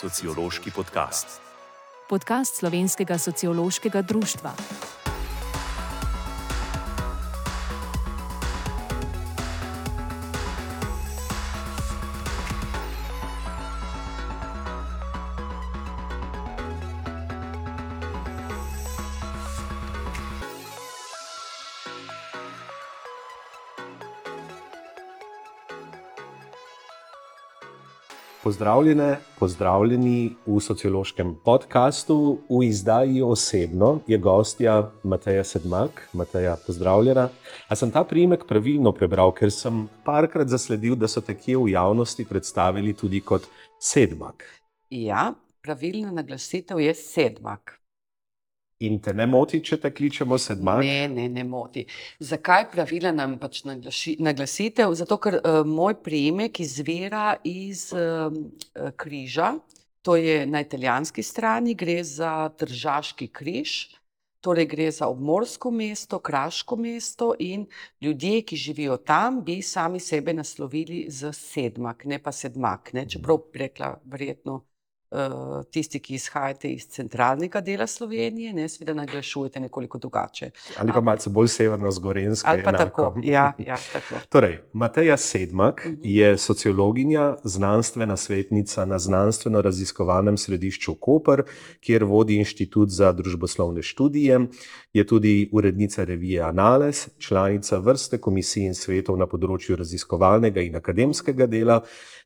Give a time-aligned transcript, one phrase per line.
[0.00, 1.40] sociološki podcast.
[2.08, 4.52] Podcast Slovenskega sociološkega društva.
[28.50, 32.38] Pozdravljene, pozdravljeni v sociološkem podkastu.
[32.48, 36.08] V izdaji osebno je gostja Mateja Sedmak.
[36.12, 37.28] Mateja, pozdravljena.
[37.68, 41.70] A sem ta priimek pravilno prebral, ker sem parkrat zasledil, da so te kje v
[41.76, 43.46] javnosti predstavili tudi kot
[43.78, 44.42] Sedmak.
[44.90, 45.30] Ja,
[45.62, 47.79] pravilna naglasitev je sedmak.
[48.80, 50.80] In te ne moti, če te kličemo sedmak?
[50.80, 51.82] Ne, ne, ne moti.
[52.24, 54.94] Zakaj pravila nam pač naglasi, naglasitev?
[54.96, 58.32] Zato, ker uh, moj priimek izvira iz uh,
[58.96, 59.52] križa,
[60.00, 63.74] to je na italijanski strani, gre za državski križ.
[64.40, 67.66] Torej, gre za obmorsko mesto, kraško mesto, in
[68.00, 72.94] ljudje, ki živijo tam, bi sami sebe naslovili z sedmak, ne pa sedmak.
[72.96, 73.04] Ne?
[73.04, 74.62] Čeprav bi rekla, verjetno
[75.70, 80.50] tisti, ki izhajate iz centralnega dela Slovenije, ne seveda naglašujete nekoliko drugače.
[80.78, 82.50] Ali pa malce bolj severno, zgorensko.
[82.50, 83.14] Ali pa tako.
[83.22, 84.20] Ja, ja, tako.
[84.28, 86.00] Torej, Mateja Sedmak uh mhm.
[86.00, 86.00] -huh.
[86.02, 91.42] je sociologinja, znanstvena svetnica na znanstveno-raziskovalnem središču Koper,
[91.80, 94.40] kjer vodi inštitut za družboslovne študije.
[94.92, 101.46] Je tudi urednica revije Anales, članica vrste komisij in svetov na področju raziskovalnega in akademskega
[101.46, 101.76] dela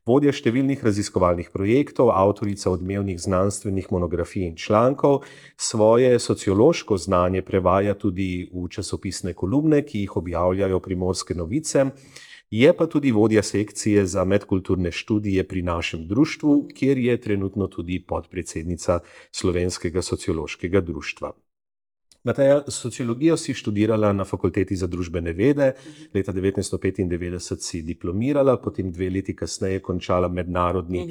[0.09, 5.21] vodja številnih raziskovalnih projektov, avtorica odmevnih znanstvenih monografij in člankov,
[5.57, 11.91] svoje sociološko znanje prevaja tudi v časopisne kolumne, ki jih objavljajo primorske novice.
[12.49, 18.01] Je pa tudi vodja sekcije za medkulturne študije pri našem društvu, kjer je trenutno tudi
[18.01, 18.99] podpredsednica
[19.31, 21.35] Slovenskega sociološkega društva.
[22.25, 25.71] Mateja, sociologijo si študirala na fakulteti za družbene vede,
[26.13, 31.03] leta 1995 si diplomirala, potem dve leti kasneje končala mednarodni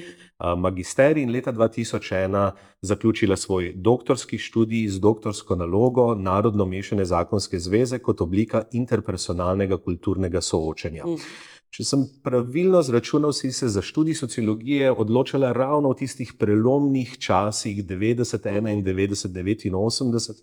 [0.57, 2.51] magisterij in leta 2001
[2.83, 10.41] zaključila svoj doktorski študij z doktorsko nalogo Narodno mešane zakonske zveze kot oblika interpersonalnega kulturnega
[10.41, 11.05] soočenja.
[11.75, 17.81] Če sem pravilno zračunal, si se za študij sociologije odločila ravno v tistih prelomnih časih
[17.83, 20.43] 90, 91, 89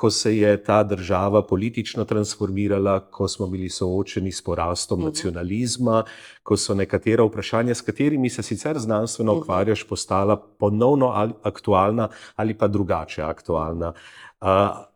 [0.00, 5.08] ko se je ta država politično transformirala, ko smo bili soočeni s porastom uh mhm.
[5.08, 5.10] -huh.
[5.10, 6.04] nacionalizma,
[6.42, 9.40] ko so nekatera vprašanja, s katerimi se sicer znanstveno mhm.
[9.40, 13.92] ukvarjaš, postala ponovno ali aktualna ali pa drugače aktualna.
[14.40, 14.89] Uh,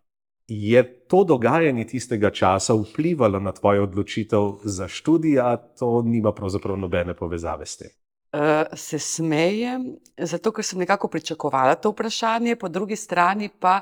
[0.48, 6.76] je to dogajanje tistega časa vplivalo na tvojo odločitev za študij, ali to nima pravzaprav
[6.76, 7.90] nobene povezave s tem?
[8.34, 13.80] Uh, se smejem, zato ker sem nekako pričakovala to vprašanje, po drugi strani pa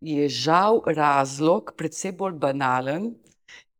[0.00, 3.14] je žal razlog predvsem bolj banalen.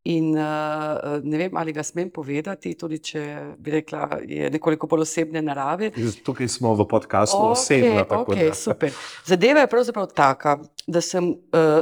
[0.05, 3.21] In uh, ne vem, ali ga smem povedati, tudi če
[3.57, 5.89] bi rekla, je nekoliko bolj osebne narave.
[6.25, 8.03] Tukaj smo v podkastu okay, osebno.
[8.19, 8.93] Okay, super.
[9.25, 11.81] Zadeva je pravzaprav taka, da sem uh,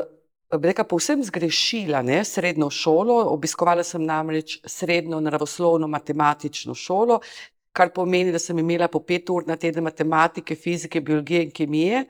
[0.61, 3.17] rekla, povsem zgrešila ne, srednjo šolo.
[3.33, 7.19] Obiskovala sem namreč srednjo naravoslovno matematično šolo,
[7.73, 12.05] kar pomeni, da sem imela po pet ur na teden matematike, fizike, biologije in kemije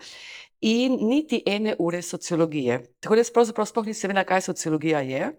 [0.63, 2.79] in niti ene ure sociologije.
[2.99, 5.31] Tako da jaz pravzaprav sploh nisem vedela, kaj sociologija je.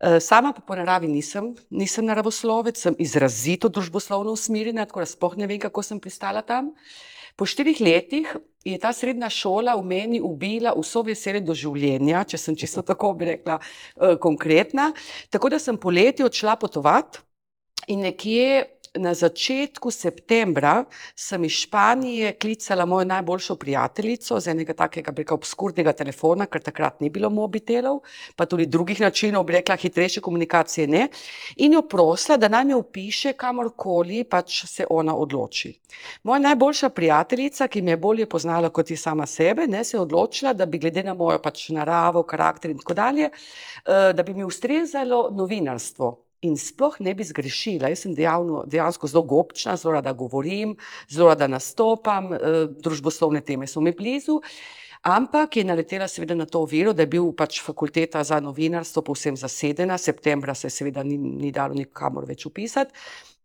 [0.00, 5.36] Eh, sama pa po naravi nisem, nisem naravoslovec, sem izrazito družboslovno usmerjena, tako da sploh
[5.36, 6.70] ne vem, kako sem pristala tam.
[7.36, 8.36] Po štirih letih
[8.72, 13.14] je ta srednja šola v meni ubila vso veselje do življenja, če sem čisto tako
[13.20, 14.92] rekla, eh, konkretna.
[15.30, 17.18] Tako da sem poleti odšla potovati
[17.88, 20.84] in nekje na začetku septembra
[21.16, 27.00] sem iz Španije klicala mojo najboljšo prijateljico z enega takega preka obskurnega telefona, ker takrat
[27.00, 28.00] ni bilo mobitelov,
[28.36, 31.08] pa tudi drugih načinov, bi rekla, hitrejše komunikacije ne,
[31.56, 35.72] in jo prosila, da naj me upiše kamorkoli pač se ona odloči.
[36.22, 40.00] Moja najboljša prijateljica, ki me je bolje poznala kot je sama sebe, ne, se je
[40.00, 44.34] odločila, da bi glede na mojo pač naravo, karakter in tako dalje, eh, da bi
[44.34, 47.90] mi ustrezalo novinarstvo in sploh ne bi zgrešila.
[47.92, 50.76] Jaz sem dejavno, dejansko zelo gobčna, zelo rada govorim,
[51.10, 54.40] zelo rada nastopam, eh, družboslovne teme so mi blizu.
[55.02, 59.36] Ampak je naletela seveda na to vero, da je bil pač fakulteta za novinarstvo povsem
[59.36, 62.92] zasedena, septembra se seveda ni, ni dalo nikamor več upisati.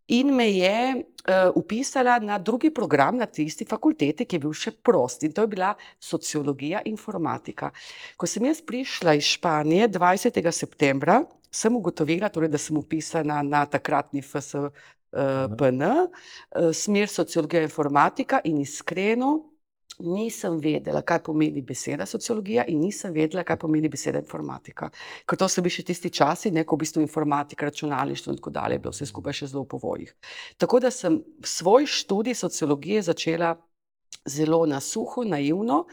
[0.08, 4.74] In me je uh, upisala na drugi program na tisti fakulteti, ki je bil še
[4.84, 7.72] prost, in to je bila sociologija informatika.
[8.18, 10.52] Ko sem jaz prišla iz Španije 20.
[10.52, 11.22] septembra,
[11.54, 14.70] sem ugotovila, torej, da sem upisana na takratni FS, uh,
[15.58, 19.34] PN, uh, smer sociologija in informatika in iskreno.
[20.00, 24.90] Nisem vedela, kaj pomeni beseda sociologija, in nisem vedela, kaj pomeni beseda informatika.
[25.30, 28.54] Ker to so bili še tisti časi, ne, ko v bistvu informatika, računalništvo in tako
[28.56, 30.16] dalje, bilo vse skupaj še zelo v povojih.
[30.58, 33.54] Tako da sem svoj študij sociologije začela
[34.26, 35.86] zelo na suho, naivno.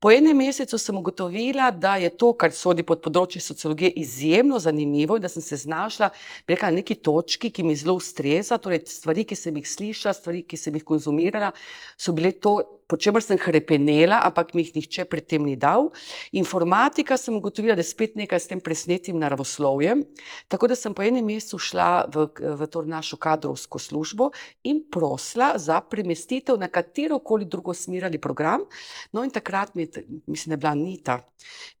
[0.00, 5.16] Po enem mesecu sem ugotovila, da je to, kar sodi pod področje sociologije, izjemno zanimivo
[5.16, 6.10] in da sem se znašla
[6.48, 8.58] na neki točki, ki mi zelo ustreza.
[8.58, 11.52] Torej, stvari, ki sem jih slišala, stvari, ki sem jih konzumirala,
[11.96, 15.90] so bile to po čemer sem krepenela, ampak mi jih nihče predtem ni dal.
[16.32, 20.04] Informatika sem ugotovila, da je spet nekaj s tem presnetim naravoslovjem.
[20.48, 24.30] Tako da sem po enem mesecu šla v, v to našo kadrovsko službo
[24.64, 28.66] in prosla za premestitev na katero koli drugo smer ali program.
[29.12, 31.18] No, in takrat mi je, mislim, da je bila Nita,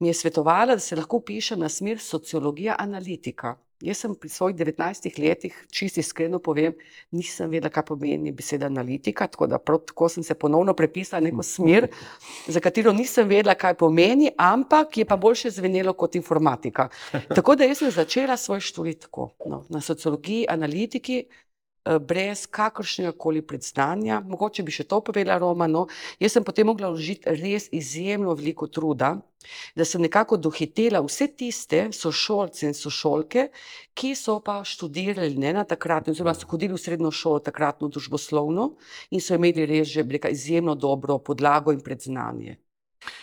[0.00, 3.56] mi je svetovala, da se lahko pišem na smer sociologija analitika.
[3.80, 6.72] Jaz sem pri svojih 19 letih, čisto iskreno povem,
[7.12, 11.42] nisem vedela, kaj pomeni beseda analitika, tako da prav tako sem se ponovno prepisala neko
[11.42, 11.88] smer,
[12.48, 16.88] za katero nisem vedela, kaj pomeni, ampak je pa boljše zvenelo kot informatika.
[17.36, 21.26] Tako da jaz sem začela svoj študij tako, no, na sociologiji, analitiki,
[22.00, 24.20] brez kakršnega koli predznanja.
[24.26, 25.68] Mogoče bi še to povedala Roma.
[25.70, 25.86] No,
[26.20, 29.14] jaz sem potem mogla vložiti res izjemno veliko truda,
[29.76, 33.48] da sem nekako dohitela vse tiste sošolce in sošolke,
[33.94, 38.72] ki so pa študirali ne na takratno, oziroma so hodili v srednjo šolo takratno družboslovno
[39.10, 42.58] in so imeli res že izjemno dobro podlago in predznanje.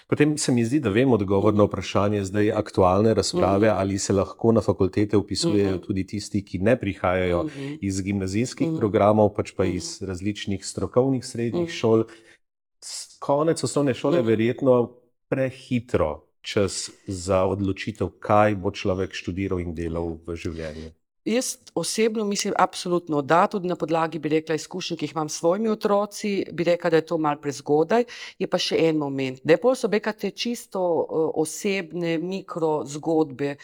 [0.08, 3.78] Potem se mi zdi, da vem odgovor na vprašanje zdaj aktualne razprave, mm.
[3.78, 5.82] ali se lahko na fakultete upisujejo mm.
[5.82, 7.78] tudi tisti, ki ne prihajajo mm.
[7.82, 8.78] iz gimnazijskih mm.
[8.78, 11.78] programov, pač pa iz različnih strokovnih srednjih mm.
[11.80, 12.06] šol.
[13.20, 14.28] Konec osnovne šole je mm.
[14.28, 14.78] verjetno
[15.30, 20.92] prehitro čas za odločitev, kaj bo človek študiral in delal v življenju.
[21.26, 25.38] Jaz osebno mislim, absolutno da, tudi na podlagi, bi rekla, izkušenj, ki jih imam s
[25.40, 28.04] svojimi otroci, bi rekla, da je to mal prezgodaj.
[28.40, 29.40] Je pa še en moment.
[29.44, 33.56] Depol so bekate čisto uh, osebne, mikro zgodbe,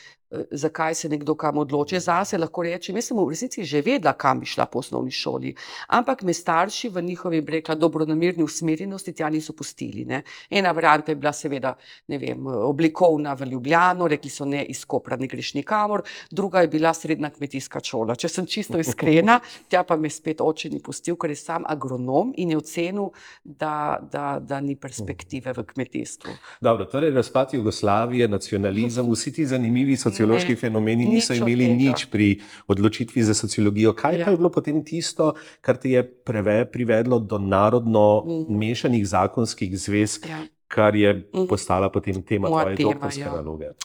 [0.52, 2.00] zakaj se nekdo kam odloči.
[2.00, 5.54] Zase lahko rečem, jaz sem v resnici že vedela, kam bi šla po osnovni šoli,
[5.88, 10.06] ampak me starši v njihovi, rekla, dobronamirni usmerjenosti tja niso pustili.
[10.06, 10.22] Ne.
[10.50, 11.76] Ena varianta je bila seveda,
[12.08, 16.68] ne vem, oblikovna v Ljubljano, rekli so ne, iz Kopra ne greš nikamor, druga je
[16.68, 18.16] bila srednja kmetijska šola.
[18.16, 19.40] Če sem čisto iskrena,
[19.70, 23.10] tja pa me spet oče ni pustil, ker je sam agronom in je ocenil,
[23.44, 26.38] da, da, da ni perspektive v kmetijstvu.
[26.62, 32.06] Dobro, torej razpad Jugoslavije, nacionalizem, vsi ti zanimivi so sociološki ne, fenomeni niso imeli nič
[32.12, 32.30] pri
[32.68, 33.94] odločitvi za sociologijo.
[33.98, 34.26] Kaj ja.
[34.26, 38.58] pa je bilo potem tisto, kar te je preve, privedlo do narodno mm.
[38.60, 40.44] mešanih zakonskih zvez, ja.
[40.68, 41.48] kar je mm.
[41.48, 43.36] postala potem tema tvoje doktorske ja.
[43.36, 43.76] naloge?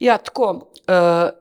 [0.00, 0.70] Ja, tako.
[0.88, 1.32] Uh,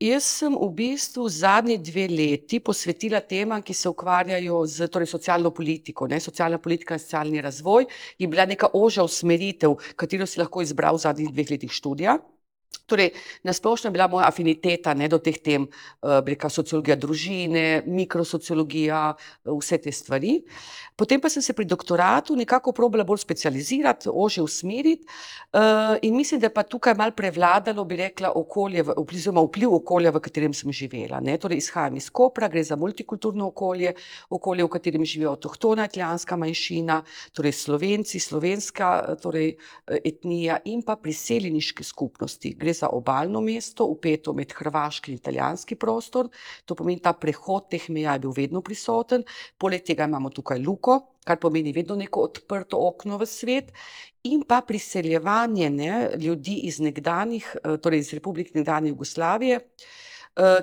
[0.00, 5.50] Jaz sem v bistvu zadnji dve leti posvetila temam, ki se ukvarjajo z torej, socialno
[5.52, 6.08] politiko.
[6.08, 6.16] Ne?
[6.16, 7.84] Socialna politika in socialni razvoj
[8.16, 12.16] je bila neka ožja usmeritev, katero si lahko izbral v zadnjih dveh letih študija.
[12.90, 13.10] Torej,
[13.42, 19.58] nasplošno je bila moja afiniteta ne, do teh tem, uh, reka sociologija družine, mikrosociologija, uh,
[19.58, 20.40] vse te stvari.
[20.98, 26.40] Potem pa sem se pri doktoratu nekako probala bolj specializirati, ože usmeriti uh, in mislim,
[26.40, 30.72] da je pa tukaj mal prevladalo, bi rekla, okolje, oziroma vpliv okolja, v katerem sem
[30.74, 31.22] živela.
[31.22, 31.38] Ne.
[31.38, 33.94] Torej, izhajam iz Kopra, gre za multikulturno okolje,
[34.30, 37.00] okolje, v katerem živijo avtohtona italijanska manjšina,
[37.32, 39.54] torej slovenci, slovenska torej,
[39.86, 42.54] etnija in pa priseljeniške skupnosti.
[42.60, 46.28] Gre za obaljno mesto, upeto med hrvaški in italijanski prostor.
[46.64, 49.24] To pomeni, da prehod teh meja je bil vedno prisoten,
[49.58, 53.72] poleg tega imamo tukaj luko, kar pomeni vedno neko odprto okno v svet.
[54.28, 59.60] In pa priseljevanje ne, ljudi iz nekdanjih, eh, torej iz Republike nekdanje Jugoslavije,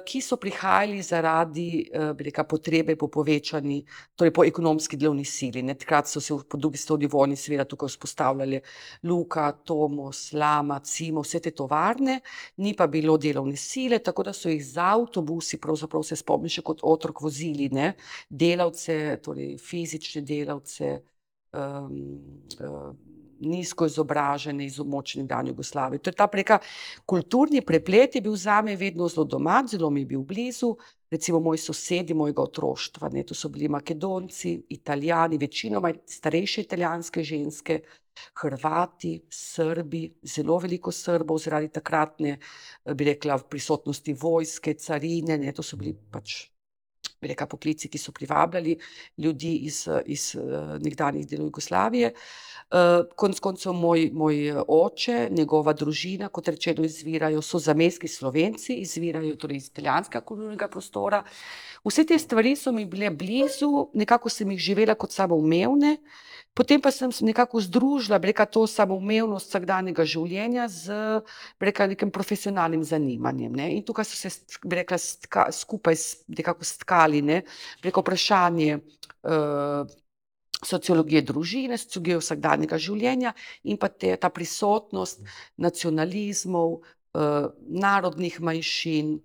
[0.06, 3.84] ki so prihajali zaradi eh, reka, potrebe po povečani,
[4.16, 5.62] torej po ekonomski delovni sili.
[5.64, 5.76] Ne.
[5.76, 8.62] Takrat so se po drugi strani vojni seveda tukaj vzpostavljali
[9.04, 12.22] Luka, Tomos, Lama, Cimo, vse te tovarne,
[12.58, 16.64] ni pa bilo delovne sile, tako da so jih z avtobusi, pravzaprav se spomnim še
[16.64, 17.94] kot otrok vozili, ne,
[18.30, 20.96] delavce, torej fizične delavce,
[21.54, 22.98] um,
[23.39, 26.01] nizko izobražene iz območja nekdanje Jugoslavije.
[26.03, 26.60] To je ta preka
[27.06, 30.75] kulturni preplet je bil za me vedno zelo doma, zelo mi je bil blizu.
[31.12, 37.79] Recimo moji sosedi mojega otroštva, ne, to so bili Makedonci, Italijani, večinoma starejše italijanske ženske,
[38.41, 42.38] Hrvati, Srbi, zelo veliko Srbov zaradi takratne,
[42.94, 46.48] bi rekla, prisotnosti vojske, carine, ne, to so bili pač
[47.22, 48.78] bi rekla, poklici, ki so privabljali
[49.18, 50.36] ljudi iz, iz
[50.84, 52.14] nekdanjih delov Jugoslavije.
[53.16, 59.62] Konec koncev moj, moj oče, njegova družina, kot rečeno, izvirajo, so zamejski slovenci, izvirajo torej
[59.62, 61.24] iz italijanskega kulturnega prostora.
[61.88, 65.98] Vse te stvari so mi bile blizu, nekako sem jih živela kot samoumevne,
[66.58, 70.98] potem pa sem nekako združila, bi rekla, to samoumevnost vsakdanjega življenja z,
[71.62, 73.70] bi rekla, nekim profesionalnim zanimanjem, ne.
[73.78, 74.34] In tukaj so se,
[74.66, 74.98] bi rekla,
[75.54, 76.00] skupaj
[76.74, 77.44] stkali, ne,
[77.82, 78.80] bi rekla, vprašanje,
[80.66, 83.34] sociologije družine, sociologije vsakdanjega življenja
[83.70, 85.22] in pa te, ta prisotnost
[85.62, 86.80] nacionalizmov,
[87.14, 89.18] narodnih manjšin,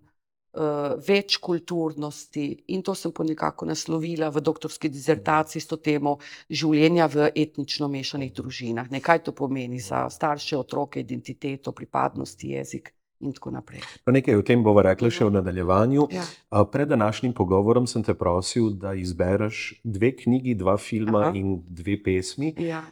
[1.07, 6.19] večkulturnosti, in to sem pol nekako naslovila v doktorski disertaciji s to temo
[6.51, 12.93] življenja v etnično mešanih družinah, ne, kaj to pomeni za starše, otroke, identiteto, pripadnosti, jezik
[13.23, 13.81] in tako naprej.
[14.07, 16.09] No, nekaj o tem bova rekla še v nadaljevanju.
[16.11, 16.25] Ja.
[16.64, 21.33] Pred današnjim pogovorom sem te prosil, da izbereš dve knjigi, dva filma Aha.
[21.35, 22.83] in dve pesmi, Ja.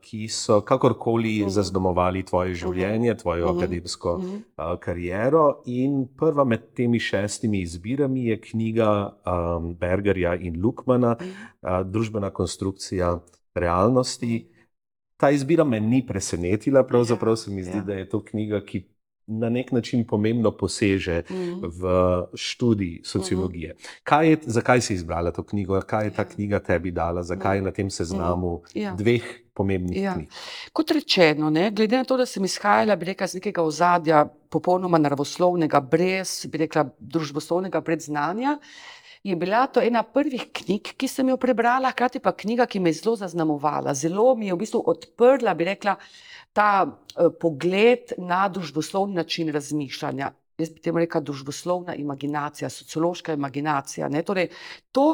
[0.00, 1.48] ki so kakorkoli Mhm.
[1.50, 3.58] zaznamovali tvoje življenje, tvojo Mhm.
[3.58, 4.36] akademsko Mhm.
[4.78, 5.44] kariero.
[5.66, 8.90] In prva med temi šestimi izbirami je knjiga
[9.24, 13.20] um, Bergerja in Lukmana, uh, Družbena konstrukcija
[13.54, 14.48] realnosti.
[15.16, 17.82] Ta izbira me ni presenetila, pravzaprav se mi zdi, ja.
[17.82, 18.84] da je to knjiga, ki
[19.28, 21.60] na nek način pomembno poseže Mhm.
[21.62, 21.82] v
[22.34, 23.74] študij sociologije.
[24.02, 27.62] Kaj je, zakaj si izbrala to knjigo, kaj je ta knjiga tebi dala, zakaj je
[27.62, 28.94] na tem seznamu Ja.
[28.94, 29.22] dveh
[29.54, 30.14] pomembnih Ja.
[30.14, 30.28] knjig?
[30.72, 34.98] Kot rečeno, ne, glede na to, da sem izhajala, bi rekla, iz nekega ozadja popolnoma
[34.98, 38.58] naravoslovnega, brez, rekla, družboslovnega predznanja,
[39.24, 42.88] je bila to ena prvih knjig, ki sem jo prebrala, hkrati pa knjiga, ki me
[42.88, 43.94] je zelo zaznamovala.
[43.94, 45.96] Zelo mi je v bistvu odprla, bi rekla,
[46.58, 50.32] ta uh, pogled na družboslovni način razmišljanja.
[50.58, 54.48] Jaz bi temu rekla družboslovna imaginacija, sociološka imaginacija, torej
[54.92, 55.04] to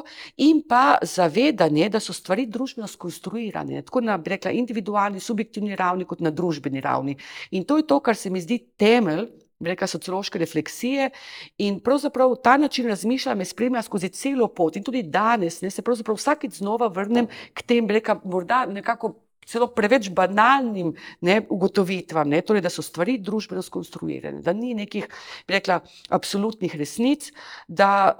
[0.41, 6.25] in pa zavedanje, da so stvari družbeno skonstruirane, tako na, rekla, individualni, subjektivni ravni kot
[6.25, 7.19] na družbeni ravni.
[7.51, 9.27] In to je to, kar se mi zdi temelj,
[9.61, 11.11] bi rekla, sociološke refleksije
[11.59, 15.85] in pravzaprav ta način razmišljanja me spremlja skozi celo pot in tudi danes, ne, se
[15.85, 19.13] pravzaprav vsakič znova vrnem k tem, bi rekla, morda nekako
[19.47, 25.09] celo preveč banalnim, ne, ugotovitvam, ne, torej da so stvari družbeno skonstruirane, da ni nekih,
[25.49, 25.81] bi rekla,
[26.15, 27.31] absolutnih resnic,
[27.69, 28.15] da,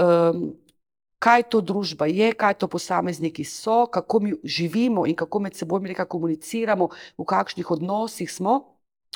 [1.25, 5.87] kaj to družba je, kaj to posamezniki so, kako mi živimo in kako med seboj,
[5.89, 8.74] rekla, komuniciramo, v kakšnih odnosih smo,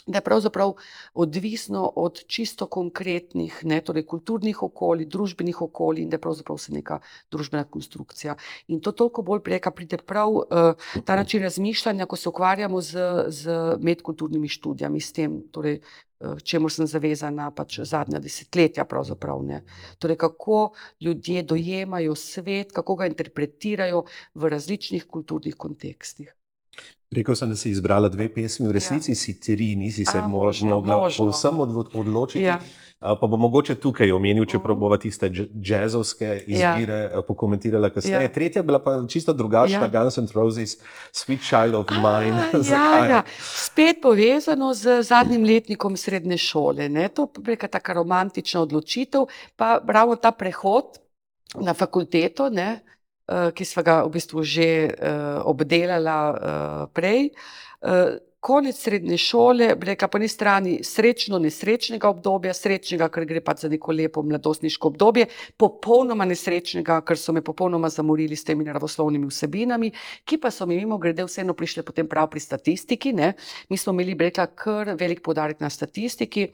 [0.08, 0.72] da je pravzaprav
[1.14, 6.72] odvisno od čisto konkretnih, ne, torej kulturnih okolij, družbenih okolij in da je pravzaprav vse
[6.72, 7.00] neka
[7.30, 8.36] družbena konstrukcija.
[8.68, 10.40] In to toliko bolj, bi rekla, pride prav,
[11.04, 15.80] ta način razmišljanja, ko se ukvarjamo z, z medkulturnimi študijami, s tem, torej,
[16.42, 18.86] čemur sem zavezana pač zadnja desetletja
[19.42, 19.62] ne.
[19.98, 26.37] Torej, kako ljudje dojemajo svet, kako ga interpretirajo v različnih kulturnih kontekstih.
[27.10, 30.28] Rekel sem, da si izbrala dve pesmi, v resnici si tri, nisi se A, mo-
[30.44, 31.24] možno, možno.
[31.24, 32.44] povsem odlo- odločiti.
[32.44, 32.60] Ja.
[33.00, 34.80] Pa bom mogoče tukaj omenil, čeprav Mhm.
[34.80, 37.22] bova tiste jazzovske izbire ja.
[37.22, 38.22] pokomentirala kasneje.
[38.22, 38.28] Ja.
[38.28, 39.88] Tretja bila pa čisto drugačna, Ja.
[39.88, 40.76] Guns N' Roses,
[41.12, 42.42] Sweet Child of Mine.
[42.52, 43.22] A, ja, ja.
[43.40, 46.88] Spet povezano z zadnjim letnikom srednje šole.
[46.88, 47.08] Ne?
[47.08, 49.20] To je neka taka romantična odločitev,
[49.56, 50.84] pa ravno ta prehod
[51.54, 52.80] na fakulteto, ne?
[53.28, 57.30] Eh, ki sva ga v bistvu že uh, obdelala uh, prej.
[58.48, 63.66] Konec srednje šole, bi rekla po eni strani srečno nesrečnega obdobja, srečnega, ker gre pač
[63.66, 65.26] za neko lepo mladostniško obdobje,
[65.60, 69.90] popolnoma nesrečnega, ker so me popolnoma zamorili s temi naravoslovnimi vsebinami,
[70.24, 73.12] ki pa so mi mimo grede vseeno prišle potem prav pri statistiki.
[73.12, 73.34] Ne.
[73.68, 76.46] Mi smo imeli, bi rekla, kar velik podarek na statistiki,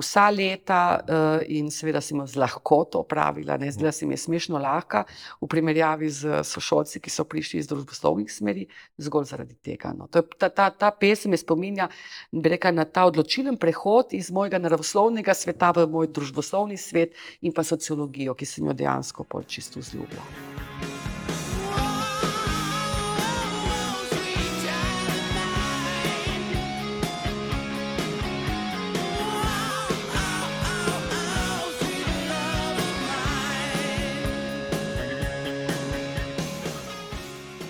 [0.00, 4.22] vsa leta uh, in seveda sem jo z lahkoto opravila, ne, zdela se mi je
[4.24, 5.04] smešno lahka
[5.42, 8.64] v primerjavi z sošolci, ki so prišli iz družboslovnih smeri,
[8.96, 9.92] zgolj zaradi tega.
[9.92, 10.08] No.
[10.08, 11.88] To je, ta, ta, ta pesem me spominja,
[12.32, 17.66] rekla, na ta odločilen prehod iz mojega naravoslovnega sveta v moj družboslovni svet in pa
[17.66, 20.63] sociologijo, ki sem jo dejansko pol čisto vzljubila.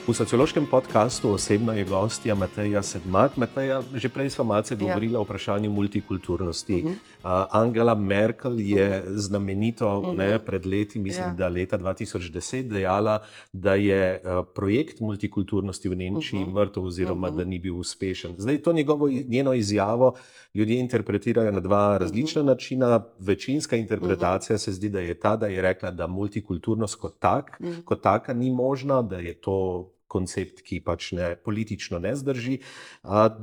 [0.05, 3.37] V sociološkem podkastu osebno je gostja Mateja Sedmak.
[3.41, 5.21] Mateja, že prej smo malce govorili ja.
[5.21, 6.83] o vprašanju multikulturnosti.
[6.85, 6.93] Uh -huh.
[6.93, 10.17] uh, Angela Merkel je znamenito uh -huh.
[10.17, 11.33] ne, pred leti, mislim, ja.
[11.33, 16.55] da leta 2010, dejala, da je uh, projekt multikulturnosti v Nemčiji uh -huh.
[16.55, 17.37] mrtev, oziroma uh -huh.
[17.39, 18.35] da ni bil uspešen.
[18.39, 20.15] Zdaj to njegovo, njeno izjavo
[20.55, 22.51] ljudje interpretirajo na dva različna uh -huh.
[22.51, 23.05] načina.
[23.19, 24.65] Večinska interpretacija uh -huh.
[24.65, 27.85] se zdi, da je ta, da je rekla, da multikulturnost kot, tak, uh -huh.
[27.85, 32.59] kot taka ni možna, da je to koncept, ki pač ne, politično ne zdrži.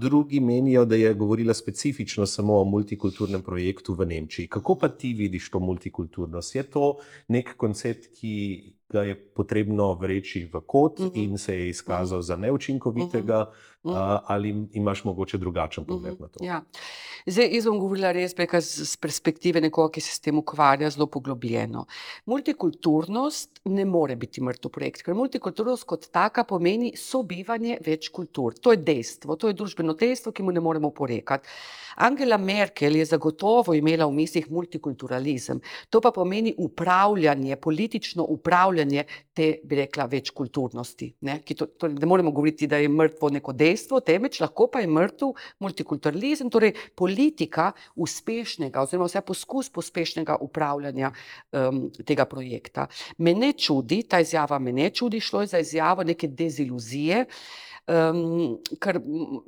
[0.02, 4.48] Drugi menijo, da je govorila specifično samo o multikulturnem projektu v Nemčiji.
[4.52, 6.56] Kako pa ti vidiš to multikulturnost?
[6.56, 6.94] Je to
[7.28, 8.36] nek koncept, ki
[8.92, 11.14] ga je potrebno vreči v kot uh mhm.
[11.16, 11.24] -huh.
[11.24, 12.28] in se je izkazal uh -huh.
[12.28, 13.71] za neučinkovitega, uh -huh.
[13.84, 13.94] Uh,
[14.28, 16.44] ali imaš mogoče drugačen pogled na to?
[16.46, 16.62] Ja.
[17.26, 21.86] Zdaj, jaz bom govorila res z perspektive nekoga, ki se s tem ukvarja zelo poglobljeno.
[22.30, 28.54] Multikulturnost ne more biti mrtev projekt, ker multikulturnost kot taka pomeni sobivanje več kultur.
[28.62, 31.50] To je dejstvo, to je družbeno dejstvo, ki mu ne moremo porekati.
[32.02, 35.60] Angela Merkel je zagotovo imela v mislih multikulturalizem.
[35.90, 41.12] To pa pomeni upravljanje, politično upravljanje te, bi rekla, večkulturnosti.
[41.22, 43.71] Ne, to, to, ne moremo govoriti, da je mrtvo neko dejstvo,
[44.06, 51.12] temveč lahko pa je mrtev multikulturalizem, torej politika uspešnega, oziroma vse poskus pospešnega upravljanja
[51.52, 52.88] um, tega projekta.
[53.18, 57.26] Me ne čudi, ta izjava me ne čudi, šlo je za izjavo neke deziluzije.
[57.90, 59.00] Um, ker,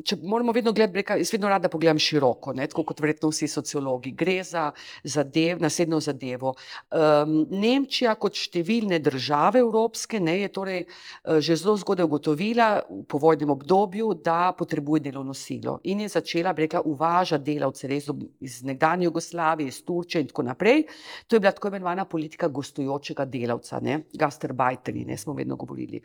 [0.02, 4.12] če moramo vedno gledati, jaz vedno rada pogledam široko, ne, tako kot verjetno vsi sociologi.
[4.18, 4.63] Gre za
[5.06, 6.56] zadev, naslednjo zadevo.
[6.90, 13.04] Um, Nemčija, kot številne države evropske, ne, je torej uh, že zelo zgodaj ugotovila v
[13.06, 18.10] povojnem obdobju, da potrebuje delovno silo in je začela rekla, uvažati delavce res
[18.42, 20.84] iz nekdanje Jugoslavije, iz Turčije in tako naprej.
[21.28, 23.82] To je bila tako imenovana politika gostujočega delavca,
[24.13, 26.02] gasterbajteri, ne smo vedno govorili.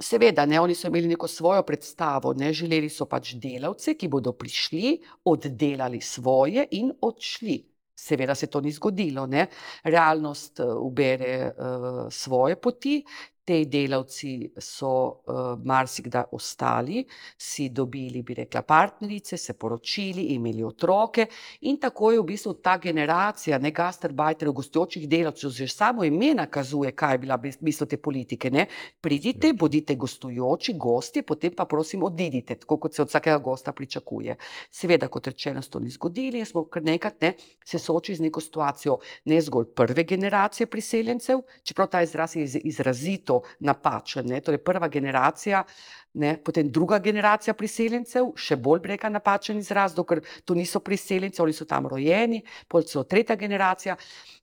[0.00, 4.32] Seveda, ne, oni so imeli neko svojo predstavo, ne, želeli so pač delavce, ki bodo
[4.32, 7.58] prišli, oddelali svoje in odšli.
[7.98, 9.26] Seveda se to ni zgodilo.
[9.26, 9.48] Ne.
[9.82, 13.00] Realnost uh, ubere uh, svoje poti,
[13.48, 14.90] Ti delavci so
[15.24, 17.00] uh, marsikdaj ostali,
[17.36, 21.24] si dobili, bi rekla, partnerice, se poročili, imeli otroke,
[21.60, 26.92] in tako je v bistvu ta generacija, ne gasterbajterjev, gostujočih delavcev, že samo ime nakazuje,
[26.92, 28.50] kaj je bila bistvo te politike.
[28.50, 28.66] Ne?
[29.00, 34.36] Pridite, bodite gostujoči, gosti, potem pa prosim odidite, tako kot se od vsakega gosta pričakuje.
[34.70, 37.32] Seveda, kot rečeno, to ni zgodili in smo kar nekaj ne,
[37.64, 43.37] se soočili z neko situacijo ne zgolj prve generacije priseljencev, čeprav ta izraz je izrazito
[43.60, 44.26] napačen.
[44.28, 44.40] Ne?
[44.44, 45.64] Torej, prva generacija,
[46.14, 46.36] ne?
[46.44, 51.66] potem druga generacija priseljencev, še bolj brega napačen izraz, ker to niso priseljenci, oni so
[51.68, 53.96] tam rojeni, pol so tretja generacija.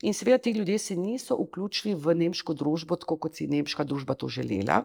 [0.03, 4.15] In seveda ti ljudje se niso vključili v nemško družbo, tako kot si nemška družba
[4.19, 4.83] to želela.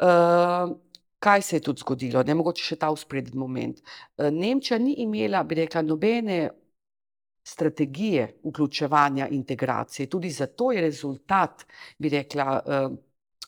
[0.00, 0.76] Uh,
[1.20, 2.22] Kaj se je tudi zgodilo?
[2.24, 3.82] Ne mogoče še ta usprednji moment.
[4.16, 6.38] Nemčija ni imela, bi rekla, nobene
[7.50, 10.06] strategije vključevanja integracije.
[10.06, 11.64] Tudi zato je rezultat,
[11.98, 12.96] bi rekla, uh,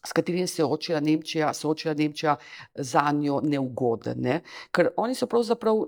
[0.06, 2.36] s katerim se je Nemčija, soočila Nemčija,
[2.74, 4.20] za njo neugoden.
[4.20, 4.40] Ne?
[4.70, 5.84] Ker oni so pravzaprav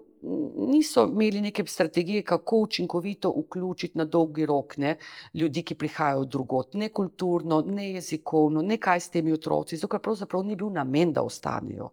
[0.56, 4.96] niso imeli neke strategije, kako učinkovito vključiti na dolgi rok ne,
[5.34, 10.00] ljudi, ki prihajajo drugot, ne kulturno, ne jezikovno, ne kaj s temi otroci, zato ker
[10.00, 11.90] pravzaprav ni bil namen, da ostanejo.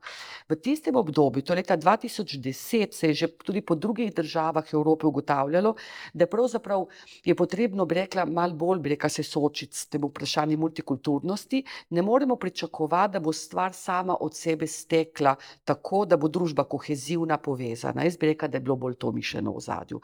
[0.50, 5.08] V tistem obdobju, to je leta 2010, se je že tudi po drugih državah Evrope
[5.08, 5.76] ugotavljalo,
[6.14, 6.86] da pravzaprav
[7.26, 11.64] je potrebno, bi rekla, malo bolj, bi rekla, se soočiti s tem vprašanjem multikulturnosti.
[11.90, 17.38] Ne moremo pričakovati, da bo stvar sama od sebe stekla tako, da bo družba kohezivna,
[17.38, 18.04] povezana.
[18.04, 20.02] Jaz bi rekla, da je bilo bolj to mišljeno v zadju.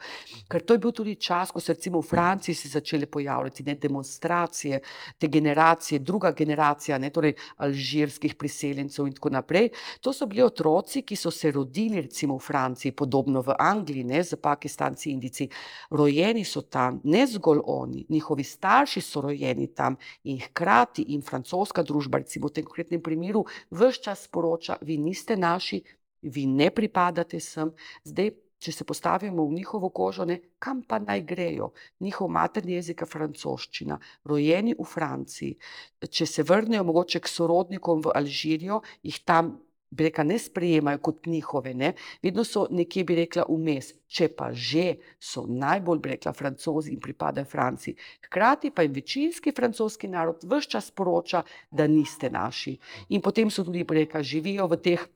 [0.50, 3.74] Ker to je bil tudi čas, ko so recimo v Franciji se začele pojavljati ne,
[3.74, 4.80] demonstracije,
[5.18, 9.70] te generacije, druga generacija, ne, torej alžirskih priseljencev in tako naprej.
[10.00, 14.22] To so bili otroci, ki so se rodili recimo v Franciji, podobno v Angliji, ne,
[14.24, 15.48] z Pakistanci, Indici.
[15.90, 21.82] Rojeni so tam, ne zgolj oni, njihovi starši so rojeni tam in hkrati in francoska
[21.82, 25.82] družba, recimo v tem konkretnem primeru, vse čas sporoča, vi niste naši,
[26.22, 27.70] vi ne pripadate sem,
[28.04, 31.70] zdaj, če se postavimo v njihovo kožo, ne, kam pa naj grejo?
[32.02, 35.54] Njihov materni jezik je francoščina, rojeni v Franciji.
[36.02, 39.56] Če se vrnejo mogoče k sorodnikom v Alžirijo, jih tam.
[39.88, 41.94] Reka, ne sprejemajo kot njihove, ne?
[42.20, 47.00] vedno so nekje, bi rekla, vmes, če pa že so najbolj, bi rekla, francozi in
[47.00, 47.96] pripadajo Franciji.
[48.26, 51.40] Hkrati pa jim večinski francoski narod vse čas poroča,
[51.72, 52.76] da niste naši.
[53.16, 55.08] In potem so tudi, bi rekla, živijo v teh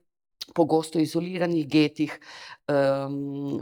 [0.53, 2.19] pogosto izoliranih getih,
[2.67, 3.61] um,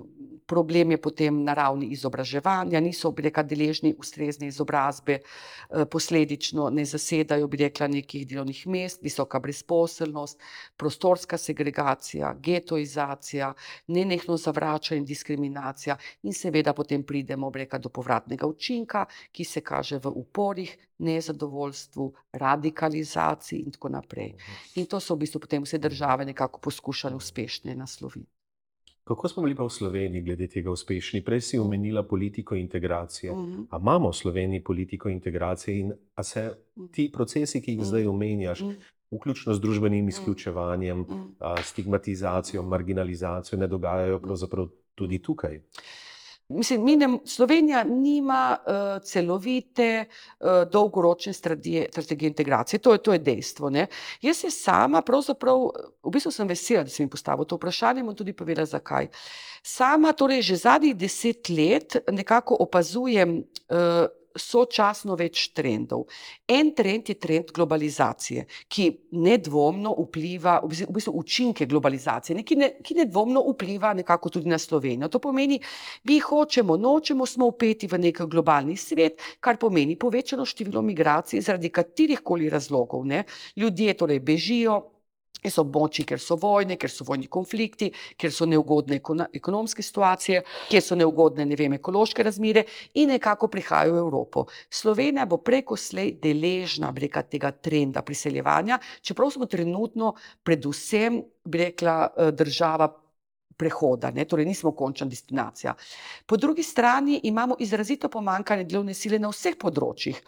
[0.51, 6.85] problem je potem na ravni izobraževanja, niso bi rekla deležni ustrezne izobrazbe, eh, posledično ne
[6.85, 10.39] zasedajo bi rekla nekih delovnih mest, visoka brezposelnost,
[10.77, 13.53] prostorska segregacija, getoizacija,
[13.87, 19.61] nenehno zavračanje in diskriminacija in seveda potem pridemo bi rekla do povratnega učinka, ki se
[19.61, 24.35] kaže v uporih, nezadovoljstvu, radikalizaciji in tako naprej.
[24.75, 28.40] In to so v bistvu potem vse države nekako poskušale uspešno nasloviti.
[29.03, 31.21] Kako smo bili pa v Sloveniji glede tega uspešni?
[31.21, 33.31] Prej si omenila politiko integracije.
[33.33, 33.61] Mhm.
[33.69, 36.51] A imamo v Sloveniji politiko integracije in a se
[36.91, 38.71] ti procesi, ki jih zdaj omenjaš, Mhm.
[39.11, 41.19] vključno z družbenim izključevanjem, Mhm.
[41.39, 45.59] a, stigmatizacijo, marginalizacijo, ne dogajajo pravzaprav tudi tukaj?
[46.57, 52.79] Mislim, mi ne, Slovenija nima uh, celovite, uh, dolgoročne strategije, strategije integracije.
[52.79, 53.69] To je, to je dejstvo.
[53.69, 53.87] Ne.
[54.21, 55.69] Jaz se sama, pravzaprav,
[56.03, 59.07] v bistvu sem vesela, da sem jim postavila to vprašanje in bom tudi povedala, zakaj.
[59.63, 66.05] Sama, torej, že zadnjih deset let nekako opazujem uh, sočasno več trendov.
[66.47, 72.71] En trend je trend globalizacije, ki nedvomno vpliva, v bistvu, učinke globalizacije, ne, ki, ne,
[72.83, 75.09] ki nedvomno vpliva nekako tudi na Slovenijo.
[75.11, 75.59] To pomeni,
[76.09, 81.69] mi hočemo, nočemo, smo upeti v nek globalni svet, kar pomeni povečano število migracij zaradi
[81.69, 83.05] katerih koli razlogov.
[83.05, 83.23] Ne.
[83.55, 84.81] Ljudje torej bežijo.
[85.41, 88.99] Iz območij, ker so vojne, ker so vojni konflikti, ker so neugodne
[89.33, 92.65] ekonomske situacije, ker so neugodne ne vem, ekološke razmere
[93.01, 94.45] in nekako prihajajo v Evropo.
[94.69, 101.97] Slovenija bo preko slej deležna reka, tega trenda priseljevanja, čeprav smo trenutno predvsem rekla,
[102.37, 102.91] država
[103.61, 104.25] prehoda, ne?
[104.25, 105.75] torej nismo končna destinacija.
[106.25, 110.21] Po drugi strani imamo izrazito pomankanje delovne sile na vseh področjih.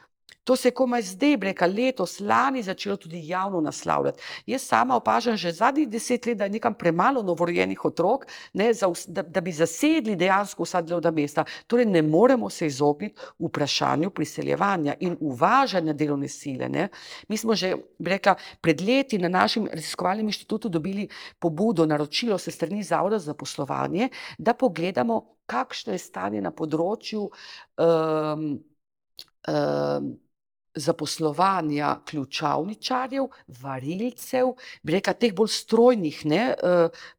[0.43, 4.21] To se je komaj zdaj, reka letos, lani začelo tudi javno naslavljati.
[4.45, 8.87] Jaz sama opažam že zadnjih deset let, da je nekam premalo novorojenih otrok, ne, za,
[9.07, 11.45] da, da bi zasedli dejansko vsa delovna mesta.
[11.67, 16.69] Torej ne moremo se izogniti vprašanju priseljevanja in uvažanja delovne sile.
[16.69, 16.89] Ne.
[17.27, 21.07] Mi smo že, rekla, pred leti na našem raziskovalnem inštitutu dobili
[21.39, 27.29] pobudo, naročilo se strani Zavoda za poslovanje, da pogledamo, kakšno je stanje na področju
[29.47, 30.19] um, um,
[30.75, 33.27] zaposlovanja ključavničarjev,
[33.61, 36.43] varilcev, bi rekla, teh bolj strojnih ne,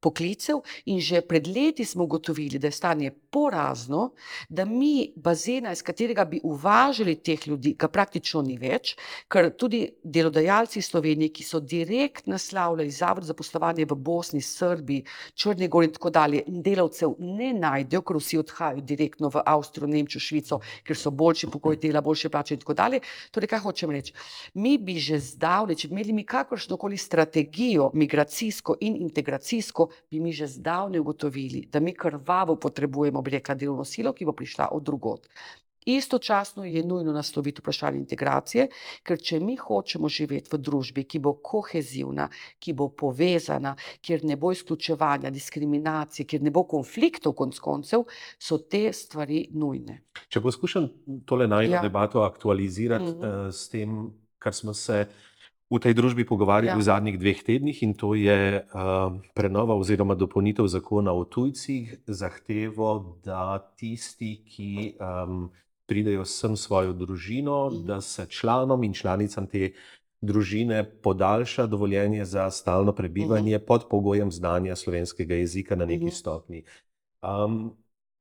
[0.01, 0.63] poklicev.
[0.91, 4.13] In že pred leti smo ugotovili, da je stanje porazno,
[4.49, 8.95] da mi bazena, iz katerega bi uvažali teh ljudi, ga praktično ni več,
[9.29, 15.05] ker tudi delodajalci iz Slovenije, ki so direkt naslavljali zavod za poslovanje v Bosni, Srbiji,
[15.35, 20.21] Črni gori in tako dalje, delavcev ne najdejo, ker vsi odhajajo direktno v Avstrijo, Nemčijo,
[20.21, 23.01] Švico, ker so boljši pogoji dela, boljše plače in tako dalje.
[23.31, 24.15] Torej, kaj hočem reči?
[24.55, 30.21] Mi bi že zdavnaj, če bi imeli mi kakršno koli strategijo, migracijsko in integracijsko, bi
[30.21, 34.69] mi že zdavnaj ugotovili, da mi krvavo potrebujemo, bi rekla, delovno silo, ki bo prišla
[34.73, 35.29] od drugod.
[35.87, 38.69] Istočasno je nujno nasloviti vprašanje integracije,
[39.03, 44.37] ker če mi hočemo živeti v družbi, ki bo kohezivna, ki bo povezana, kjer ne
[44.37, 48.07] bo izključevanja, diskriminacije, kjer ne bo konfliktov, konc koncev,
[48.39, 50.01] so te stvari nujne.
[50.29, 50.89] Če poskušam
[51.25, 51.83] tole najno Ja.
[51.83, 53.19] debato aktualizirati Mhm.
[53.19, 55.07] uh, s tem, kar smo se
[55.71, 56.77] v tej družbi pogovarjali Ja.
[56.77, 58.81] v zadnjih dveh tednih, in to je uh,
[59.35, 62.91] prenova oziroma dopolnitev zakona o tujcih, zahtevo,
[63.23, 65.51] da tisti, ki um,
[65.87, 67.87] pridejo sem svojo družino, Mhm.
[67.87, 69.73] da se članom in članicam te
[70.21, 76.13] družine podaljša dovoljenje za stalno prebivanje pod pogojem znanja slovenskega jezika na neki Mhm.
[76.13, 76.65] stopnji.
[77.23, 77.77] Um,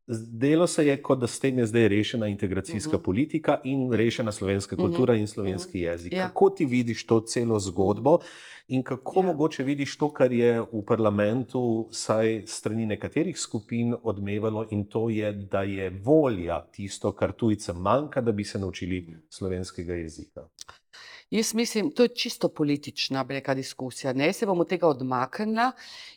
[0.08, 3.04] Zdelo se je, kot da s tem je zdaj rešena integracijska Mhm.
[3.04, 4.84] politika in rešena slovenska Mhm.
[4.84, 6.14] kultura in slovenski jezik.
[6.14, 6.28] Ja.
[6.28, 8.18] Kako ti vidiš to celo zgodbo
[8.68, 9.26] in kako Ja.
[9.26, 11.62] mogoče vidiš to, kar je v parlamentu,
[11.92, 18.22] saj strani nekaterih skupin odmevalo, in to je, da je volja tisto, kar tujcem manjka,
[18.22, 20.42] da bi se naučili slovenskega jezika.
[21.34, 24.14] Jaz mislim, to je čisto politična breka diskusija.
[24.14, 25.72] Ne, se bomo tega odmaknila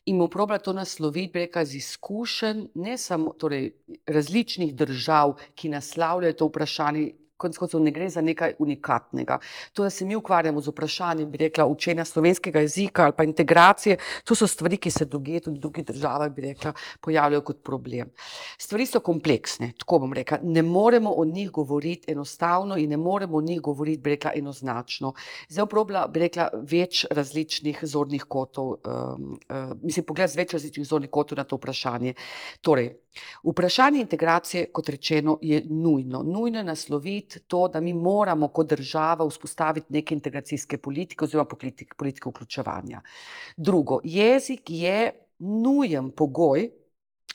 [0.04, 3.70] in bomo probali to nasloviti breka z izkušenj, ne samo torej,
[4.06, 7.06] različnih držav, ki naslavljajo to vprašanje.
[7.36, 9.38] Konec koncev ne gre za nekaj unikatnega.
[9.72, 13.98] To, da se mi ukvarjamo z vprašanjem, bi rekla, učenja slovenskega jezika ali pa integracije,
[14.24, 18.10] to so stvari, ki se drugje, tudi v drugih državah, bi rekla, pojavljajo kot problem.
[18.58, 20.38] Stvari so kompleksne, tako bom rekla.
[20.42, 25.12] Ne moremo o njih govoriti enostavno in ne moremo o njih govoriti, bi rekla, enoznačno.
[25.48, 30.86] Zdaj oprobila, bi rekla, več različnih zornih kotov, um, uh, mislim, pogled z več različnih
[30.86, 32.14] zornih kotov na to vprašanje.
[32.60, 32.94] Torej,
[33.44, 36.22] vprašanje integracije, kot rečeno, je nujno.
[36.22, 41.48] Nujno je nasloviti to, da mi moramo kot država vzpostaviti neke integracijske politike oziroma
[41.98, 43.00] politike, vključevanja.
[43.56, 46.70] Drugo, jezik je nujen pogoj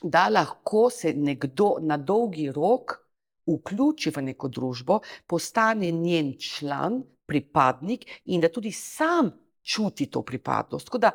[0.02, 2.98] da lahko se nekdo na dolgi rok
[3.48, 9.32] vključi v neko družbo, postane njen član, pripadnik in da tudi sam
[9.63, 10.86] čuti to pripadnost.
[10.86, 11.12] Tako da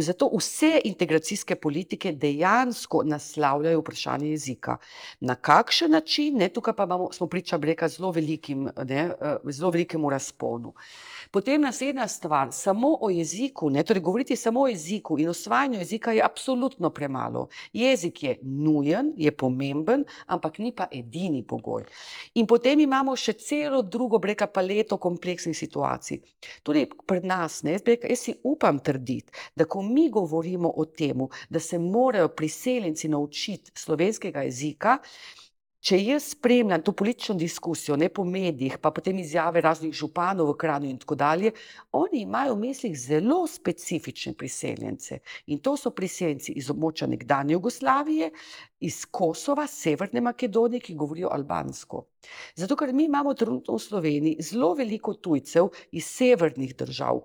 [0.00, 4.76] zato vse integracijske politike dejansko naslavljajo vprašanje jezika.
[5.20, 9.36] Na kakšen način, ne, tukaj pa imamo, smo priča bi rekla, zelo, velikim, ne, eh,
[9.50, 10.74] zelo velikemu razponu.
[11.30, 16.12] Potem naslednja stvar, samo o jeziku, ne, torej govoriti samo o jeziku in osvajanju jezika
[16.12, 17.48] je absolutno premalo.
[17.72, 21.84] Jezik je nujen, je pomemben, ampak ni pa edini pogoj.
[22.34, 26.20] In potem imamo še celo drugo, bi rekla, paleto kompleksnih situacij.
[26.62, 31.26] Tudi pri nas, ne, rekla, jaz si upam trditi, da ko mi govorimo o tem,
[31.48, 34.98] da se morajo priseljenci naučiti slovenskega jezika,
[35.86, 40.56] če jaz spremljam to politično diskusijo, ne po medijih, pa potem izjave raznih županov v
[40.58, 41.52] Kranju in tako dalje,
[41.94, 45.20] oni imajo v mislih zelo specifične priseljence.
[45.46, 48.32] In to so priseljenci iz območja nekdanje Jugoslavije,
[48.80, 52.02] iz Kosova, Severne Makedonije, ki govorijo albansko.
[52.58, 57.22] Zato, ker mi imamo trenutno v Sloveniji zelo veliko tujcev iz severnih držav.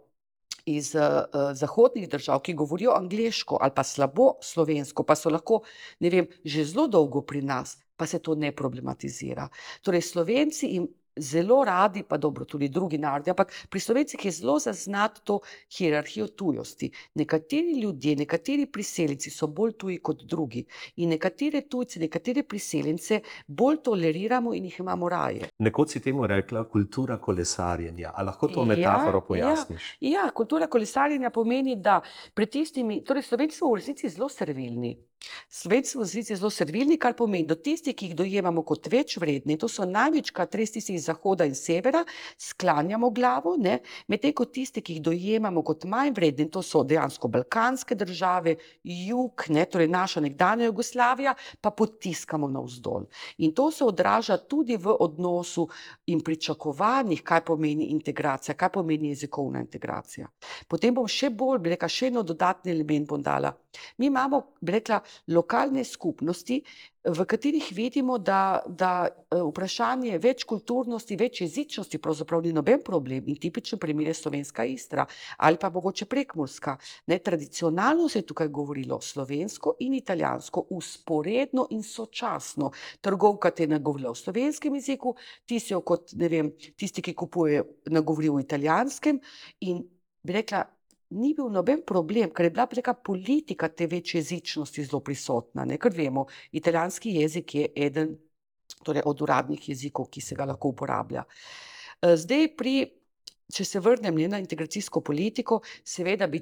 [0.66, 1.26] Iz uh,
[1.58, 5.62] zahodnih držav, ki govorijo angliško ali pa slabo slovensko, pa so lahko,
[6.00, 9.50] ne vem, že zelo dolgo pri nas, pa se to ne problematizira.
[9.82, 14.60] Torej, Slovenci jim zelo radi, pa dobro, tudi drugi narodi, ampak pri Slovencih je zelo
[14.60, 15.40] zaznati to
[15.78, 16.92] hierarhijo tujosti.
[17.16, 23.78] Nekateri ljudje, nekateri priseljenci so bolj tuji kot drugi in nekatere tujce, nekatere priseljence bolj
[23.84, 25.50] toleriramo in jih imamo raje.
[25.60, 28.12] Nekoč si temu rekla kultura kolesarjenja.
[28.16, 29.22] A lahko to Ja, metaforo ja.
[29.28, 29.98] pojasniš?
[30.00, 32.02] Ja, kultura kolesarjenja pomeni, da
[32.34, 34.98] pred tistimi, torej Slovenci smo v resnici zelo servilni.
[35.50, 39.18] Slovenci smo v resnici zelo servilni, kar pomeni, da tisti, ki jih dojemamo kot več
[39.22, 42.04] vredni, to so največkrat res tisti iz zahoda in severa,
[42.38, 43.56] sklanjamo glavo,
[44.08, 49.46] medtem ko tisti, ki jih dojemamo kot manj vredni, to so dejansko balkanske države, jug,
[49.50, 53.08] ne, torej naša nekdanja Jugoslavija, pa potiskamo navzdol.
[53.38, 55.68] In to se odraža tudi v odnosu
[56.08, 60.30] in pričakovanjih, kaj pomeni integracija, kaj pomeni jezikovna integracija.
[60.68, 63.54] Potem bom še bolj, bi rekla, še eno dodatni element bom dala.
[63.98, 65.00] Mi imamo, bi rekla,
[65.32, 66.62] lokalne skupnosti,
[67.04, 73.80] v katerih vidimo, da, da eh, vprašanje večkulturnosti, večjezičnosti pravzaprav ni noben problem in tipičen
[73.80, 75.06] primer je slovenska Istra
[75.38, 76.78] ali pa mogoče prekmurska.
[77.08, 82.72] Ne, tradicionalno se je tukaj govorilo slovensko in italijansko usporedno in sočasno.
[83.02, 87.64] Trgovka te je nagovorila v slovenskem jeziku, ti si jo kot, vem, tisti, ki kupuje,
[87.90, 89.20] nagovori v italijanskem
[89.60, 89.82] in
[90.24, 90.66] bi rekla,
[91.12, 95.66] ni bil noben problem, ker je bila bi rekla politika te večjezičnosti zelo prisotna.
[95.66, 95.78] Ne?
[95.78, 98.16] Ker vemo, italijanski jezik je eden
[98.84, 101.24] torej od uradnih jezikov, ki se ga lahko uporablja.
[102.02, 102.76] Eh, Zdaj, pri,
[103.52, 106.42] če se vrnem ne, na integracijsko politiko, seveda bi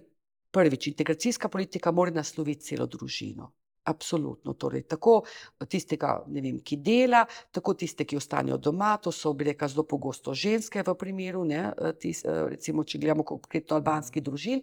[0.52, 3.52] prvič, integracijska politika mora nasloviti celo družino.
[3.84, 4.54] Absolutno.
[4.54, 5.24] Torej, tako
[5.68, 9.86] tistega, ne vem, ki dela, tako tiste, ki ostanejo doma, to so, bi rekla, zelo
[9.88, 14.62] pogosto ženske v primeru, ne, eh, tis, eh, recimo, če gledamo konkretno albanskih družin,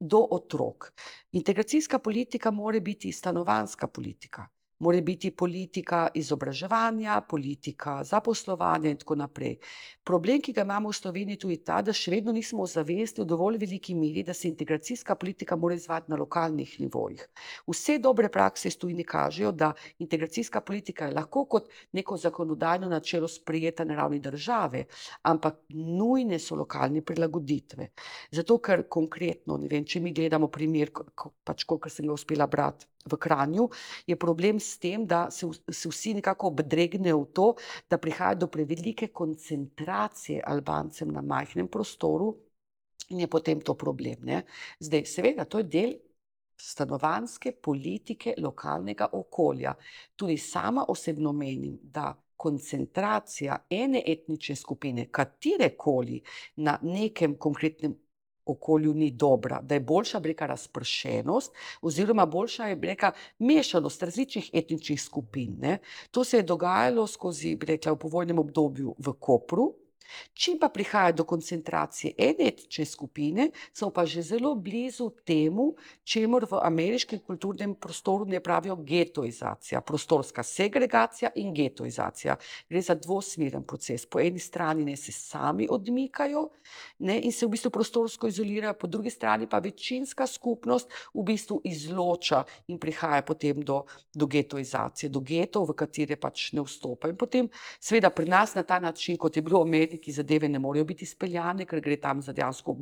[0.00, 0.92] do otrok.
[1.32, 4.46] Integracijska politika mora biti stanovanjska politika.
[4.80, 9.58] Mora biti politika izobraževanja, politika zaposlovanja in tako naprej.
[10.08, 13.26] Problem, ki ga imamo v Sloveniji, je tudi ta, da še vedno nismo zavesti v
[13.28, 17.26] dovolj veliki meri, da se integracijska politika mora izvajati na lokalnih nivojih.
[17.68, 23.28] Vse dobre prakse iz tujine kažejo, da integracijska politika je lahko kot neko zakonodajno načelo
[23.28, 24.86] sprejeta na ravni države,
[25.28, 27.90] ampak nujne so lokalne prilagoditve.
[28.32, 30.88] Zato, ker konkretno, ne vem, če mi gledamo primer,
[31.44, 33.68] pač kolikor sem ga uspela brati v Kranju,
[34.06, 37.48] je problem s tem, da se, se vsi nekako obdregnejo v to,
[37.90, 42.34] da prihaja do prevelike koncentracije Albancem na majhnem prostoru
[43.10, 44.16] in je potem to problem.
[44.22, 44.44] Ne?
[44.80, 45.94] Zdaj, seveda, to je del
[46.60, 49.74] stanovanske politike lokalnega okolja.
[50.16, 56.22] Tudi sama osebno menim, da koncentracija ene etnične skupine, katerekoli
[56.56, 57.96] na nekem konkretnem
[58.46, 65.02] okolju ni dobra, da je boljša breka razpršenost oziroma boljša je breka mešanost različnih etničnih
[65.02, 65.56] skupin.
[65.58, 65.78] Ne.
[66.10, 69.74] To se je dogajalo skozi, bi rekla, v povojnem obdobju v Kopru.
[70.34, 76.46] Čim pa prihaja do koncentracije ene etnične skupine, smo pa že zelo blizu temu, čemur
[76.50, 82.36] v ameriškem kulturnem prostoru ne pravijo getoizacija, prostorska segregacija in getoizacija.
[82.68, 84.06] Gre za dvosmeren proces.
[84.06, 86.48] Po eni strani ne se sami odmikajo
[86.98, 91.60] ne, in se v bistvu prostorsko izolirajo, po drugi strani pa večinska skupnost v bistvu
[91.64, 97.10] izloča in prihaja potem do, do getoizacije, do getov, v katere pač ne vstopa.
[97.10, 97.48] In potem,
[97.80, 101.04] seveda, pri nas na ta način, kot je bilo Ameriki, ki zadeve ne morejo biti
[101.04, 102.74] izpeljane, ker gre tam za dejansko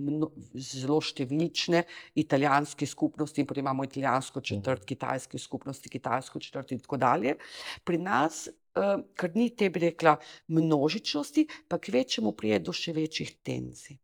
[0.54, 1.82] zelo številčne
[2.22, 7.36] italijanske skupnosti, in potem imamo italijansko četrt, kitajske skupnosti, kitajsko četrt in tako dalje.
[7.84, 10.16] Pri nas, uh, ker ni te, bi rekla,
[10.48, 13.98] množičnosti, pa k večjemu prije do še večjih tenzij.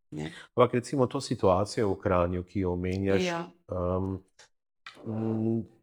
[0.54, 3.42] Ampak recimo to situacijo v Kranju, ki jo omenjaš, Ja.
[3.70, 4.20] um,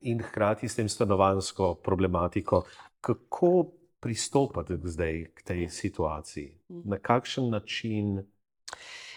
[0.01, 2.63] in hkrati s tem stanovansko problematiko,
[3.01, 3.51] kako
[4.01, 6.49] pristopate zdaj k tej situaciji?
[6.69, 8.23] Na kakšen način?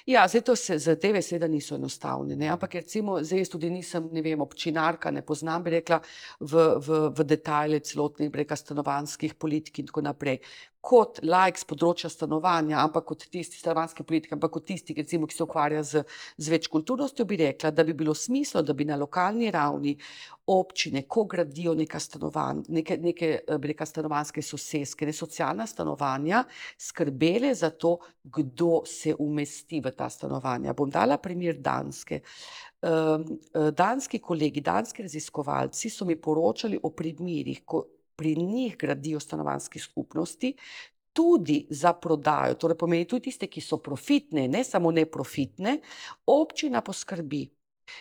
[0.06, 2.48] Ja, zdaj to se zadeve seveda niso enostavne, ne?
[2.52, 6.00] ampak recimo zdaj jaz tudi nisem, ne vem, občinarka, ne poznam, bi rekla,
[6.40, 10.42] v, v, v detajle celotnih, bi rekla, stanovanjskih politik in tako naprej.
[10.84, 15.36] Kot laik z področja stanovanja, ampak kot tisti stanovanjske politike, ampak kot tisti, recimo, ki
[15.38, 16.02] se ukvarja z,
[16.36, 19.94] z večkulturnostjo, bi rekla, da bi bilo smislo, da bi na lokalni ravni
[20.52, 26.44] občine, ko gradijo neka stanovanja, neke, neke rekla, stanovanjske soseske, ne socialna stanovanja,
[26.76, 30.76] skrbele za to, kdo se umesti v ta stanovanja.
[30.76, 32.20] Bom dala primer Danske.
[32.84, 37.86] Um, eh, danski kolegi, danski raziskovalci so mi poročali o primerih, ko
[38.16, 40.54] pri njih gradijo stanovanjske skupnosti,
[41.14, 45.78] tudi za prodajo, torej pomeni tudi tiste, ki so profitne, ne samo neprofitne,
[46.26, 47.44] občina poskrbi,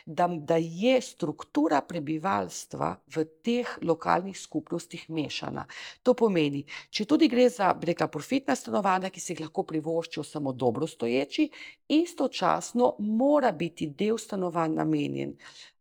[0.06, 5.65] da, da je struktura prebivalstva v teh lokalnih skupnostih mešana.
[6.04, 10.54] To pomeni, če tudi gre za, rekla, profitna stanovanja, ki si jih lahko privoščijo samo
[10.54, 11.49] dobro stoječi,
[11.91, 15.38] istočasno mora biti del stanovanj namenjen,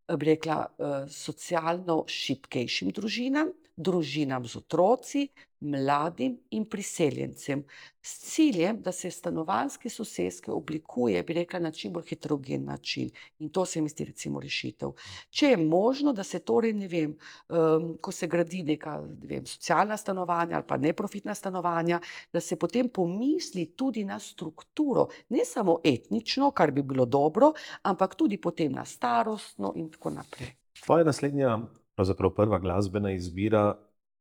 [0.09, 5.29] rekla, eh, socialno šibkejšim družinam, družinam z otroci,
[5.63, 7.65] mladim in priseljencem,
[8.03, 13.11] s ciljem, da se stanovanjske soseske oblikuje, bi rekla, na čim bolj heterogen način.
[13.39, 14.93] In to se mi zdi recimo rešitev.
[15.31, 17.15] Če je možno, da se torej, ne vem,
[17.49, 22.01] um, ko se gradi neka ne vem, socialna stanovanja ali pa neprofitna stanovanja,
[22.33, 28.15] da se potem pomisli tudi na strukturo, ne samo etnično, kar bi bilo dobro, ampak
[28.15, 30.57] tudi potem na starostno in tako naprej.
[30.85, 31.59] Tvoja naslednja,
[32.03, 33.79] pravzaprav prva glasbena izbira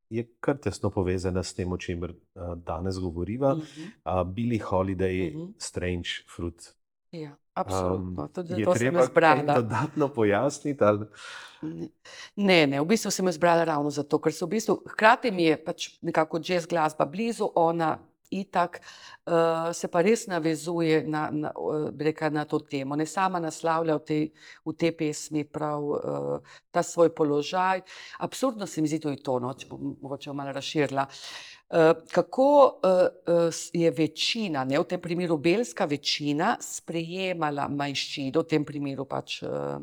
[0.10, 3.56] je kar tesno povezana s tem, o čemer uh, danes govoriva.
[3.56, 3.82] Mhm.
[4.06, 5.54] Uh, Billie Holiday, Mhm.
[5.58, 6.76] Strange Fruit.
[7.12, 8.28] Ja, absolutno.
[8.30, 9.54] Tudi Um, je to sem treba kaj brala.
[9.54, 10.84] dodatno pojasniti?
[10.84, 11.06] Ali?
[12.38, 15.58] Ne, ne, v bistvu sem izbrala ravno zato, ker se v bistvu hkrati mi je
[15.58, 17.98] pač nekako jazz glasba blizu, ona
[18.32, 18.80] itak,
[19.28, 21.52] uh, se pa res navezuje na, na,
[22.00, 22.96] rekla, na to temo.
[22.96, 24.24] Ne sama naslavlja v tej,
[24.66, 27.84] v tej pesmi prav uh, ta svoj položaj.
[28.20, 31.08] Absurdno se mi zdi tudi to, no, če bom mogoče malo razširila.
[31.72, 32.48] Uh, kako
[32.84, 39.42] uh, je večina, ne, v tem primeru belska večina, sprejemala manjšino, v tem primeru pač
[39.44, 39.80] uh,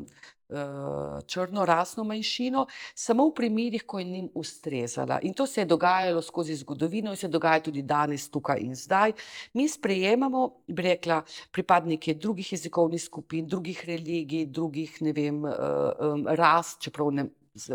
[0.49, 5.19] uh, črnorasno manjšino, samo v primerih, ko je njim ustrezala.
[5.21, 9.13] In to se je dogajalo skozi zgodovino in se dogaja tudi danes, tukaj in zdaj.
[9.53, 15.51] Mi sprejemamo, bi rekla, pripadnike drugih jezikovnih skupin, drugih religij, drugih, vem, uh,
[15.99, 17.29] um, ras, čeprav ne.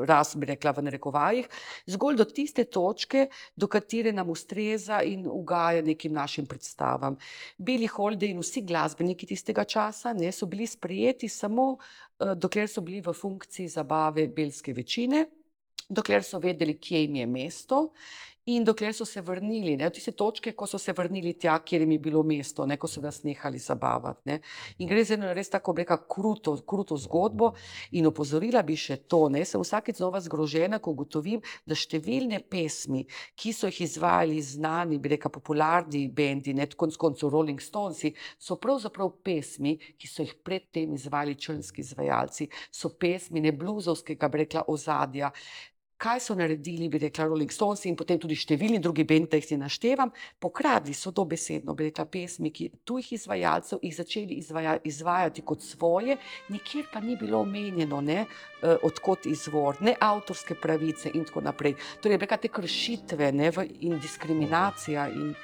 [0.06, 1.48] Raz bi rekla v narekovajih,
[1.90, 7.16] zgolj do tiste točke, do katere nam ustreza in ugaja nekim našim predstavam.
[7.58, 12.80] Bili Holiday in vsi glasbeniki tistega časa ne, so bili sprejeti samo, uh, dokler so
[12.80, 15.26] bili v funkciji zabave belske večine,
[15.88, 17.80] dokler so vedeli, kje jim je mesto.
[18.46, 21.94] In dokler so se vrnili, ne, tiste točke, ko so se vrnili tja, kjer jim
[21.94, 24.20] je bilo mesto, ne, ko so nas nehali zabavati.
[24.28, 24.36] Ne.
[24.84, 27.54] In gre za eno res tako, bi rekla, kruto, kruto zgodbo.
[27.96, 33.06] In opozorila bi še to, ne, sem vsakeč znova zgrožena, ko ugotovim, da številne pesmi,
[33.32, 38.60] ki so jih izvajali znani, bi rekla, popularni bendi, ne konc koncev Rolling Stonesi, so
[38.60, 44.68] pravzaprav pesmi, ki so jih predtem izvajali črnski izvajalci, so pesmi ne bluzovskega, bi rekla,
[44.68, 45.32] ozadja.
[45.96, 49.46] Kaj so naredili, bi rekla Rolling Stones in potem tudi številni drugi bendi, da jih
[49.46, 50.10] si naštevam,
[50.42, 56.18] pokradli so dobesedno, bi rekla, pesmi ki, tujih izvajalcev, jih začeli izvaja, izvajati kot svoje,
[56.50, 61.76] nikjer pa ni bilo omenjeno, ne, uh, odkot izvor, ne avtorske pravice in tako naprej.
[62.02, 63.52] Torej, bi rekla, te kršitve ne,
[63.86, 65.34] in diskriminacija in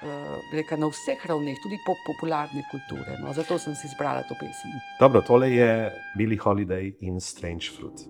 [0.00, 3.18] bi rekla, na vseh ravneh, tudi po popularne kulture.
[3.20, 4.72] No, zato sem si izbrala to pesem.
[5.00, 5.70] Dobro, tole je
[6.16, 8.08] Billie Holiday in Strange Fruit.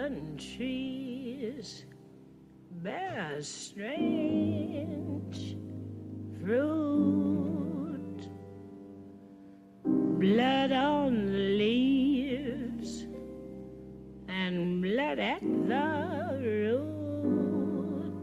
[0.00, 1.84] Southern trees
[2.82, 3.98] bear strange
[6.40, 8.20] fruit.
[9.84, 13.04] Blood on the leaves
[14.28, 18.14] and blood at the root.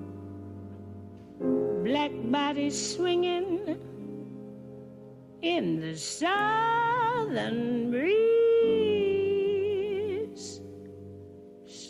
[1.83, 3.77] Black bodies swinging
[5.43, 8.56] in the southern breeze.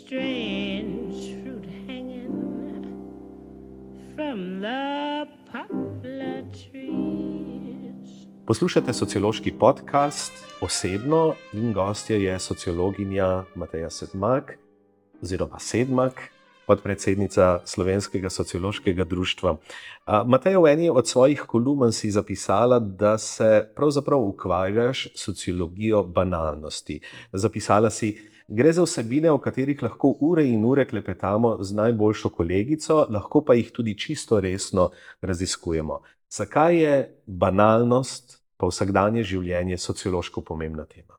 [0.08, 2.32] Strange fruit hanging
[4.16, 6.44] from the poplar
[8.46, 14.58] Poslušate sociološki podcast osebno in gostja je sociologinja Mateja Sedmak,
[15.22, 16.22] oziroma Sedmak,
[16.66, 19.56] podpredsednica Slovenskega sociološkega društva.
[20.26, 27.00] Mateja, v eni od svojih kolumn si zapisala, da se pravzaprav ukvarjaš sociologijo banalnosti.
[27.32, 33.06] Zapisala si, gre za vsebine, o katerih lahko ure in ure klepetamo z najboljšo kolegico,
[33.10, 34.90] lahko pa jih tudi čisto resno
[35.20, 36.00] raziskujemo.
[36.30, 41.14] Zakaj je banalnost pa vsakdanje življenje sociološko pomembna tema?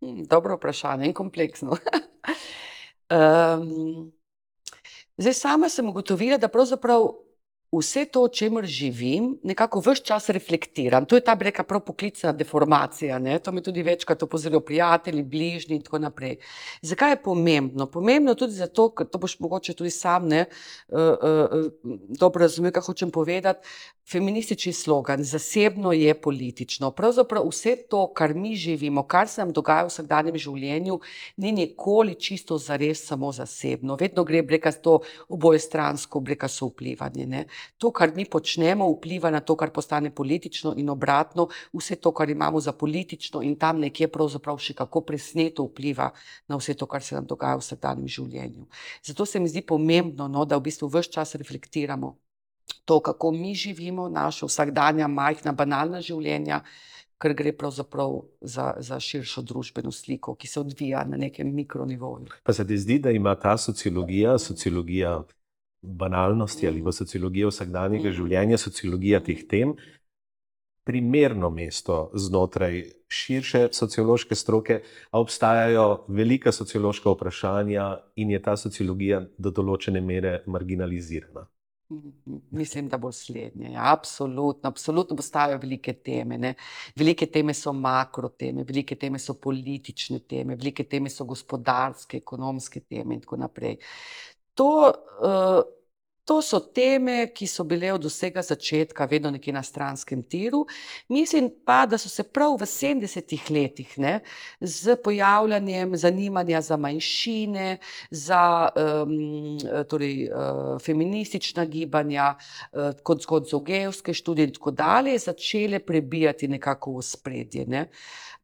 [0.00, 1.76] Hm, dobro vprašanje in kompleksno.
[3.16, 4.12] um,
[5.16, 7.25] zdaj, sama sem ugotovila, da pravzaprav
[7.78, 11.04] vse to, o čemer živim, nekako vse čas reflektiram.
[11.06, 13.18] To je ta breka prav poklicna deformacija.
[13.18, 13.38] Ne?
[13.38, 16.36] To mi tudi večkrat opozorijo prijatelji, bližnji in tako naprej.
[16.82, 17.86] Zakaj je pomembno?
[17.86, 20.44] Pomembno je tudi zato, ker to boš mogoče tudi sam ne,
[20.88, 21.70] uh, uh,
[22.18, 23.68] dobro razumel, kaj hočem povedati.
[24.06, 26.92] Feministični slogan, zasebno je politično.
[26.94, 31.00] Pravzaprav vse to, kar mi živimo, kar se nam dogaja v vsakdanjem življenju,
[31.42, 33.96] ni nikoli čisto zares samo zasebno.
[34.00, 37.46] Vedno gre breka to oboje stransko, breka so vplivanje.
[37.78, 42.30] To, kar mi počnemo, vpliva na to, kar postane politično in obratno, vse to, kar
[42.30, 46.10] imamo za politično in tam nekje pravzaprav še kako presneto vpliva
[46.48, 48.68] na vse to, kar se nam dogaja v vsakdanjem življenju.
[49.02, 52.16] Zato se mi zdi pomembno, no, da v bistvu vse čas reflektiramo
[52.84, 56.62] to, kako mi živimo, naša vsakdanja, majhna, banalna življenja,
[57.18, 62.28] ker gre pravzaprav za, za širšo družbeno sliko, ki se odvija na nekem mikronivoju.
[62.44, 65.16] Pa se ti zdi, da ima ta sociologija, sociologija
[65.82, 69.74] banalnosti ali pa sociologija vsakdanjega življenja, sociologija teh tem,
[70.86, 79.24] primerno mesto znotraj širše sociološke stroke, a obstajajo velika sociološka vprašanja in je ta sociologija
[79.38, 81.46] do določene mere marginalizirana.
[82.50, 83.70] Mislim, da bo slednje.
[83.72, 86.38] Ja, absolutno, absolutno obstajajo velike teme.
[86.38, 86.54] Ne.
[86.96, 92.80] Velike teme so makro teme, velike teme so politične teme, velike teme so gospodarske, ekonomske
[92.80, 93.78] teme in tako naprej.
[94.56, 95.62] To, uh,
[96.26, 100.64] To so teme, ki so bile od vsega začetka vedno nekje na stranskem tiru.
[101.08, 104.16] Mislim pa, da so se prav v 70-ih letih ne,
[104.60, 107.78] z pojavljanjem zanimanja za manjšine,
[108.10, 108.42] za
[108.74, 109.14] um,
[109.86, 116.98] torej, uh, feministična gibanja, uh, kot zgodzo geovske študije in tako dalje, začele prebijati nekako
[116.98, 117.68] v spredje.
[117.70, 117.86] Ne.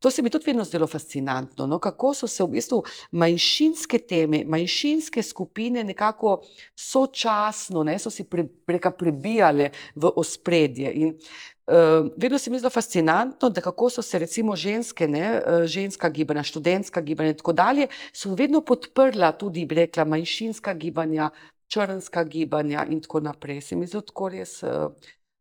[0.03, 2.81] To se mi tudi vedno zdelo fascinantno, no, kako so se v bistvu
[3.23, 6.41] manjšinske teme, manjšinske skupine nekako
[6.75, 10.91] sočasno, ne, so si pre, preka prebijale v ospredje.
[10.93, 15.63] In uh, vedno se mi zdi fascinantno, da kako so se recimo ženske, ne, uh,
[15.71, 21.31] ženska gibanja, študentska gibanja in tako dalje, so vedno podprla tudi, bi rekla, manjšinska gibanja,
[21.71, 23.61] črnska gibanja in tako naprej.
[23.61, 24.63] Se mi zdi tako res.
[24.67, 24.91] Uh,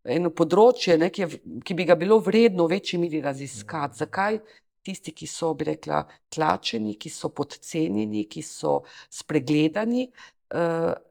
[0.04, 4.02] eno področje, ne, ki, je, ki bi ga bilo vredno v večji meri raziskati.
[4.02, 4.40] Zakaj
[4.82, 6.02] tisti, ki so, bi rekla,
[6.34, 8.82] tlačeni, ki so podcenjeni, ki so
[9.14, 10.08] spregledani,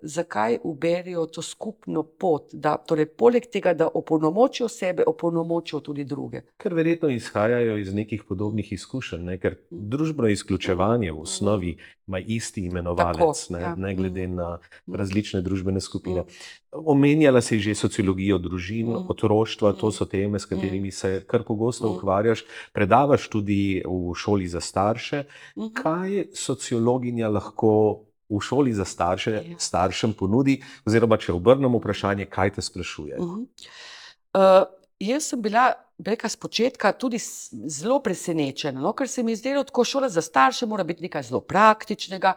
[0.03, 6.43] zakaj uberijo to skupno pot, da torej, poleg tega, da opolnomočijo sebe, opolnomočijo tudi druge.
[6.61, 9.38] Ker verjetno izhajajo iz nekih podobnih izkušenj, ne?
[9.41, 11.76] ker družbeno izključevanje v osnovi
[12.07, 13.61] ima isti imenovalec, Tako, ne?
[13.61, 13.74] Ja.
[13.76, 16.24] ne glede na različne družbene skupine.
[16.72, 19.09] Omenjala si že sociologijo družin, mm.
[19.09, 24.61] otroštva, to so teme, s katerimi se kar pogosto ukvarjaš, predavaš tudi v šoli za
[24.61, 25.24] starše.
[25.57, 25.72] Mhm.
[25.74, 29.58] Kaj sociologinja lahko v šoli za starše, ja.
[29.58, 33.18] staršem ponudi, oziroma če obrnemo vprašanje, kaj te sprašuje.
[33.18, 33.46] Uh -huh.
[34.34, 34.66] uh,
[35.00, 35.72] jaz sem bila,
[36.06, 37.18] reka z začetka, tudi
[37.66, 41.22] zelo presenečena, no, ker se mi je zdelo, da šola za starše mora biti nekaj
[41.22, 42.34] zelo praktičnega.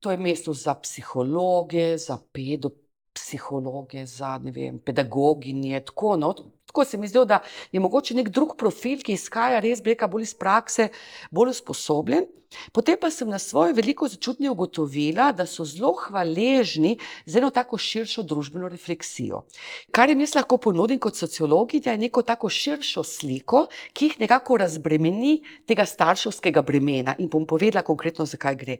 [0.00, 5.80] To je mesto za psihologe, za pedopsihologe, za vem, pedagoginje.
[5.84, 6.34] Tako, no,
[6.66, 10.34] tako se mi zdi, da je mogoče nek drug profil, ki izhaja res bolj iz
[10.34, 10.88] prakse,
[11.30, 12.26] bolj usposobljen.
[12.72, 16.96] Potem pa sem na svoje veliko začutje ugotovila, da so zelo hvaležni
[17.26, 19.44] za eno tako širšo družbeno refleksijo.
[19.90, 24.56] Kar jim jaz lahko ponudim kot sociologinja, je neko tako širšo sliko, ki jih nekako
[24.64, 25.36] razbremeni
[25.66, 27.14] tega starševskega bremena.
[27.18, 28.76] In bom povedala konkretno, zakaj gre.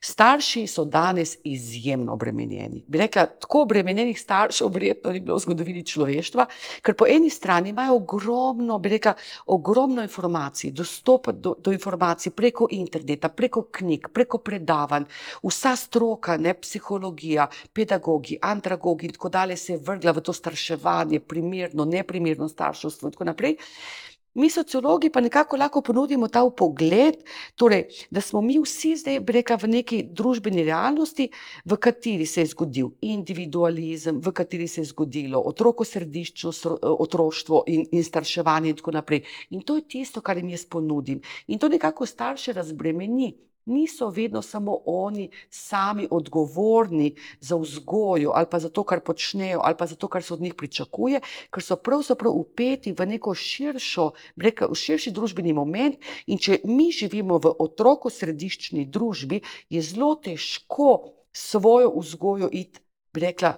[0.00, 2.84] Starši so danes izjemno obremenjeni.
[2.86, 6.46] Bi rekla, tako obremenjenih staršev, verjetno ni bilo v zgodovini človeštva,
[6.84, 9.14] ker po eni strani imajo ogromno, bi rekla,
[9.46, 15.06] ogromno informacij, dostop do, do informacij preko interneta interneta, preko knjig, preko predavanj,
[15.42, 21.20] vsa stroka, ne psihologija, pedagogi, andragogi in tako dalje se je vrgla v to starševanje,
[21.20, 23.56] primerno, neprimerno starševstvo in tako naprej.
[24.34, 27.20] Mi, sociologi, pa nekako lahko ponudimo ta pogled,
[27.54, 31.28] torej, da smo mi vsi zdaj, bi rekla, v neki družbeni realnosti,
[31.64, 37.86] v kateri se je zgodil individualizem, v kateri se je zgodilo otrokosrediščno sro- otroštvo in,
[37.92, 39.22] in starševanje in tako naprej.
[39.50, 41.22] In to je tisto, kar jim jaz ponudim.
[41.46, 43.36] In to nekako starše razbremeni.
[43.66, 49.76] Niso vedno samo oni sami odgovorni za vzgojo ali pa za to, kar počnejo, ali
[49.78, 54.10] pa za to, kar se od njih pričakuje, ker so pravzaprav upeti v neko širšo,
[54.36, 55.96] rekla, v širši družbeni moment.
[56.26, 59.40] In če mi živimo v otrokosrediščni družbi,
[59.70, 62.80] je zelo težko svojo vzgojo iti,
[63.14, 63.56] rekla,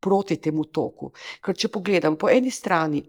[0.00, 1.12] proti temu toku.
[1.44, 3.04] Ker če pogledam, po eni strani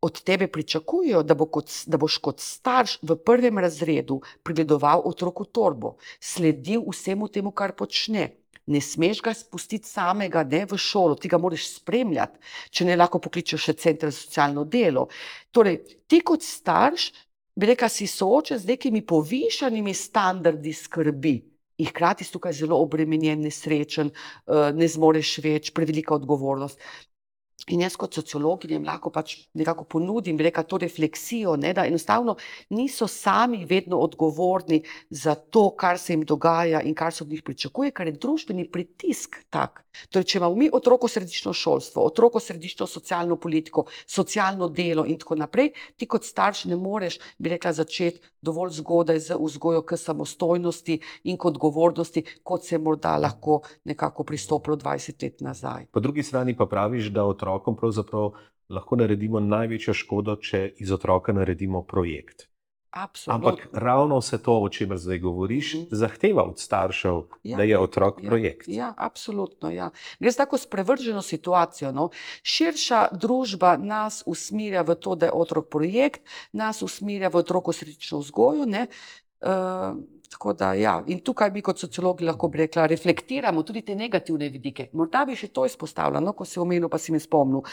[0.00, 5.44] od tebe pričakujejo, da, bo kot, da boš kot starš v prvem razredu pregledoval otroku
[5.44, 8.30] torbo, sledil vsemu temu, kar počne.
[8.70, 12.38] Ne smeš ga spustiti samega ne, v šolo, ti ga moraš spremljati,
[12.70, 15.08] če ne lahko pokličeš še center za socialno delo.
[15.50, 17.10] Torej, ti kot starš,
[17.56, 21.34] bi rekel, si soočen z nekimi povišanimi standardi skrbi.
[21.80, 26.78] In hkrati si tukaj zelo obremenjen, nesrečen, eh, ne zmoreš več, prevelika odgovornost.
[27.68, 31.84] In jaz, kot sociologinja, jim lahko pač nekako ponudim, bi rekla, to refleksijo, ne, da
[31.86, 32.36] enostavno
[32.76, 34.80] niso sami vedno odgovorni
[35.10, 38.68] za to, kar se jim dogaja in kar se od njih pričakuje, ker je družbeni
[38.70, 39.84] pritisk tak.
[40.10, 46.06] Torej, če imamo mi otrokosrediščno šolstvo, otrokosrediščno socialno politiko, socialno delo in tako naprej, ti
[46.10, 51.50] kot starš ne moreš, bi rekla, začeti dovolj zgodaj z vzgojo k samostojnosti in k
[51.50, 55.86] odgovornosti, kot se je morda lahko nekako pristopilo 20 let nazaj.
[55.92, 58.32] Po drugi strani pa praviš, da otrokom pravzaprav
[58.70, 62.46] lahko naredimo največjo škodo, če iz otroka naredimo projekt.
[62.92, 63.48] Absolutno.
[63.48, 65.84] Ampak ravno vse to, o čemer zdaj govoriš, Mhm.
[65.90, 68.68] zahteva od staršev, Ja, da je otrok Ja, projekt.
[68.68, 69.70] ja, absolutno.
[69.70, 69.90] Ja.
[70.18, 71.92] Gre za tako sprevrženo situacijo.
[71.92, 72.10] No.
[72.42, 76.20] Širša družba nas usmerja v to, da je otrok projekt,
[76.52, 78.66] nas usmerja v otrokosrediščno vzgojo.
[78.66, 78.86] Ne.
[79.40, 79.48] Uh,
[80.30, 80.94] tako da, ja.
[81.10, 84.88] In tukaj mi, kot sociologi, lahko bi rekla, reflektiramo tudi te negativne vidike.
[84.94, 87.66] Morda bi še to izpostavila, no, ko si omenil, pa si mi spomnil.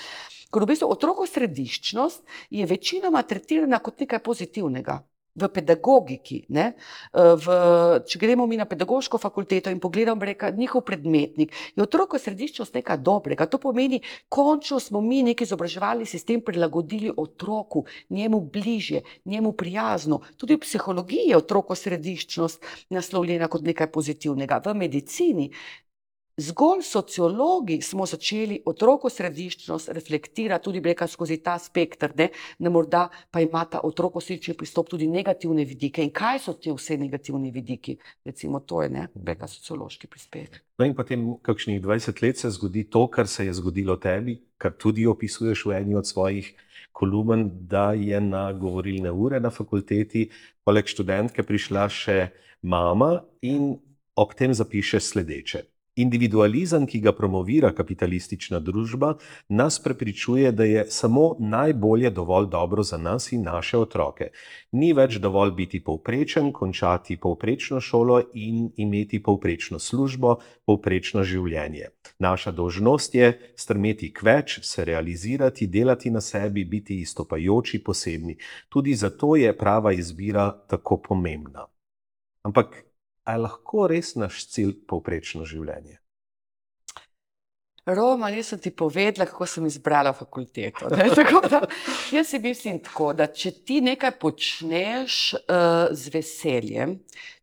[0.51, 5.01] Ker v bistvu otrokosrediščnost je večinoma tretirana kot nekaj pozitivnega.
[5.37, 6.73] V pedagogiki, eh,
[7.13, 7.57] v,
[8.09, 13.45] če gremo mi na pedagoško fakulteto in pogledamo reka, njihov predmetnik, je otrokosrediščnost nekaj dobrega.
[13.45, 20.21] To pomeni, končno smo mi neki izobraževalni sistem prilagodili otroku, njemu bližje, njemu prijazno.
[20.37, 24.61] Tudi v psihologiji je otrokosrediščnost naslovljena kot nekaj pozitivnega.
[24.65, 25.51] V medicini
[26.37, 32.27] Zgolj sociologi smo začeli otrokosrediščnost reflektirati tudi bi rekla, skozi ta spektr, ne,
[32.59, 36.03] da morda pa ima ta otrokosrediščni pristop tudi negativne vidike.
[36.05, 37.95] In kaj so ti vse negativni vidiki?
[38.25, 40.59] Recimo, to je ne, bi rekla, sociološki prispevek.
[40.77, 44.75] No in potem, kakšnih 20 let se zgodi to, kar se je zgodilo tebi, kar
[44.77, 46.51] tudi opisuješ v eni od svojih
[46.93, 50.27] kolumen, da je na govorilne ure na fakulteti
[50.61, 52.19] poleg študentke prišla še
[52.61, 53.73] mama in
[54.13, 55.63] ob tem zapiše sledeče.
[55.97, 59.15] Individualizem, ki ga promovira kapitalistična družba,
[59.49, 64.29] nas prepričuje, da je samo najbolje dovolj dobro za nas in naše otroke.
[64.71, 70.35] Ni več dovolj biti povprečen, končati povprečno šolo in imeti povprečno službo,
[70.65, 71.89] povprečno življenje.
[72.19, 78.37] Naša dolžnost je strmeti k več, se realizirati, delati na sebi, biti izstopajoči, posebni.
[78.69, 81.65] Tudi zato je prava izbira tako pomembna.
[82.43, 82.86] Ampak
[83.27, 85.99] A je lahko res naš cilj povprečno življenje?
[87.87, 90.89] Roman, jaz sem ti povedala, kako sem izbrala fakulteto.
[91.51, 91.61] da,
[92.11, 96.97] jaz si mislim tako, da če ti nekaj počneš uh, z veseljem,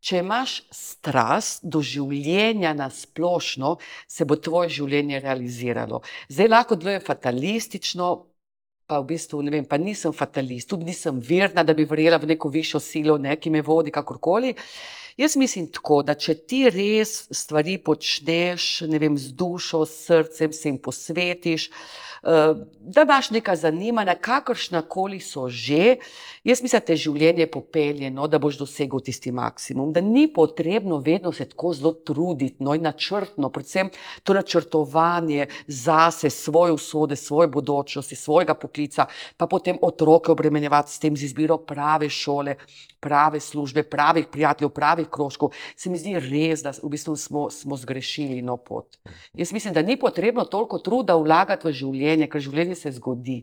[0.05, 3.79] če imaš strast do življenja na splošno,
[4.09, 6.03] se bo tvoje življenje realiziralo.
[6.29, 8.11] Zdaj lahko deluje fatalistično,
[8.85, 12.35] pa v bistvu ne vem, pa nisem fatalist, tudi nisem verna, da bi verjela v
[12.35, 14.53] neko višjo silo, ne, ki me vodi kakorkoli.
[15.17, 20.53] Jaz mislim tako, da če ti res stvari počneš, ne vem, z dušo, s srcem,
[20.53, 21.75] se jim posvetiš, eh,
[22.81, 25.97] da imaš neka zanimanja, kakršna koli so že,
[26.45, 30.99] jaz mislim, da te življenje popelje, no, da boš dosegel tisti maksimum, da ni potrebno
[31.05, 33.91] vedno se tako zelo truditi, no in načrtno, predvsem
[34.23, 39.07] to načrtovanje zase, svoje usode, svoje bodočnosti, svojega poklica,
[39.37, 42.57] pa potem otroke obremenjevati s tem z izbiro prave šole,
[43.05, 47.77] prave službe, pravih prijateljev, pravih krožkov, se mi zdi res, da v bistvu smo, smo
[47.77, 48.97] zgrešili no pot.
[49.37, 53.43] Jaz mislim, da ni potrebno toliko truda vlagati v življenje, ker življenje se zgodi.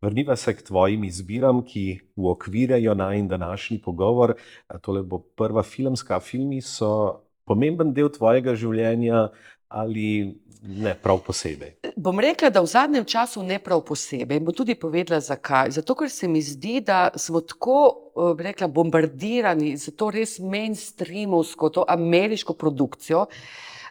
[0.00, 4.34] Vrniva se k tvojim izbiram, ki uokvirjajo najin današnji pogovor.
[4.80, 6.20] Tole bo prva filmska.
[6.20, 9.28] Filmi so pomemben del tvojega življenja
[9.68, 11.74] ali ne prav posebej?
[11.96, 14.40] Bom rekla, da v zadnjem času ne prav posebej.
[14.40, 15.70] Bom tudi povedala, zakaj.
[15.76, 21.70] Zato, ker se mi zdi, da smo tako eh, rekla, bombardirani z to res mainstreamovsko,
[21.70, 23.26] to ameriško produkcijo,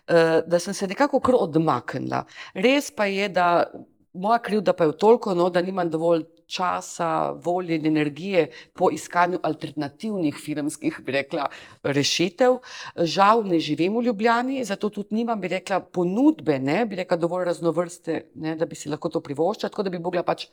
[0.08, 2.24] da sem se nekako kar odmaknila.
[2.55, 3.68] Res pa je, da
[4.14, 8.89] moja krivda pa je v toliko, no, da nimam dovolj časa, volje in energije po
[8.91, 11.49] iskanju alternativnih filmskih, bi rekla,
[11.84, 12.60] rešitev.
[12.95, 17.45] Žal ne živim v Ljubljani, zato tudi nimam, bi rekla, ponudbe, ne, bi rekla, dovolj
[17.51, 20.47] raznovrste, ne, da bi si lahko to privoščila, tako da bi mogla pač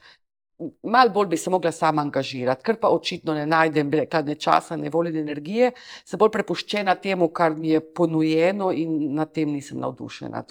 [0.82, 4.76] Mal bolj bi se mogla sama angažirati, ker pa očitno ne najdem rekla, ne časa,
[4.76, 5.72] ne volje, ne energije,
[6.06, 10.44] sem bolj prepuščena temu, kar mi je ponujeno, in nad tem nisem navdušena.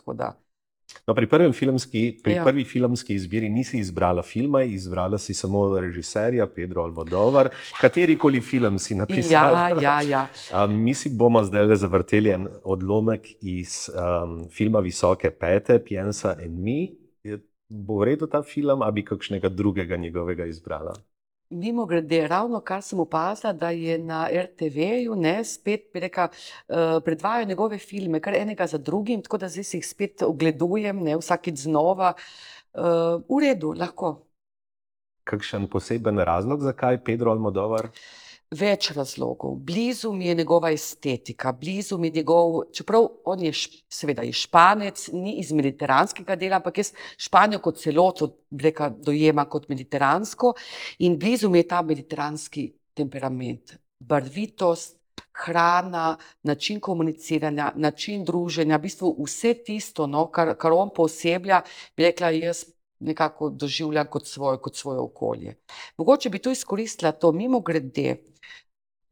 [1.08, 2.44] No, pri, filmski, pri ja.
[2.44, 7.50] prvi filmski izbiri nisi izbrala filma, izbrala si samo režiserja Pedro Almodovar.
[7.82, 9.70] Kateri koli film si napisala?
[9.70, 10.28] Ja, ja, ja.
[10.64, 16.62] Um, mi si bomo zdaj zavrteli en odlomek iz um, filma Visoke pete, Piensa in
[16.62, 17.03] mi.
[17.74, 20.94] Bo v redu ta film, ali bi kakšnega drugega njegovega izbrala?
[21.50, 27.78] Mimo grede, ravno kar sem opazila, da je na RTV-ju spet reka, uh, predvajajo njegove
[27.78, 32.14] filme, kar enega za drugim, tako da zdaj si jih spet ogledujem, ne vsakeč znova.
[32.74, 34.22] Uh, v redu, lahko.
[35.24, 37.90] Kakšen poseben razlog, zakaj Pedro Almodovar?
[38.54, 39.56] Več razlogov.
[39.66, 43.52] Blizu mi je njegova estetika, blizu mi je njegov, čeprav on je
[43.90, 48.30] seveda je španec, ni iz mediteranskega dela, ampak jaz Španijo kot celoto
[48.62, 50.54] reka, dojemam kot mediteransko
[51.00, 55.00] in blizu mi je ta mediteranski temperament, barvitost,
[55.34, 61.64] hrana, način komuniciranja, način druženja, v bistvu vse tisto, no, kar, kar on poseblja,
[61.98, 62.66] bi rekla jaz.
[63.04, 65.56] Nekako doživljam kot svoje, kot svoje okolje.
[65.98, 68.18] Mogoče bi to izkoristila, to mimo grede,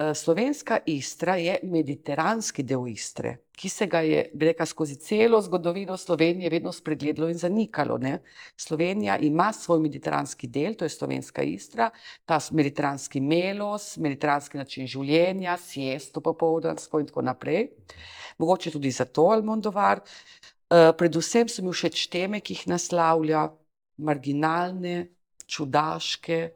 [0.02, 5.98] Eh, slovenska Istra je mediteranski del Istre, ki se ga je reka, skozi celo zgodovino
[5.98, 7.98] Slovenije vedno spregledalo in zanikalo.
[7.98, 8.22] Ne?
[8.58, 11.90] Slovenija ima svoj mediteranski del, to je slovenska Istra,
[12.26, 17.68] ta mediteranski melos, mediteranski način življenja, siesto popoldansko in tako naprej.
[18.38, 20.02] Mogoče tudi zato Almondovar.
[20.72, 23.50] Uh, predvsem so mi všeč teme, ki jih naslavlja,
[23.98, 25.08] marginalne,
[25.48, 26.50] čudaške,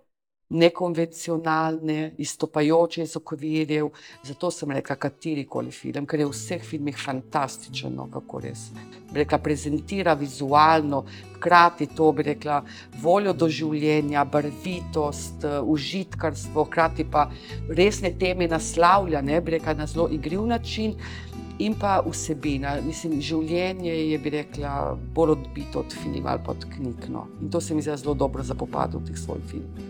[0.50, 3.90] nekonvencionalne, izstopajoče iz okvirjev.
[4.24, 8.68] Zato sem rekla, kateri koli film, ker je v vseh filmih fantastičen, no, kako res.
[9.14, 11.04] Rekla, prezentira vizualno,
[11.36, 12.62] hkrati to bi rekla,
[13.02, 17.30] voljo do življenja, barvitost, užitkarstvo, hkrati pa
[17.70, 20.94] resne teme naslavlja, ne bi rekla, na zelo igriv način.
[21.60, 24.72] In pa vsebina, mislim, življenje je, bi rekla,
[25.16, 27.08] bolj odbito od filma ali pa od knjig.
[27.10, 27.28] No.
[27.42, 29.86] In to se mi zdi zelo dobro za popad v teh svojih filmih.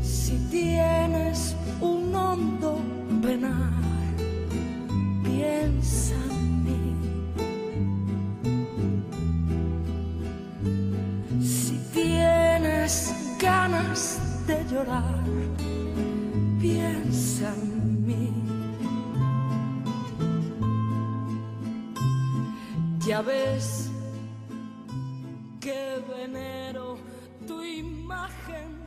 [0.00, 2.78] Si tienes un hondo
[3.20, 3.84] penar,
[5.24, 6.80] piensa en mí.
[11.44, 15.24] Si tienes ganas de llorar,
[16.60, 17.73] piensa en mí.
[23.08, 23.90] Ya ves
[25.60, 26.96] que venero
[27.46, 28.80] tu imagen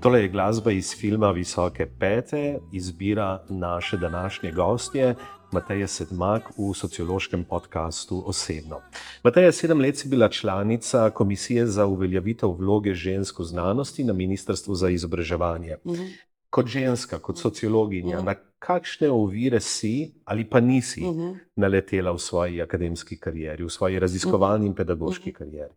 [0.00, 5.14] Tole je glasba iz filma Visoke pete, izbira naše današnje gostje,
[5.52, 8.80] Mateja Sedmak v sociološkem podkastu Osebno.
[9.22, 14.74] Mateja, sedem let si bila članica Komisije za uveljavitev vloge žensk v znanosti na Ministrstvu
[14.74, 15.76] za izobraževanje.
[15.84, 16.02] Uh mhm.
[16.02, 16.12] -huh.
[16.50, 18.28] Kot ženska, kot sociologinja, uh mhm.
[18.28, 18.34] -huh.
[18.34, 21.20] na kakšne ovire si ali pa nisi uh mhm.
[21.20, 21.38] -huh.
[21.56, 24.70] naletela v svoji akademski karieri, v svoji raziskovalni uh -huh.
[24.70, 25.38] in pedagoški uh -huh.
[25.38, 25.74] karieri?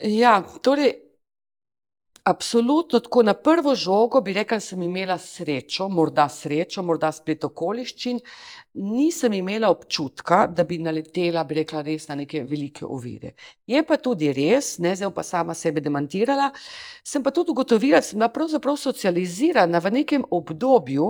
[0.00, 1.10] Ja, torej.
[2.24, 7.44] Absolutno, tako na prvo žogo bi rekla, da sem imela srečo, morda srečo, morda splet
[7.44, 8.20] okoliščin.
[8.74, 13.32] Nisem imela občutka, da bi naletela, bi rekla, res na neke velike ovire.
[13.66, 16.50] Je pa tudi res, ne zdaj pa sama sebe demantirala,
[17.04, 21.08] sem pa tudi ugotovila, da sem bila pravzaprav socializirana v nekem obdobju,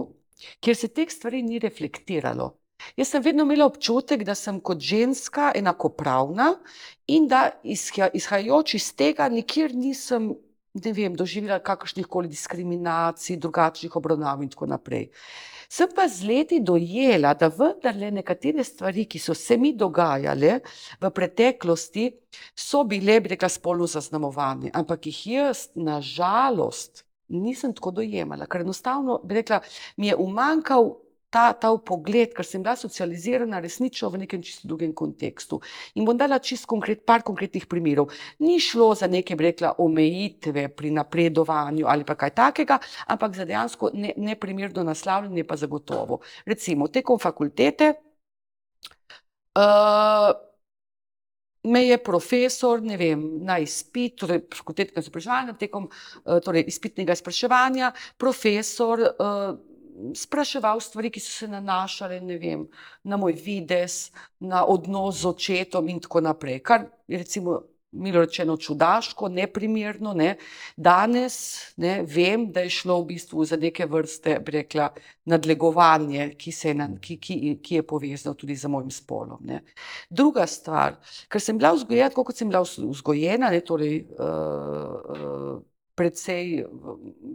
[0.61, 2.55] kjer se teh stvari ni reflektiralo.
[2.97, 6.55] Jaz sem vedno imela občutek, da sem kot ženska enakopravna
[7.07, 10.33] in da izhajajoč iz tega nikjer nisem
[10.75, 15.09] ne vem, doživela kakršnih koli diskriminacij, drugačnih obravnav in tako naprej.
[15.71, 20.59] Sem pa z leti dojela, da vendarle nekatere stvari, ki so se mi dogajale
[21.01, 22.09] v preteklosti,
[22.55, 28.65] so bile, bi rekla, spolno zaznamovane, ampak jih jaz, na žalost, nisem tako dojemala, ker
[28.67, 29.61] enostavno, bi rekla,
[29.97, 30.93] mi je umankal
[31.31, 35.61] ta, ta pogled, ker sem bila socializirana resnično v nekem čisto drugem kontekstu.
[35.95, 38.11] In bom dala čisto konkret, par konkretnih primerov.
[38.43, 43.47] Ni šlo za neke, bi rekla, omejitve pri napredovanju ali pa kaj takega, ampak za
[43.47, 46.21] dejansko neprimerno ne naslavljanje pa zagotovo.
[46.47, 47.95] Recimo, tekom fakultete.
[49.55, 50.50] Uh,
[51.65, 57.93] me je profesor, ne vem, na izpit, torej fakultetnega izobraževanja, tekom eh, torej izpitnega spraševanja,
[58.19, 59.59] profesor uh,
[60.17, 62.65] spraševal stvari, ki so se nanašale ne vem,
[63.05, 66.61] na moj vides, na odnos z očetom in tako naprej.
[66.65, 67.61] Kar je recimo
[67.93, 70.15] milo rečeno čudaško, neprimerno.
[70.15, 70.37] Ne.
[70.77, 71.35] Danes
[71.77, 74.91] ne, vem, da je šlo v bistvu za neke vrste, rekla,
[75.25, 79.39] nadlegovanje, ki, je, na, ki, ki, ki je povezano tudi z mojim spolom.
[79.45, 79.63] Ne.
[80.11, 84.27] Druga stvar, ker sem bila vzgojena, tako kot sem bila vzgojena, ne, torej uh,
[85.17, 85.63] uh,
[85.99, 86.65] predvsej,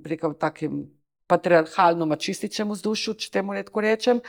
[0.01, 0.86] bi rekla, v takem
[1.28, 4.20] patriarhalno-mačističnem vzdušju, če temu tako rečem,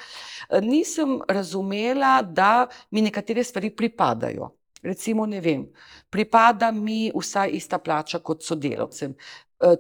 [0.65, 4.51] nisem razumela, da mi nekatere stvari pripadajo.
[4.83, 5.67] Recimo, ne vem,
[6.11, 9.15] pripada mi vsaj ista plača kot sodelavcem.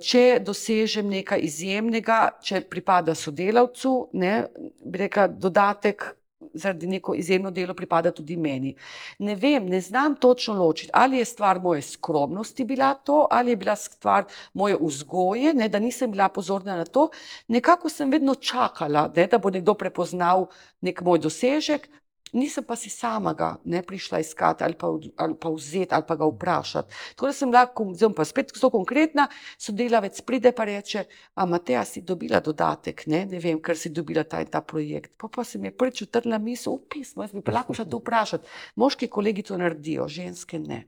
[0.01, 4.47] Če dosežem nekaj izjemnega, če pripada sodelavcu, ne,
[4.85, 6.07] bi rekla, dodatek
[6.55, 8.75] zaradi neko izjemno delo pripada tudi meni.
[9.19, 13.57] Ne vem, ne znam točno ločiti, ali je stvar moje skromnosti bila to, ali je
[13.57, 14.25] bila stvar
[14.55, 17.09] moje vzgoje, ne, da nisem bila pozorna na to.
[17.49, 20.47] Nekako sem vedno čakala, ne, da bo nekdo prepoznal
[20.81, 21.89] nek moj dosežek,
[22.33, 26.17] nisem pa si sama ga ne prišla iskati ali pa, ali pa vzeti ali pa
[26.17, 26.95] ga vprašati.
[27.15, 31.05] Tako da sem lahko, zdaj pa spet zelo konkretna, sodelavec pride pa reče,
[31.35, 35.15] a Mateja si dobila dodatek, ne, ne vem, ker si dobila ta in ta projekt.
[35.17, 37.85] Pa pa se mi je prvič utrla misel, v pismo, jaz bi pa lahko šla
[37.85, 38.49] to vprašati.
[38.77, 40.85] Moški kolegi to naredijo, ženske ne.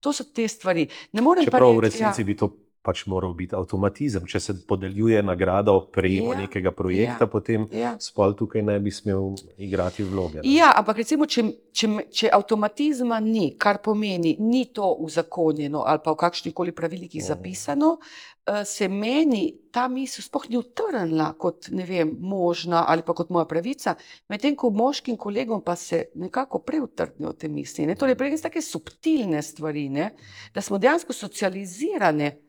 [0.00, 0.88] To so te stvari.
[1.12, 4.24] Ne morem Čeprav pa v reči, resnici bi to pač moral biti avtomatizem.
[4.24, 7.90] Če se podeljuje nagrado prejemu Ja, nekega projekta, ja, potem ja.
[8.00, 10.40] spol tukaj ne bi smel igrati vloge.
[10.40, 10.48] ne.
[10.48, 16.10] Ja, ampak recimo, če, če, če avtomatizma ni, kar pomeni, ni to uzakonjeno ali pa
[16.10, 17.28] v kakšnih koli pravilnikih Mhm.
[17.28, 17.98] zapisano,
[18.46, 23.44] eh, se meni ta misel sploh ni utrnila kot vem, možna ali pa kot moja
[23.44, 23.94] pravica,
[24.28, 27.86] medtem ko moškim kolegom pa se nekako preutrnijo te misli.
[27.86, 27.94] Ne?
[27.94, 30.10] Torej, prej so take subtilne stvari, ne?
[30.54, 32.47] da smo dejansko socializirane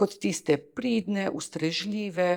[0.00, 2.30] kot tiste pridne, ustrežljive,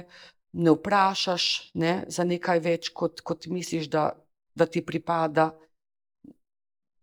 [0.54, 1.46] ne vprašaš
[1.80, 4.12] ne, za nekaj več, kot, kot misliš, da,
[4.56, 5.52] da ti pripada.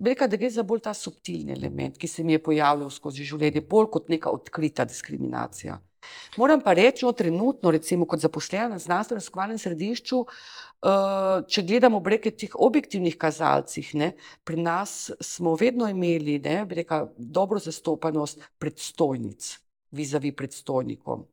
[0.01, 3.67] Reka, da gre za bolj ta subtilni element, ki se mi je pojavljal skozi življenje,
[3.69, 5.77] bolj kot neka odkrita diskriminacija.
[6.41, 12.33] Moram pa reči, no, trenutno, recimo kot zaposlena na znanstveno-raziskovalnem središču, eh, če gledamo breke
[12.33, 14.13] teh objektivnih kazalcih, ne,
[14.45, 19.53] pri nas smo vedno imeli ne, bi rekla, dobro zastopanost predstojnic,
[19.91, 21.27] vizavi predstojnikom.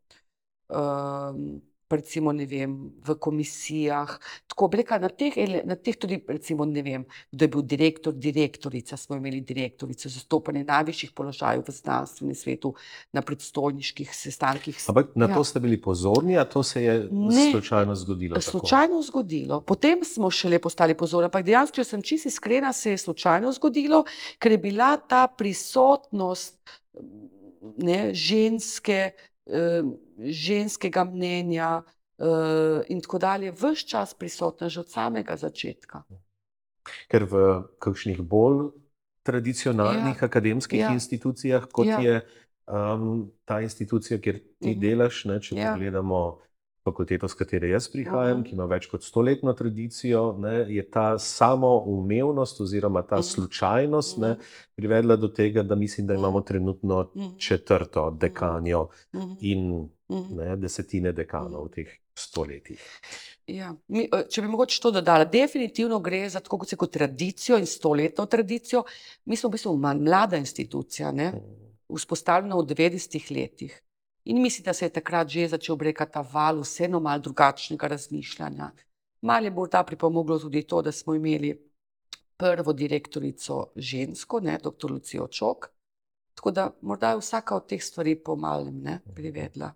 [0.70, 5.32] Um, recimo, ne vem, v komisijah, tako bi rekla, na teh,
[5.64, 10.66] na teh tudi, recimo, ne vem, kdo je bil direktor, direktorica, smo imeli direktorico, zastopanje
[10.66, 12.74] najvišjih položajev v znanstvenem svetu,
[13.14, 14.76] na predstojniških sestankih.
[14.86, 15.36] Ampak na Ja.
[15.36, 17.52] to ste bili pozorni, a to se je Ne.
[17.52, 18.36] slučajno zgodilo.
[18.36, 18.52] tako?
[18.52, 19.62] Slučajno zgodilo.
[19.62, 24.04] Potem smo šele postali pozorni, ampak dejansko, če sem čisto iskrena, se je slučajno zgodilo,
[24.40, 26.60] ker je bila ta prisotnost
[27.78, 29.12] ne, ženske,
[29.46, 29.84] eh,
[30.20, 31.84] ženskega mnenja
[32.20, 36.04] eh, in tako dalje, vse čas prisotna že od samega začetka.
[37.10, 38.72] Ker v kakšnih bolj
[39.24, 40.26] tradicionalnih Ja.
[40.26, 40.94] akademskih Ja.
[40.94, 42.00] institucijah, kot Ja.
[42.00, 42.26] je
[42.68, 44.80] um, ta institucija, kjer ti Mhm.
[44.80, 45.72] delaš, ne, če Ja.
[45.74, 46.40] pogledamo
[46.88, 52.62] fakulteto, z katere jaz prihajam, ki ima več kot stoletno tradicijo, ne, je ta samoumevnost
[52.62, 53.24] oziroma ta Mhm.
[53.26, 54.42] slučajnost ne, Mhm.
[54.76, 57.38] privedla do tega, da mislim, da imamo trenutno Mhm.
[57.38, 58.88] četrto dekanjo
[59.42, 62.82] in ne, desetine dekanov v teh stoletjih.
[63.48, 63.74] Ja.
[63.88, 67.58] Mi, eh, če bi mogoče to dodala, definitivno gre za tako kot se kot tradicijo
[67.58, 68.84] in stoletno tradicijo.
[69.26, 71.34] Mi smo v bistvu mlada institucija, ne?
[71.90, 73.84] vzpostavljena v 90-ih letih.
[74.28, 78.72] In mislim, da se je takrat že začel brekati ta val vseeno malo drugačnega razmišljanja.
[79.22, 81.54] Mal je bolj ta pripomoglo tudi to, da smo imeli
[82.38, 84.92] prvo direktorico žensko, ne, dr.
[84.92, 85.68] Lucijo Čok.
[86.36, 89.72] Tako da morda je vsaka od teh stvari pomalem ne, privedla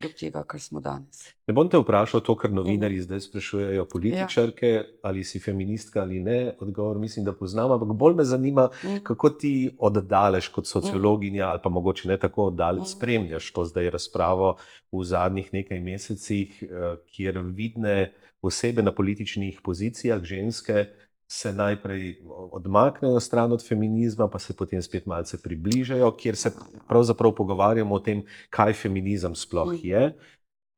[0.00, 1.20] do tega, kar smo danes.
[1.46, 2.56] Ne bom te vprašal to, kar Mhm.
[2.56, 3.84] novinarji zdaj sprašujejo, Ja.
[3.86, 4.70] političarke,
[5.02, 6.54] ali si feministka ali ne.
[6.60, 8.96] Odgovor mislim, da poznam, ampak bolj me zanima, Mm.
[9.02, 12.86] kako ti oddaleč kot sociologinja, ali pa mogoče ne tako oddaleč, Mm.
[12.86, 14.56] spremljaš to zdaj razpravo
[14.92, 16.66] v zadnjih nekaj mesecih, eh,
[17.06, 20.86] kjer vidne osebe na političnih pozicijah, ženske,
[21.32, 22.16] se najprej
[22.52, 26.50] odmaknejo stran od feminizma, pa se potem spet malce približajo, kjer se
[26.88, 29.78] pravzaprav pogovarjamo o tem, kaj feminizem sploh Mm.
[29.82, 30.16] je.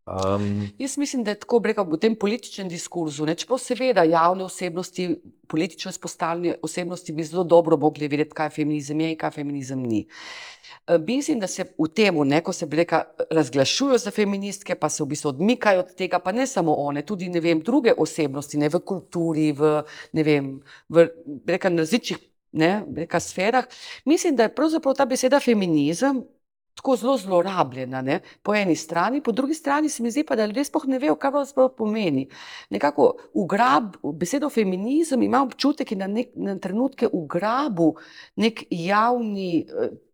[0.06, 3.26] Um, Jaz mislim, da je tako rekel v tem političnem diskurzu.
[3.26, 9.00] Ne, čeprav seveda javne osebnosti, politično izpostavljene osebnosti bi zelo dobro mogli vedeti, kaj feminizem
[9.00, 10.06] je in kaj feminizem ni.
[11.06, 15.28] Mislim, da se v tem, ko se reka, razglašujejo za feministke, pa se v bistvu
[15.28, 19.82] odmikajo od tega, pa ne samo one, tudi vem, druge osebnosti, ne v kulturi, v,
[20.12, 21.08] vem, v
[21.46, 22.18] na različnih
[22.52, 23.64] ne, bi rekla, sferah.
[24.04, 26.24] Mislim, da je pravzaprav ta beseda feminizem
[26.74, 28.02] tako zelo zlorabljena.
[28.02, 28.20] Ne?
[28.42, 31.16] Po eni strani, po drugi strani se mi zdi pa, da ljudje sploh ne vejo,
[31.16, 32.28] kaj pravzaprav pomeni.
[32.70, 37.94] Nekako ugrab, besedo feminizem ima občutek in na, nek, na trenutke ugrabu
[38.36, 39.66] nek javni.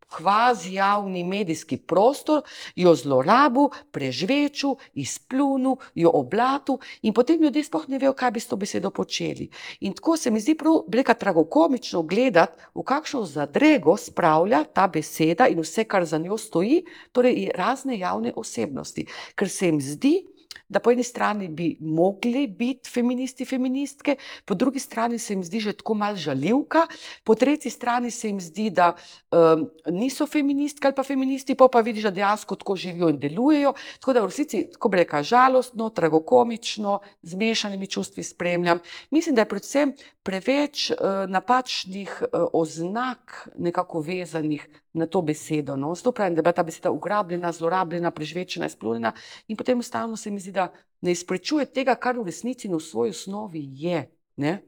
[0.08, 2.42] Kvazi javni medijski prostor,
[2.76, 8.48] jo zlorabil, prežvečil, izplunil, jo oblatil, in potem ljudje sploh ne vejo, kaj bi s
[8.48, 9.50] to besedo počeli.
[9.80, 15.48] In tako se mi zdi prav, reka, tragokomično gledati, v kakšno zadrego spravlja ta beseda
[15.48, 19.06] in vse, kar za njo stoji, torej razne javne osebnosti.
[19.34, 20.24] Ker se jim zdi,
[20.68, 25.60] da po eni strani bi mogli biti feministi, feministke, po drugi strani se jim zdi
[25.60, 26.86] že tako malo žaljivka,
[27.24, 28.92] po tretji strani se jim zdi, da
[29.30, 33.72] um, niso feministke ali pa feministi, pa pa vidiš, da dejansko tako živijo in delujejo.
[34.00, 38.78] Tako da v resnici, tako bi rekla, žalostno, tragokomično, z mešanimi čustvi spremljam.
[39.10, 40.96] Mislim, da je predvsem preveč uh,
[41.28, 45.76] napačnih uh, oznak nekako vezanih na to besedo.
[45.76, 45.94] No?
[45.94, 49.12] Zato pravim, da je bila ta beseda ugrabljena, zlorabljena, prežvečena, izpluljena
[49.48, 50.66] in potem enostavno se mi zdi, da
[51.00, 54.02] ne izprečuje tega, kar v resnici in v svoji osnovi je,
[54.42, 54.58] ne?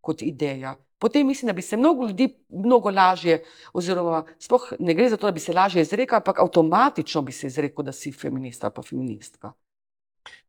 [0.00, 0.76] kot ideja.
[1.00, 3.38] Potem mislim, da bi se mnogo ljudi mnogo lažje,
[3.72, 7.46] oziroma sploh ne gre za to, da bi se lažje izrekel, ampak avtomatično bi se
[7.48, 9.52] izrekel, da si feminist ali pa feministka.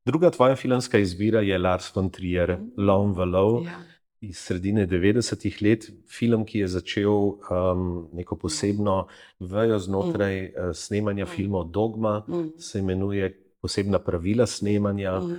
[0.05, 3.63] Druga tvoja filmska izbira je Lars von Trier, Lone Valov.
[3.65, 3.79] Ja.
[4.21, 9.07] Iz sredine 90-ih let, film, ki je začel um, neko posebno
[9.39, 12.51] vejo znotraj uh, snemanja filmov Dogma, Mm.
[12.57, 15.37] se imenuje Posebna pravila snemanja, Mm.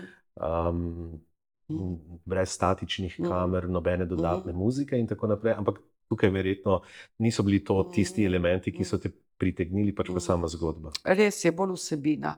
[0.68, 1.20] um,
[1.68, 1.96] Mm.
[2.24, 3.28] brez statičnih Mm.
[3.28, 5.54] kamer, nobene dodatne muzike in tako naprej.
[5.54, 6.80] Ampak tukaj verjetno
[7.18, 10.90] niso bili to tisti elementi, ki so te pritegnili, pač pa sama zgodba.
[11.04, 12.36] Res je bolj vsebina.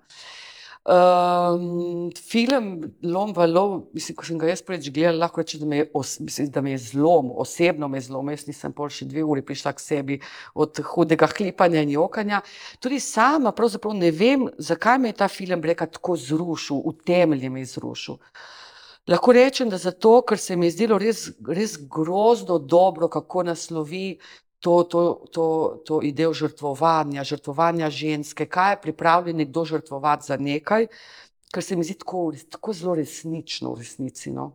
[0.84, 5.78] Um, film Lom Valov, mislim, ko sem ga jaz prvič gledala, lahko rečem, da me
[5.78, 8.28] je, os, mislim, da me je zlom, osebno me je zlom.
[8.28, 10.18] Jaz nisem pol še dve uri prišla k sebi
[10.52, 12.42] od hudega hlipanja in jokanja.
[12.84, 17.48] Tudi sama pravzaprav ne vem, zakaj me je ta film reka tako zrušil, v temelji
[17.48, 18.20] me je zrušil.
[19.08, 24.18] Lahko rečem, da zato, ker se mi je zdelo res, res grozno dobro, kako naslovi
[24.64, 25.02] to, to,
[25.32, 25.46] to,
[25.84, 30.86] to idejo žrtvovanja, žrtvovanja ženske, kaj je pripravljen nekdo žrtvovati za nekaj,
[31.52, 34.32] kar se mi zdi tako, tako zelo resnično v resnici.
[34.32, 34.54] No.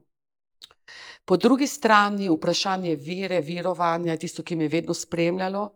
[1.25, 5.67] Po drugi strani vprašanje vere, verovanja je tisto, ki me je vedno spremljalo.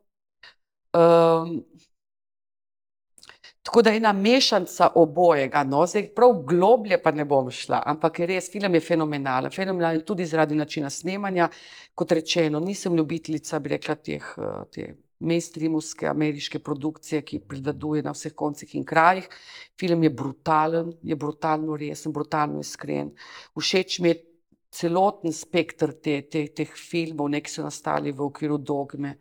[0.93, 1.59] Um,
[3.63, 8.19] Tako da je ena mešanca obojega, no, zdaj prav globlje pa ne bom šla, ampak
[8.19, 9.51] je res, film je fenomenalen.
[9.51, 11.47] Fenomenalen tudi zaradi načina snemanja.
[11.95, 14.89] Kot rečeno, nisem ljubiteljica, bi rekla, teh, eh, te
[15.23, 19.29] mainstreamovske ameriške produkcije, ki predaduje na vseh koncih in krajih.
[19.79, 23.13] Film je brutalen, je brutalno resen, brutalno iskren.
[23.55, 24.23] Všeč mi je
[24.71, 29.15] celoten spektr te, te, teh filmov, neki so nastali v okviru dogme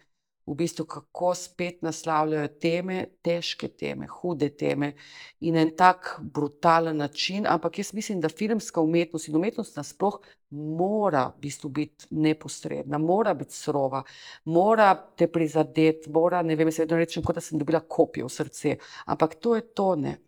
[0.46, 4.92] v bistvu kako spet naslavljajo teme, težke teme, hude teme
[5.40, 7.46] in en tak brutalen način.
[7.46, 10.18] Ampak jaz mislim, da filmska umetnost in umetnost nasploh
[10.50, 14.02] mora v bistvu biti neposredna, mora biti surova,
[14.44, 18.36] mora te prizadeti, mora, ne vem, jaz vedno rečem, kot da sem dobila kopijo v
[18.36, 18.76] srce.
[19.06, 20.18] Ampak to je to ne.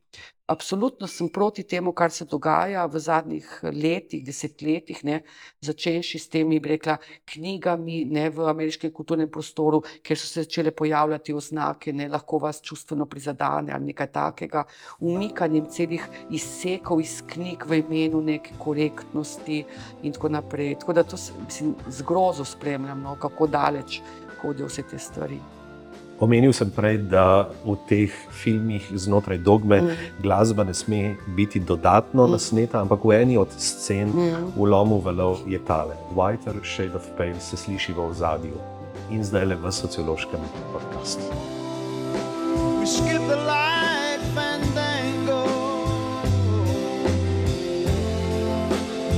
[0.47, 5.23] Absolutno sem proti temu, kar se dogaja v zadnjih letih, desetletjih, ne,
[5.65, 6.99] začenši s temi, bi rekla,
[7.33, 12.61] knjigami ne, v ameriškem kulturnem prostoru, kjer so se začele pojavljati oznake, ne, lahko vas
[12.61, 14.67] čustveno prizadene ali nekaj takega,
[15.01, 19.63] umikanjem celih izsekov iz knjig v imenu neke korektnosti
[20.03, 20.75] in tako naprej.
[20.85, 24.03] Tako da to mislim, z grozo spremljam, no, kako daleč
[24.43, 25.41] hodijo vse te stvari.
[26.21, 30.23] Omenil sem prej, da v teh filmih znotraj dogme Mm.
[30.23, 34.55] glasba ne sme biti dodatno nasneta, ampak v eni od scen Mm.
[34.57, 35.95] v lomu valov je tale.
[36.15, 38.57] Whiter Shade of Pale se sliši v ozadju
[39.11, 40.41] in zdaj le v sociološkem
[40.73, 41.23] podkastu.
[42.81, 45.43] We skip the light fandango.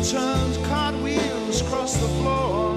[0.06, 2.75] Turns cartwheels across the floor.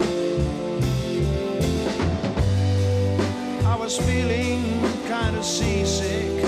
[3.80, 4.60] Was feeling
[5.08, 6.44] kind of seasick.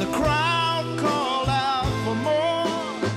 [0.00, 3.10] The crowd called out for more.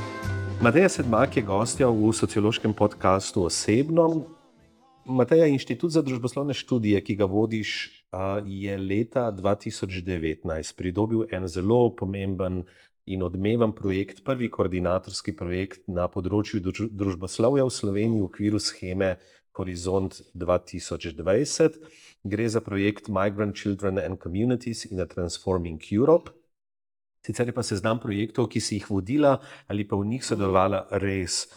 [0.62, 4.28] Mateja Sedmak je gostja v sociološkem podkastu Osebno.
[5.06, 8.04] Mateja, Inštitut za družboslovne študije, ki ga vodiš,
[8.46, 12.64] je leta 2019 pridobil en zelo pomemben
[13.06, 19.16] in odmeven projekt, prvi koordinatorski projekt na področju druž- družboslovja v Sloveniji v okviru scheme
[19.58, 21.80] Horizont 2020.
[22.24, 26.32] Gre za projekt Migrant Children and Communities in a Transforming Europe.
[27.24, 29.38] Sicer je pa seznam projektov, ki si jih vodila
[29.72, 31.48] ali pa v njih sodelovala, res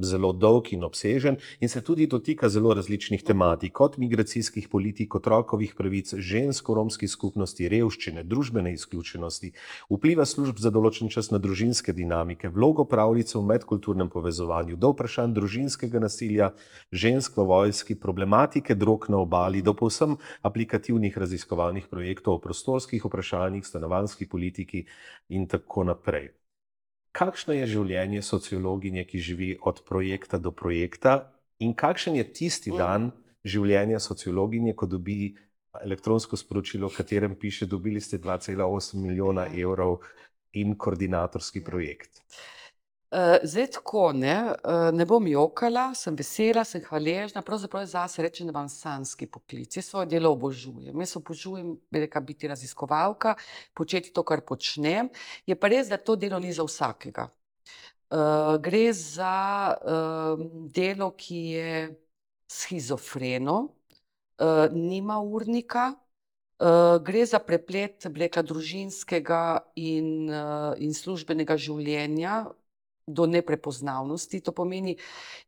[0.00, 5.74] zelo dolg in obsežen in se tudi dotika zelo različnih tematik, od migracijskih politik, otrokovih
[5.76, 9.52] pravic, žensk v romski skupnosti, revščine, družbene izključenosti,
[9.90, 15.36] vpliva služb za določen čas na družinske dinamike, vlogo pravljice v medkulturnem povezovanju, do vprašanj
[15.36, 16.52] družinskega nasilja,
[16.92, 23.66] žensk v vojski, problematike drog na obali, do povsem aplikativnih raziskovalnih projektov o prostorskih vprašanjih,
[23.66, 24.86] stanovanjski politiki
[25.28, 26.32] in tako naprej.
[27.12, 33.10] Kakšno je življenje sociologinje, ki živi od projekta do projekta, in kakšen je tisti dan
[33.44, 35.34] življenja sociologinje, ko dobi
[35.82, 40.00] elektronsko sporočilo, v katerem piše, dobili ste 2,8 milijona evrov
[40.52, 42.22] in koordinatorski projekt?
[43.08, 44.34] Uh, zdaj tako, ne,
[44.68, 47.40] uh, ne bom jokala, sem vesela, sem hvaležna.
[47.40, 49.76] Pravzaprav zase rečem, da imam sanski poklic.
[49.76, 51.00] Jaz svoje delo obožujem.
[51.00, 53.32] Jaz obožujem bi rekla, biti raziskovalka,
[53.72, 55.08] početi to, kar počnem.
[55.48, 57.30] Je pa res, da to delo ni za vsakega.
[58.12, 59.32] Uh, gre za
[59.72, 61.72] uh, delo, ki je
[62.44, 63.58] schizofreno,
[64.36, 65.94] uh, nima urnika.
[66.60, 69.42] Uh, gre za preplet rekla, družinskega
[69.80, 72.42] in, uh, in službenega življenja,
[73.08, 74.40] do neprepoznavnosti.
[74.44, 74.96] To pomeni,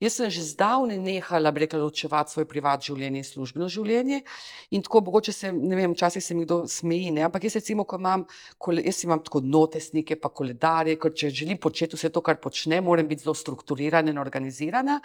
[0.00, 4.22] jaz sem že zdavnaj nehala, bi rekla, ločevati svoje privatno življenje in službeno življenje.
[4.70, 7.26] In tako, mogoče se, ne vem, včasih se mi kdo smeji, ne?
[7.28, 8.24] ampak jaz recimo, ko imam,
[8.80, 13.08] jaz imam tako notesnike, pa koledarje, ker če želim početi vse to, kar počne, moram
[13.08, 15.00] biti zelo strukturirana in organizirana.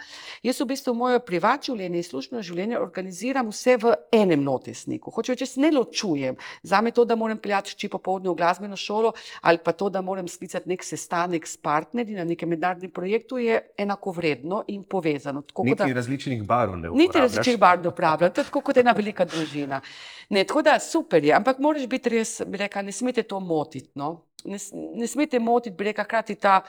[0.46, 5.12] Jaz v bistvu moje privatno življenje in službeno življenje organiziram vse v enem notesniku.
[5.14, 6.36] Hoče reči, jaz ne ločujem.
[6.62, 10.02] Za me to, da moram peljati či popoldne v glasbeno šolo ali pa to, da
[10.02, 15.42] moram sklicati nek sestanek s partnerji na nekem mednarodnem projektu, je enako vredno in povezano.
[15.42, 17.22] Tako, Niti da- različnih barv ne Niti uporabljaš.
[17.22, 19.80] različnih barv ne uporabljam, to je tako kot ena velika družina.
[20.28, 23.90] Ne, tako da super je, ampak moraš biti res, bi rekla, ne smete to motiti.
[23.94, 24.22] No?
[24.44, 24.56] Ne,
[24.94, 26.62] ne smete motiti, bi rekla, hkrati ta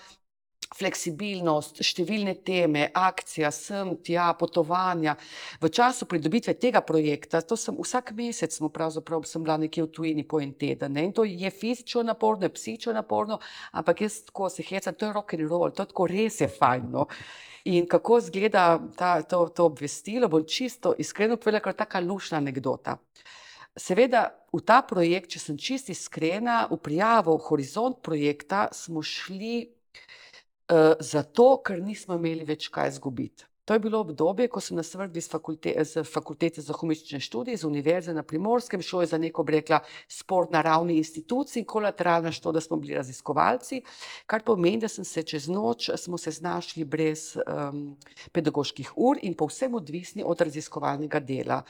[0.76, 5.16] fleksibilnost, številne teme, akcija, sem, tja, potovanja.
[5.62, 9.92] V času pridobitve tega projekta, to sem vsak mesec, smo pravzaprav sem bila nekje v
[9.94, 10.98] tujini po en teden.
[10.98, 11.08] Ne?
[11.08, 13.40] In to je fizično naporno, je psihično naporno,
[13.72, 16.50] ampak jaz tako se hecam, to je rock and roll, to je tako res je
[16.52, 16.92] fajn.
[16.92, 17.08] No?
[17.68, 22.98] In kako izgleda ta, to, to obvestilo, bom čisto iskreno povedala, kot taka lušna anekdota.
[23.78, 29.74] Seveda, v ta projekt, če sem čisto iskrena, v prijavo Horizont projekta smo šli uh,
[31.00, 33.48] zato, ker nismo imeli več kaj izgubiti.
[33.68, 37.58] To je bilo obdobje, ko sem nas vrgli z, fakulte, z fakultete za humistične študije,
[37.58, 41.66] z univerze na primorskem, šlo je za neko, bi rekla, sport na ravni institucij in
[41.68, 43.82] kolateralno što, da smo bili raziskovalci,
[44.26, 47.98] kar pomeni, da sem se čez noč, smo se znašli brez um,
[48.32, 51.62] pedagoških ur in povsem odvisni od raziskovalnega dela.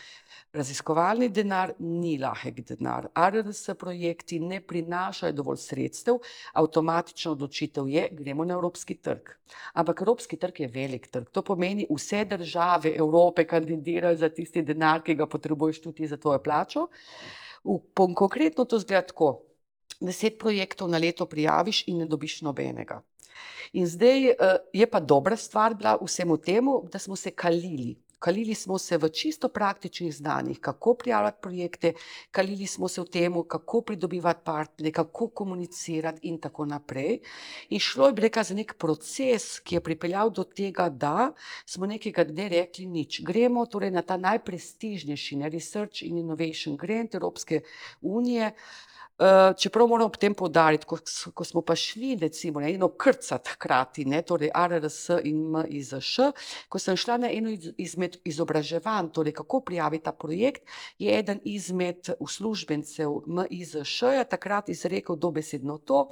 [0.53, 3.09] Raziskovalni denar ni lahek denar.
[3.13, 6.19] RRS projekti ne prinašajo dovolj sredstev,
[6.53, 9.33] avtomatična odločitev je, gremo na evropski trg.
[9.73, 11.29] Ampak evropski trg je velik trg.
[11.31, 16.39] To pomeni, vse države Evrope kandidirajo za tisti denar, ki ga potrebuješ tudi za tvojo
[16.43, 16.87] plačo.
[17.63, 17.79] V,
[18.15, 19.41] konkretno to zgleda tako.
[19.99, 23.01] Deset projektov na leto prijaviš in ne dobiš nobenega.
[23.73, 27.95] In zdaj uh, je pa dobra stvar bila vsemu temu, da smo se kalili.
[28.19, 31.93] Kalili smo se v čisto praktičnih znanjih, kako prijavljati projekte,
[32.31, 37.19] kalili smo se v tem, kako pridobivati partnerje, kako komunicirati in tako naprej.
[37.69, 41.31] In šlo je, bi rekla, za nek proces, ki je pripeljal do tega, da
[41.65, 43.21] smo nekega dne rekli nič.
[43.21, 47.61] Gremo torej na ta najprestižnejši, ne, Research in Innovation Grant Evropske
[48.01, 48.53] unije.
[49.17, 50.99] Uh, čeprav moram ob tem poudariti, ko,
[51.33, 56.27] ko smo pa šli, recimo, ne, eno krcat hkrati, ne, torej RRS in MIZŠ,
[56.69, 60.69] ko sem šla na eno iz- izmed izobraževanj, torej kako prijaviti ta projekt,
[61.01, 66.05] je eden izmed uslužbencev MIZŠ-ja takrat izrekel dobesedno to,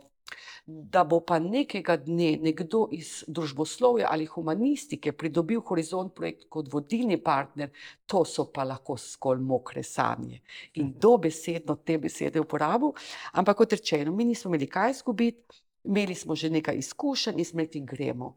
[0.65, 7.17] da bo pa nekega dne nekdo iz družboslovja ali humanistike pridobil Horizont projekt kot vodilni
[7.23, 7.69] partner,
[8.05, 10.41] to so pa lahko skolj mokre sanje.
[10.81, 12.95] In dobesedno te besede uporabil,
[13.33, 17.61] ampak kot rečeno, mi nismo imeli kaj izgubiti, imeli smo že nekaj izkušenj in smo
[17.61, 18.35] rekli, gremo.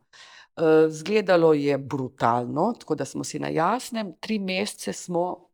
[0.58, 5.47] Uh, zgledalo je brutalno, tako da smo si na jasnem, tri mesece smo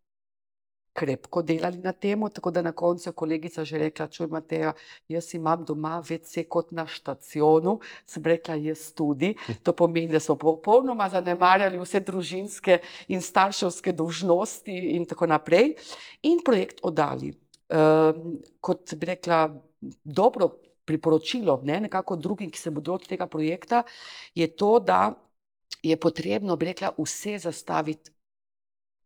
[0.94, 4.72] krepko delali na tem, tako da na koncu je kolegica že rekla: Čuj, Mateja,
[5.08, 7.80] jaz imam doma WC kot na štacionu.
[8.06, 9.34] Sem rekla, jaz tudi.
[9.62, 12.78] To pomeni, da smo popolnoma zanemarjali vse družinske
[13.08, 15.74] in starševske dolžnosti in tako naprej,
[16.22, 17.34] in projekt oddali.
[17.74, 19.48] Um, kot bi rekla,
[20.04, 20.52] dobro
[20.84, 23.82] priporočilo, ne, nekako drugim, ki se bodo lotili tega projekta,
[24.36, 25.14] je to, da
[25.82, 28.13] je potrebno, bi rekla, vse zastaviti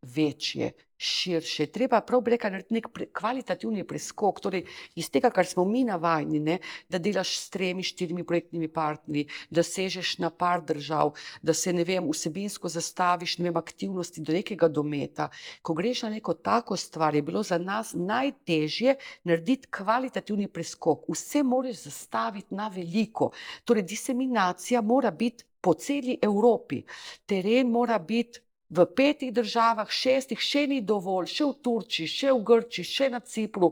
[0.03, 1.67] večje, širše.
[1.67, 4.65] Treba prav reka narediti nek pre, kvalitativni preskok, torej
[4.99, 9.63] iz tega, kar smo mi navajeni, ne, da delaš s tremi, štirimi projektnimi partnerji, da
[9.63, 14.69] sežeš na par držav, da se ne vem, vsebinsko zastaviš ne vem, aktivnosti do nekega
[14.69, 15.29] dometa.
[15.63, 21.07] Ko greš na neko tako stvar, je bilo za nas najtežje narediti kvalitativni preskok.
[21.09, 23.31] Vse moraš zastaviti na veliko.
[23.65, 26.83] Torej, diseminacija mora biti po celi Evropi.
[27.27, 28.41] Teren mora biti
[28.71, 33.21] v petih državah, šestih, še ni dovolj, še v Turčiji, še v Grčiji, še na
[33.25, 33.71] Cipru,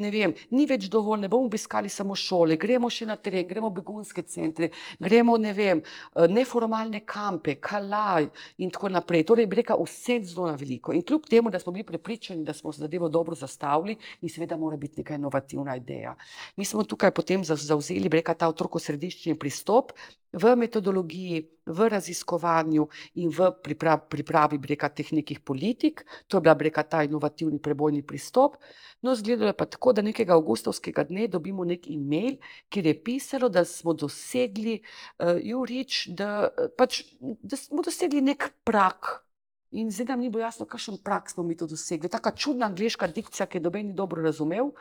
[0.00, 3.68] ne vem, ni več dovolj, ne bomo obiskali samo šole, gremo še na teren, gremo
[3.68, 9.26] v begunske centre, gremo, ne vem, eh, neformalne kampe, kalaj in tako naprej.
[9.28, 10.96] Torej, bi rekel, vse zelo na veliko.
[10.96, 14.76] In kljub temu, da smo bili prepričani, da smo zadevo dobro zastavili, in seveda mora
[14.76, 16.16] biti neka inovativna ideja.
[16.56, 19.92] Mi smo tukaj potem zavzeli, bi rekel, ta otrokosrediščni pristop
[20.32, 22.88] v metodologiji, v raziskovanju
[23.20, 26.04] in v pripravi, pripravi bi rekel, teh nekih politik.
[26.28, 28.56] To je bila bi rekel, ta inovativni prebojni pristop.
[29.02, 33.48] No, izgledalo je pa tako, da nekega avgustovskega dne dobimo nek e-mail, kjer je pisalo,
[33.48, 34.80] da smo dosegli,
[35.22, 39.28] uh, Jurič, da, eh, pač, da smo dosegli nek prak.
[39.70, 42.08] In zdaj nam ni bilo jasno, kakšen prak smo mi to dosegli.
[42.08, 44.72] Taka čudna angliška dikcija, ki je noben ni dobro razumel.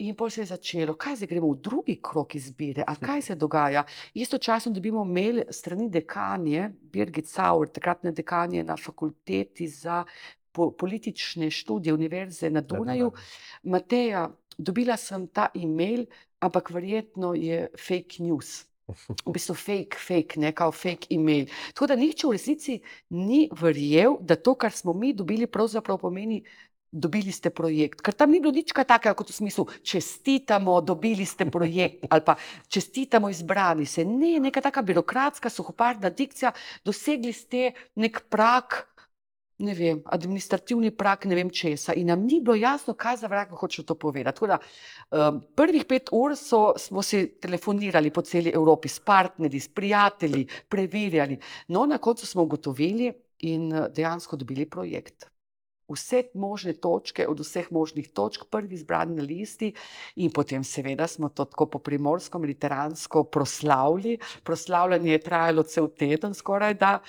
[0.00, 3.34] In potem se je začelo, kaj zdaj gremo v drugi krok izbire, a kaj se
[3.36, 3.84] dogaja.
[4.14, 10.04] Istočasno dobimo mail strani dekanje, Birgit Sauer, takratne dekanje na fakulteti za
[10.52, 13.12] po, politične študije Univerze na Dunaju.
[13.62, 16.06] Mateja, dobila sem ta e-mail,
[16.40, 18.64] ampak verjetno je fake news.
[19.26, 21.46] V bistvu fake, fake, ne kao fake e-mail.
[21.74, 22.80] Tako da nihče v resnici
[23.10, 26.40] ni verjel, da to, kar smo mi dobili, pravzaprav pomeni,
[26.92, 28.02] dobili ste projekt.
[28.02, 32.34] Ker tam ni bilo nič takega, kot v smislu, čestitamo, dobili ste projekt ali pa
[32.68, 34.04] čestitamo, izbrali se.
[34.04, 36.52] Ne, neka taka birokratska, suhoparna dikcija,
[36.84, 38.86] dosegli ste nek prak.
[39.60, 41.92] Ne vem, administrativni prak, ne vem česa.
[41.92, 44.34] In nam ni bilo jasno, kaj za vraga hoče to povedati.
[44.40, 44.56] Tako da,
[45.12, 50.46] um, prvih pet ur so, smo si telefonirali po celi Evropi s partnerji, s prijatelji,
[50.68, 51.36] preverjali.
[51.68, 53.12] No, na koncu smo ugotovili
[53.52, 55.28] in dejansko dobili projekt
[55.90, 59.72] vse možne točke, od vseh možnih točk, prvi izbrani na listi,
[60.16, 64.18] in potem, seveda, smo to tako po primorsko, mediteransko proslavili.
[64.44, 67.00] Proslavljanje je trajalo cel teden, skoraj da,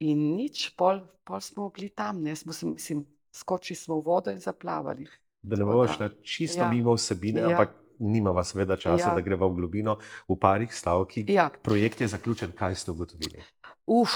[0.00, 4.30] in nič, pol, pol smo bili tam, ne, smo se, mislim, skočili smo v vodo
[4.30, 5.06] in zaplavali.
[5.42, 6.68] Da ne bomo da, šli čisto ja.
[6.68, 7.48] mimo vsebine, Ja.
[7.48, 9.14] ampak nimava seveda časa, Ja.
[9.14, 11.28] da greva v globino v parih stavkih.
[11.28, 13.42] Ja, Projekt je zaključen, kaj ste ugotovili?
[13.86, 14.10] uf.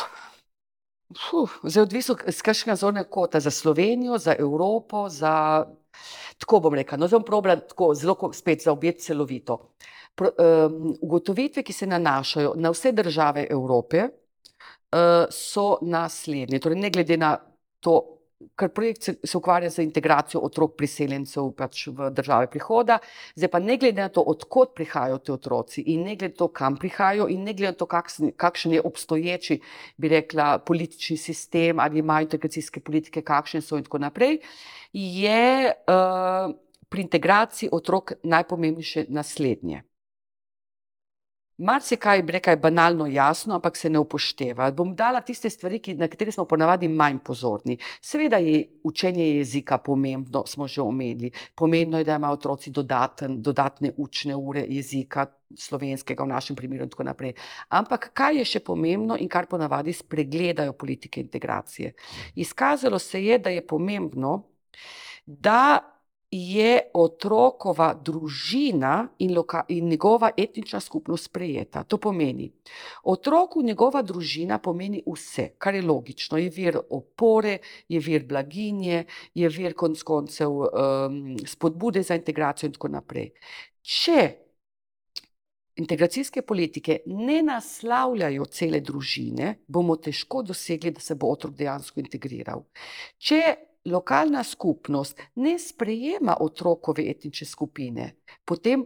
[1.15, 5.65] Fuh, zdaj odvisno z kakšnega zornega kota, za Slovenijo, za Evropo, za.
[6.39, 9.59] Tako bom rekel, no, zdaj bom probala tako zelo spet zaobjeti celovito.
[10.15, 16.59] Pro, um, ugotovitve, ki se nanašajo na vse države Evrope, uh, so naslednje.
[16.59, 17.37] Torej, ne glede na
[17.81, 18.14] to,
[18.57, 22.99] ker projekt se, se ukvarja z integracijo otrok priseljencev pač v države prihoda,
[23.37, 26.49] zdaj pa ne glede na to, odkot prihajajo ti otroci in ne glede na to,
[26.49, 29.61] kam prihajajo in ne glede na to, kaksen, kakšen je obstoječi,
[29.97, 34.39] bi rekla, politični sistem ali imajo integracijske politike, kakšne so in tako naprej,
[34.93, 36.55] je uh,
[36.89, 39.83] pri integraciji otrok najpomembnejše naslednje.
[41.59, 44.71] Marsikaj bi rekla je banalno jasno, ampak se ne upošteva.
[44.71, 47.77] Bom dala tiste stvari, na katere smo ponavadi manj pozorni.
[48.03, 51.31] Seveda je učenje jezika pomembno, smo že omenili.
[51.55, 55.27] Pomembno je, da imajo otroci dodaten, dodatne učne ure jezika,
[55.57, 57.35] slovenskega v našem primeru in tako naprej.
[57.69, 61.95] Ampak kaj je še pomembno in kar ponavadi spregledajo politike integracije?
[62.35, 64.43] Izkazalo se je, da je pomembno,
[65.27, 65.95] da
[66.35, 71.85] je otrokova družina in, loka, in njegova etnična skupnost sprejeta.
[71.85, 72.49] To pomeni,
[73.03, 76.39] otroku njegova družina pomeni vse, kar je logično.
[76.39, 77.59] Je vir opore,
[77.89, 79.05] je vir blaginje,
[79.35, 83.31] je vir konc koncev um, spodbude za integracijo in tako naprej.
[83.83, 84.25] Če
[85.77, 92.67] integracijske politike ne naslavljajo cele družine, bomo težko dosegli, da se bo otrok dejansko integriral.
[93.19, 93.41] Če
[93.85, 98.15] lokalna skupnost ne sprejema otrokove etnične skupine,
[98.45, 98.85] potem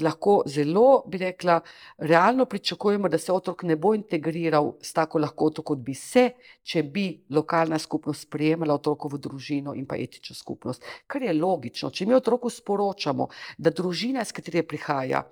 [0.00, 1.60] lahko zelo, bi rekla,
[1.98, 6.30] realno pričakujemo, da se otrok ne bo integriral s tako lahkoto, kot bi se,
[6.62, 10.84] če bi lokalna skupnost sprejemala otrokovo družino in pa etično skupnost.
[11.06, 13.28] Kar je logično, če mi otroku sporočamo,
[13.58, 15.26] da družina, iz katere prihaja,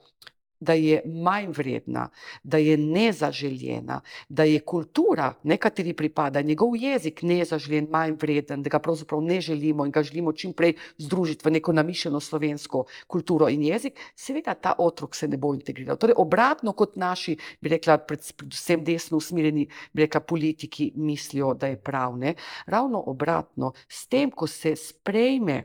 [0.61, 2.08] da je manj vredna,
[2.42, 8.70] da je nezaželjena, da je kultura, ne kateri pripada, njegov jezik nezaželjen, manj vreden, da
[8.70, 13.49] ga pravzaprav ne želimo in ga želimo čim prej združiti v neko namišljeno slovensko kulturo
[13.49, 15.96] in jezik, seveda ta otrok se ne bo integriral.
[15.96, 21.66] Torej, obratno kot naši, bi rekla, pred- predvsem desno usmerjeni, bi rekla, politiki mislijo, da
[21.66, 22.34] je prav, ne.
[22.66, 25.62] Ravno obratno, s tem, ko se sprejme,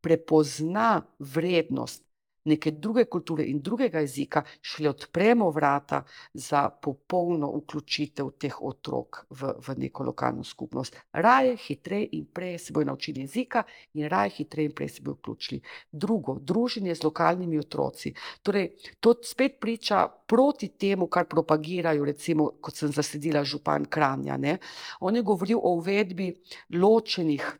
[0.00, 2.07] prepozna vrednost
[2.48, 6.02] neke druge kulture in drugega jezika, šele odpremo vrata
[6.34, 10.96] za popolno vključitev teh otrok v, v neko lokalno skupnost.
[11.12, 13.62] Raje, hitreje in prej se bojo naučili jezika
[13.94, 15.60] in raje, hitreje in prej se bojo vključili.
[15.92, 18.14] Drugo, druženje z lokalnimi otroci.
[18.42, 24.58] Torej, to spet priča proti temu, kar propagirajo, recimo, kot sem zasledila župan Kranja, ne.
[25.00, 26.34] On je govoril o uvedbi
[26.74, 27.58] ločenih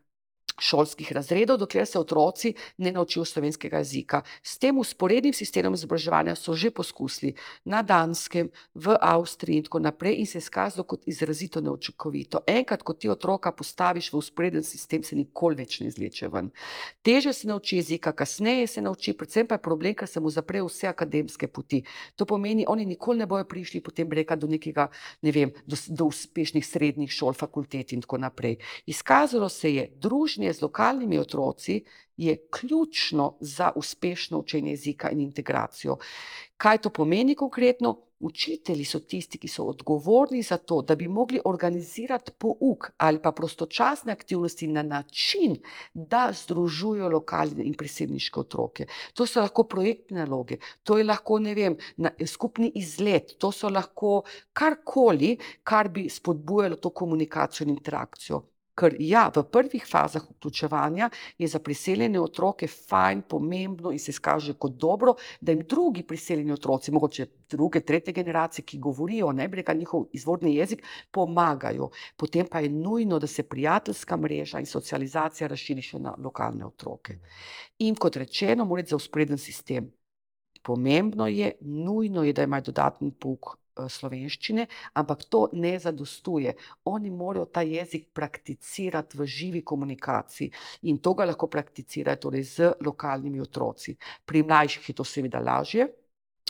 [0.61, 4.23] šolskih razredov, dokler se otroci ne naučijo slovenskega jezika.
[4.43, 10.19] S tem vzporednim sistemom izobraževanja so že poskusili na Danskem, v Avstriji in tako naprej
[10.19, 12.41] in se je izkazalo kot izrazito neučinkovito.
[12.47, 16.51] Enkrat, ko ti otroka postaviš v vzporeden sistem, se nikoli več ne izvleče ven.
[17.03, 20.63] Težje se nauči jezika, kasneje se nauči, predvsem pa je problem, ker se mu zapre
[20.63, 21.83] vse akademske poti.
[22.17, 24.89] To pomeni, oni nikoli ne bojo prišli potem reka do nekega,
[25.23, 28.59] ne vem, do, do uspešnih srednjih šol, fakultet in tako naprej.
[28.87, 29.89] Izkazalo se je,
[30.49, 31.85] druženje z lokalnimi otroci
[32.17, 35.99] je ključno za uspešno učenje jezika in integracijo.
[36.57, 38.05] Kaj to pomeni konkretno?
[38.21, 43.31] Učitelji so tisti, ki so odgovorni za to, da bi mogli organizirati pouk ali pa
[43.33, 45.55] prostočasne aktivnosti na način,
[45.95, 48.89] da združujejo lokalne in priselniške otroke.
[49.15, 54.25] To so lahko projektne naloge, to je lahko, vem, na, skupni izlet, to so lahko
[54.53, 58.43] karkoli, kar bi spodbujalo to komunikacijo in interakcijo.
[58.79, 64.55] Ker ja, v prvih fazah vključevanja je za priseljene otroke fajn, pomembno in se izkaže
[64.55, 69.57] kot dobro, da jim drugi priseljeni otroci, mogoče druge, tretje generacije, ki govorijo, ne bi
[69.57, 71.91] rekla njihov izvorni jezik, pomagajo.
[72.17, 77.19] Potem pa je nujno, da se prijateljska mreža in socializacija razširi še na lokalne otroke.
[77.79, 79.91] In kot rečeno, mora iti za vzporeden sistem.
[80.63, 83.57] Pomembno je, nujno je, da imajo dodatni pouk
[83.87, 86.55] slovenščine, ampak to ne zadostuje.
[86.91, 90.51] Oni morajo ta jezik prakticirati v živi komunikaciji
[90.91, 93.97] in to ga lahko prakticirajo torej z lokalnimi otroci.
[94.25, 95.89] Pri mlajših je to seveda lažje.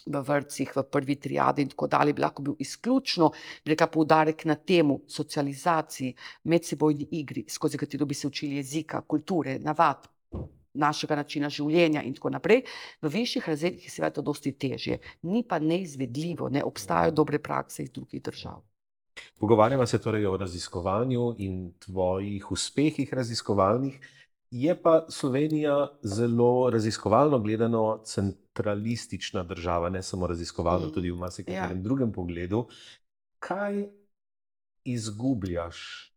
[0.08, 3.26] V vrtcih, v prvi triadi, in tako dalje, bi lahko bil izključno
[3.64, 6.14] bi rekla, poudarek na temu, socializaciji,
[6.48, 10.08] medsebojni igri, skozi katero bi se učili jezika, kulture, navad,
[10.74, 12.62] našega načina življenja in tako naprej.
[13.02, 17.82] V višjih razredih je seveda to dosti težje, ni pa neizvedljivo, ne obstajajo dobre prakse
[17.82, 18.62] iz drugih držav.
[19.40, 24.00] Pogovarjamo se torej o raziskovanju in tvojih uspehih raziskovalnih.
[24.50, 31.78] Je pa Slovenija zelo raziskovalno gledano centralistična država, ne samo raziskovalno, Mm, tudi v marsikaterem
[31.78, 31.82] ja.
[31.82, 32.66] drugem pogledu.
[33.38, 33.88] Kaj
[34.84, 36.12] izgubljaš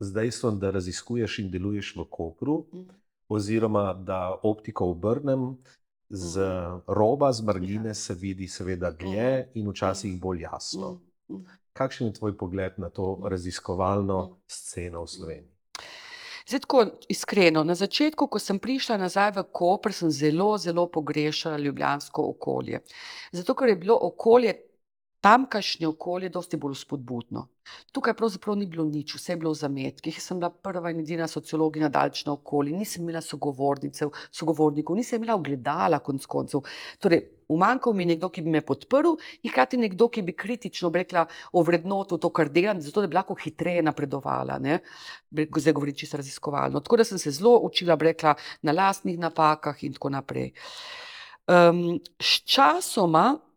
[0.00, 2.88] z dejstvom, da raziskuješ in deluješ v Kopru, Mm.
[3.28, 5.56] Oziroma da optiko obrnem,
[6.10, 6.40] z
[6.86, 11.00] roba, z margine se vidi seveda dlje in včasih bolj jasno.
[11.28, 11.44] Mm.
[11.72, 15.58] Kakšen je tvoj pogled na to raziskovalno sceno v Sloveniji?
[16.48, 21.58] Zdaj, tako iskreno, na začetku, ko sem prišla nazaj v Koper, sem zelo, zelo pogrešala
[21.60, 22.80] ljubljansko okolje.
[23.32, 24.54] Zato, ker je bilo okolje,
[25.20, 27.48] tamkajšnje okolje, dosti bolj spodbudno.
[27.92, 30.14] Tukaj pravzaprav ni bilo nič, vse je bilo v zametkih.
[30.14, 35.36] Jaz sem bila prva in edina sociologinja daleč naokoli, nisem imela sogovornicev, sogovornikov, nisem imela
[35.36, 36.62] ogledala konc koncev.
[37.02, 40.90] Torej, umanjkal mi je nekdo, ki bi me podprl, in hkrati nekdo, ki bi kritično
[40.94, 41.26] bi rekla,
[41.58, 44.60] ovrednotil to, kar delam, zato da bi lahko hitreje napredovala.
[44.62, 44.78] Ne?
[45.32, 46.80] Zdaj govorim čisto raziskovalno.
[46.80, 50.52] Tako da sem se zelo učila, bi rekla, na lastnih napakah in tako naprej.
[51.48, 53.47] Um, sčasoma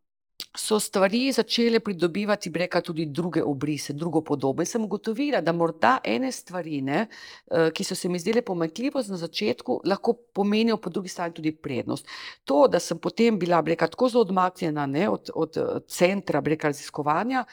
[0.57, 4.61] so stvari začele pridobivati, bi rekla, tudi druge obrise, drugo podobo.
[4.61, 7.07] In sem ugotovila, da morda ene stvari, ne,
[7.51, 11.51] eh, ki so se mi zdele pomanjkljivost na začetku, lahko pomenijo po drugi strani tudi
[11.51, 12.07] prednost.
[12.43, 16.41] To, da sem potem bila, bi rekla, tako zelo odmaknjena ne, od, od eh, centra,
[16.41, 17.45] bi rekla, raziskovanja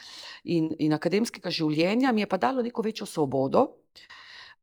[0.43, 3.67] in, in akademskega življenja, mi je pa dalo neko večjo svobodo.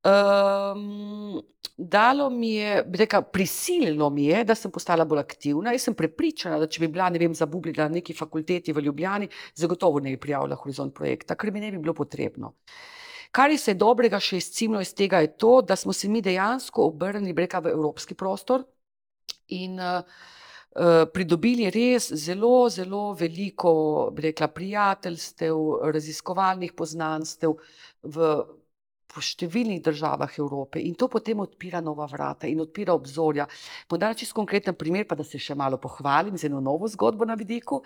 [0.07, 1.43] Um,
[1.77, 5.73] dalo mi je, bi rekla, prisililo mi je, da sem postala bolj aktivna.
[5.74, 9.28] Jaz sem prepričana, da če bi bila, ne vem, zabublila na neki fakulteti v Ljubljani,
[9.55, 12.55] zagotovo ne bi prijavila Horizont projekta, ker mi ne bi bilo potrebno.
[13.35, 16.87] Kar je se dobrega še izcimilo iz tega, je to, da smo se mi dejansko
[16.93, 18.62] obrnili, bi rekla, v evropski prostor
[19.53, 20.01] in uh,
[21.12, 23.73] pridobili res zelo, zelo veliko,
[24.15, 25.59] bi rekla, prijateljstev,
[25.93, 27.59] raziskovalnih poznanstev
[28.03, 28.31] v
[29.16, 33.47] v številnih državah Evrope in to potem odpira nova vrata in odpira obzorja.
[33.88, 37.36] Podam čisto konkreten primer, pa da se še malo pohvalim z eno novo zgodbo na
[37.38, 37.80] vidiku.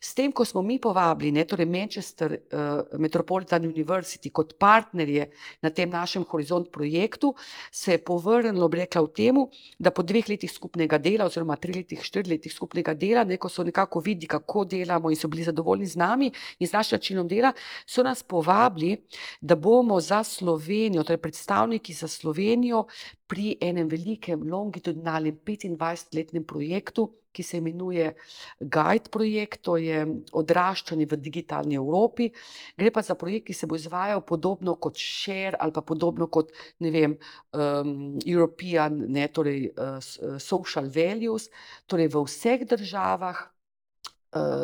[0.00, 5.30] S tem, ko smo mi povabili, ne, torej Manchester uh, Metropolitan University kot partnerje
[5.64, 7.32] na tem našem Horizont projektu,
[7.72, 9.46] se je povrnilo, rekla, v temu,
[9.78, 13.64] da po dveh letih skupnega dela, oziroma tri letih, štiri letih skupnega dela, neko so
[13.64, 17.52] nekako videli, kako delamo in so bili zadovoljni z nami in z našim načinom dela,
[17.86, 18.96] so nas povabili,
[19.40, 20.73] da bomo za Slovenijo,
[21.04, 22.84] torej predstavniki za Slovenijo,
[23.26, 28.12] pri enem velikem, longitudinalnem 25-letnem projektu, ki se imenuje
[28.60, 32.30] Guide projekt, to je odraščanje v digitalni Evropi.
[32.78, 36.54] Gre pa za projekt, ki se bo izvajal podobno kot Share ali pa podobno kot
[36.78, 37.16] vem,
[37.52, 41.50] um, European, ne, torej uh, uh, Social Values,
[41.90, 43.42] torej v vseh državah.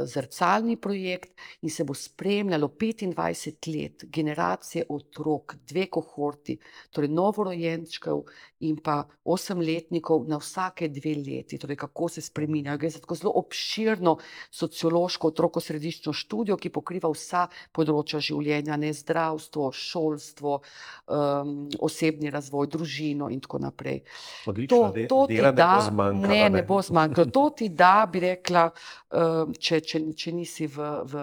[0.05, 1.31] Zrcalni projekt
[1.63, 6.59] in se bo spremljalo 25 let, generacije otrok, dve kohorti,
[6.91, 8.25] torej novorojenčkov
[8.61, 12.79] in pa osemletnikov na vsake dve leti, torej kako se spreminjajo.
[12.79, 14.17] Gre za tako zelo obširno
[14.51, 20.59] sociološko otrokosrediščno študijo, ki pokriva vsa področja življenja, ne zdravstvo, šolstvo,
[21.07, 24.03] um, osebni razvoj, družino in tako naprej.
[24.47, 26.63] Odlično, To, to ti dela da, ne ne.
[26.63, 27.31] bo zmanjkalo.
[27.31, 28.71] To ti da, bi rekla,
[29.11, 31.15] um, če, če, če nisi v, v,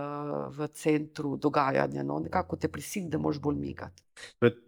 [0.51, 2.03] v centru dogajanja.
[2.03, 2.19] No?
[2.19, 4.03] Nekako te prisili, da moraš bolj migati.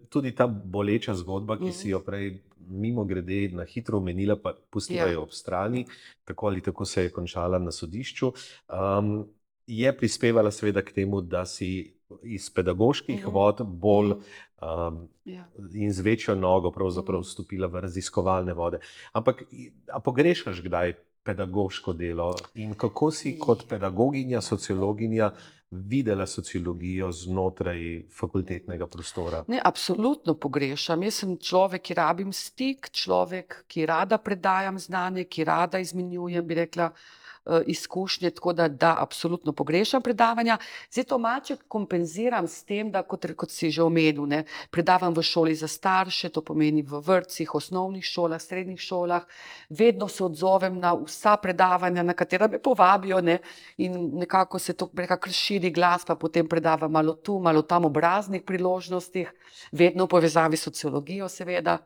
[0.09, 1.71] Tudi ta boleča zgodba, ki Mhm.
[1.73, 2.39] si jo prej
[2.71, 5.11] mimo grede na hitro omenila, pa pustila Ja.
[5.11, 5.85] jo ob strani,
[6.23, 8.31] tako ali tako se je končala na sodišču,
[8.69, 9.25] um,
[9.67, 11.93] je prispevala seveda k temu, da si
[12.23, 13.31] iz pedagoških Mhm.
[13.31, 14.21] vod bolj Mhm.
[14.59, 15.45] um, Ja.
[15.73, 17.23] in z večjo nogo pravzaprav Mhm.
[17.23, 18.79] vstopila v raziskovalne vode.
[19.13, 19.43] Ampak
[19.87, 20.93] a pogrešaš kdaj
[21.23, 25.31] pedagoško delo in kako si kot pedagoginja, sociologinja
[25.71, 29.43] videla sociologijo znotraj fakultetnega prostora?
[29.47, 31.03] Ne, absolutno pogrešam.
[31.03, 36.57] Jaz sem človek, ki rabim stik, človek, ki rada predajam znanje, ki rada izmenjujem, bi
[36.63, 37.18] rekla, eh,
[37.65, 40.57] izkušnje, tako da, da absolutno pogrešam predavanja.
[40.91, 45.23] Zdaj to malček kompenziram s tem, da kot, kot si že omenil, ne, predavam v
[45.23, 49.25] šoli za starše, to pomeni v vrtcih, osnovnih šolah, srednjih šolah.
[49.69, 53.39] Vedno se odzovem na vsa predavanja, na katera me povabijo ne,
[53.77, 57.97] in nekako se to nekako širi glas, pa potem predavam malo tu, malo tam ob
[57.97, 59.31] raznih priložnostih,
[59.71, 61.79] vedno v povezavi s sociologijo, seveda.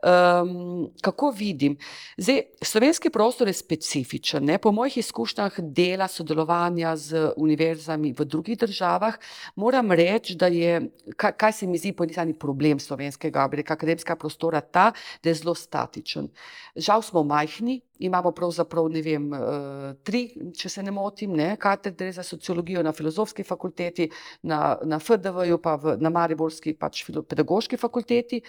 [0.00, 1.76] Um, kako vidim?
[2.16, 4.44] Zdaj, slovenski prostor je specifičen.
[4.44, 4.58] Ne?
[4.58, 9.18] Po mojih izkušnjah dela, sodelovanja z univerzami v drugih državah,
[9.56, 10.80] moram reči, da je,
[11.16, 14.92] kaj, kaj se mi zdi po eni strani problem slovenskega bi rekel, akademskega prostora, ta,
[15.22, 16.28] da je zelo statičen.
[16.76, 22.12] Žal smo majhni, imamo pravzaprav ne vem, eh, tri, če se ne motim, ne, katedre
[22.12, 24.08] za sociologijo na filozofski fakulteti,
[24.42, 28.40] na, na FDV-ju, pa v, na Mariborski pač pedagoški fakulteti.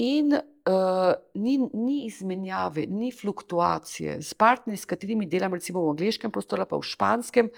[0.00, 4.22] In uh, ni, ni izmenjave, ni fluktuacije.
[4.22, 7.50] S partnerji, s katerimi delam, recimo v angliškem prostoru, pa v španskem,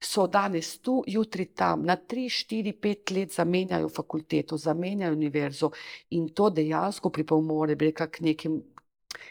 [0.00, 5.72] so danes tu, jutri tam, na 3, 4, 5 let zamenjajo fakulteto, zamenjajo univerzo
[6.16, 8.60] in to dejansko pripomore, bi rekla, k nekim.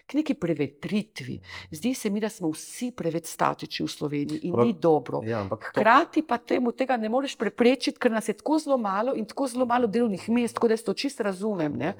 [0.05, 1.39] K neki prevetritvi.
[1.71, 5.21] Zdi se mi, da smo vsi preveč statični v Sloveniji in Ampak- ni dobro.
[5.23, 9.15] Ja, to, Hkrati pa temu tega ne moreš preprečiti, ker nas je tako zelo malo
[9.15, 11.73] in tako zelo malo delovnih mest, tako da jaz to čisto razumem.
[11.73, 11.93] Ne?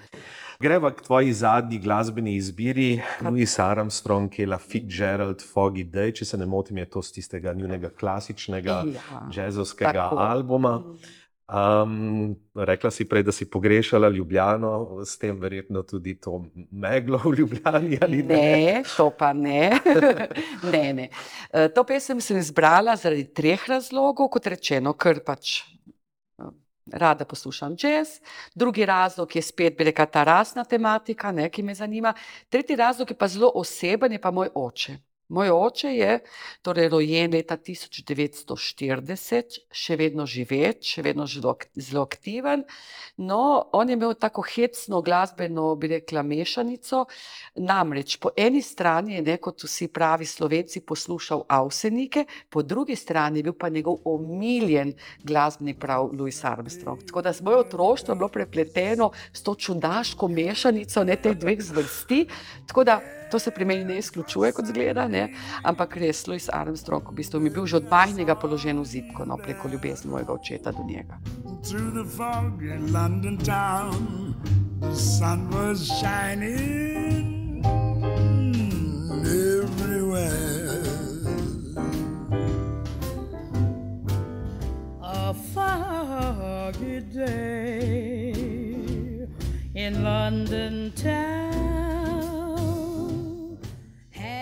[0.60, 6.46] greva k tvoji zadnji glasbeni izbiri, Louis Armstrong, Kela Fitzgerald, Foggy Day, če se ne
[6.46, 10.16] motim, je to z tistega njunega klasičnega Ja, jazzovskega tako.
[10.18, 10.84] albuma.
[11.50, 17.34] Um, rekla si prej, da si pogrešala Ljubljano, s tem verjetno tudi to meglo v
[17.40, 17.98] Ljubljani.
[18.02, 19.80] ali Ne, to pa ne.
[20.72, 21.10] ne, ne.
[21.74, 25.64] To pesem sem izbrala zaradi treh razlogov, kot rečeno, ker pač
[26.38, 26.52] e,
[26.94, 28.20] rada poslušam jazz,
[28.54, 32.14] drugi razlog je spet bi rekla ta rasna tematika, ne, ki me zanima,
[32.50, 35.00] tretji razlog je pa zelo oseben, je pa moj oče.
[35.30, 36.14] Moj oče je
[36.66, 42.64] torej rojen leta 1940, še vedno živeč, še vedno zelo, zelo aktiven.
[43.22, 47.04] No, on je imel tako hecno glasbeno, bi rekla, mešanico.
[47.62, 53.44] Namreč po eni strani je, ne, kot vsi pravi slovenci, poslušal Avsenike, po drugi strani
[53.44, 57.06] je bil pa njegov omiljen glasbeni prav Louis Armstrong.
[57.06, 62.26] Tako da moje otroštvo je bilo prepleteno s to čudaško mešanico ne, teh dveh zvrsti.
[62.66, 63.00] Tako da
[63.32, 65.30] to se pri meni ne izključuje, kot zgleda, ne,
[65.64, 69.26] ampak res Louis Armstrong v bistvu mi je bil že od majhnega položen v zipko,
[69.26, 71.20] no, preko ljubezni mojega očeta do njega.
[71.64, 74.36] through the foggy London town.
[74.80, 77.64] The sun was shining
[79.26, 80.84] everywhere.
[85.02, 88.32] A foggy day
[89.76, 92.39] in London town.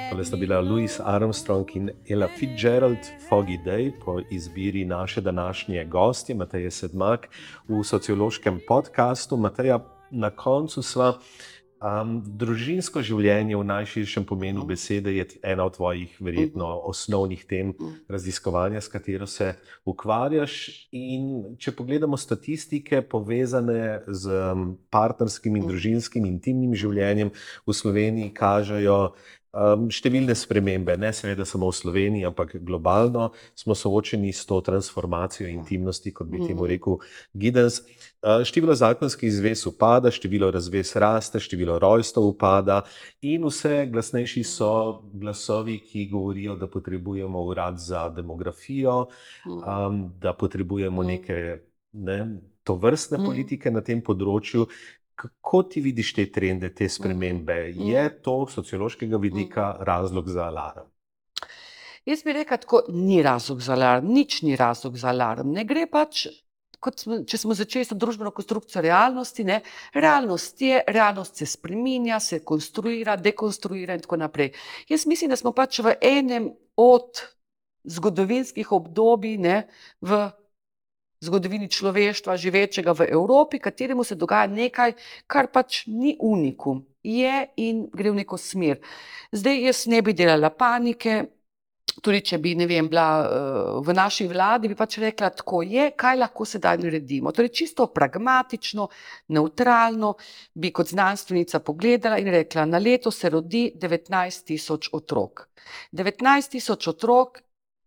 [0.09, 2.97] Tole sta bila Louis Armstrong in Ella Fitzgerald,
[3.29, 7.29] Foggy Day, po izbiri naše današnje gostje, Mateje Sedmak,
[7.67, 9.37] v sociološkem podkastu.
[9.37, 9.79] Mateja,
[10.11, 11.13] na koncu sva.
[11.77, 17.75] Um, družinsko življenje v najširšem pomenu besede je ena od tvojih, verjetno, osnovnih tem
[18.09, 19.51] raziskovanja, s katero se
[19.85, 20.87] ukvarjaš.
[20.97, 27.29] In če pogledamo statistike, povezane z um, partnerskim in družinskim intimnim življenjem
[27.67, 28.97] v Sloveniji, kažejo
[29.53, 35.47] um, številne spremembe, ne seveda samo v Sloveniji, ampak globalno smo soočeni s to transformacijo
[35.51, 36.99] intimnosti, kot bi temu rekel
[37.33, 37.81] Giddens.
[38.17, 42.81] Uh, število zakonskih zvez upada, število razvez raste, število rojstev upada,
[43.21, 44.71] in vse glasnejši so
[45.13, 49.07] glasovi, ki govorijo, da potrebujemo urad za demografijo,
[49.45, 51.61] um, da potrebujemo neke
[51.93, 52.19] ne,
[52.63, 54.67] to vrstne politike na tem področju.
[55.17, 57.55] Kako ti vidiš te trende, te spremembe?
[57.73, 60.91] Je to z sociološkega vidika razlog za alarm?
[62.05, 65.49] Jaz bi rekel, tako ni razlog za alarm, nič ni razlog za alarm.
[65.51, 66.27] Ne gre pač,
[66.95, 69.59] smo, če smo začeli s to družbeno konstrukcijo realnosti, ne,
[69.97, 74.53] realnost je, realnost se spreminja, se konstruira, dekonstruira in tako naprej.
[74.89, 77.25] Jaz mislim, da smo pač v enem od
[77.87, 79.63] zgodovinskih obdobij, ne,
[80.01, 80.27] v
[81.19, 84.93] zgodovini človeštva, živečega v Evropi, kateremu se dogaja nekaj,
[85.27, 88.77] kar pač ni unikum, je in gre v neko smer.
[89.31, 91.25] Zdaj jaz ne bi delala panike.
[91.97, 96.19] Tudi, če bi vem, bila uh, v naši vladi, bi pač rekla, tako je, kaj
[96.19, 97.31] lahko sedaj naredimo.
[97.33, 98.85] Torej, čisto pragmatično,
[99.33, 100.13] neutralno
[100.53, 105.47] bi kot znanstvenica pogledala in rekla, na leto se rodi 19 tisoč otrok.
[105.97, 107.41] 19 tisoč otrok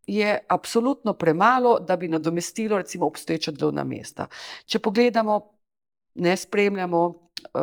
[0.06, 4.27] je absolutno premalo, da bi nadomestilo recimo obstoječa delovna mesta.
[4.66, 5.40] Če pogledamo,
[6.14, 7.60] ne spremljamo uh,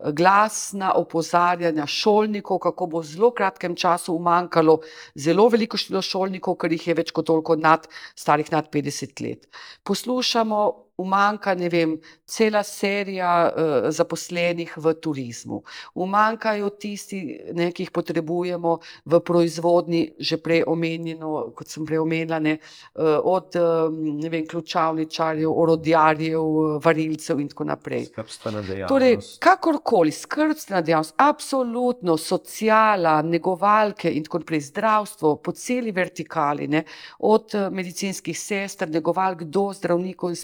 [0.00, 4.78] uh, glasna opozarjanja šolnikov, kako bo v zelo kratkem času umanjkalo
[5.14, 9.48] zelo veliko število šolnikov, ker jih je več kot toliko nad, starih nad 50 let.
[9.82, 10.62] Poslušamo,
[11.02, 11.96] umanjka, ne vem,
[12.26, 15.62] cela serija uh, zaposlenih v turizmu.
[15.94, 17.20] Umanjkajo tisti,
[17.56, 23.18] ne, ki jih potrebujemo v proizvodni, že prej omenjeno, kot sem prej omenila, ne, uh,
[23.18, 28.06] od um, vem, ključavničarjev, orodjarjev, varilcev in tako naprej.
[28.12, 28.92] Skrbstvena dejavnost.
[28.92, 36.84] Torej, kakorkoli, skrbstvena dejavnost, absolutno, sociala, negovalke in tako naprej, zdravstvo po celi vertikali, ne,
[37.18, 40.38] od medicinskih sester, negovalk do zdravnikov in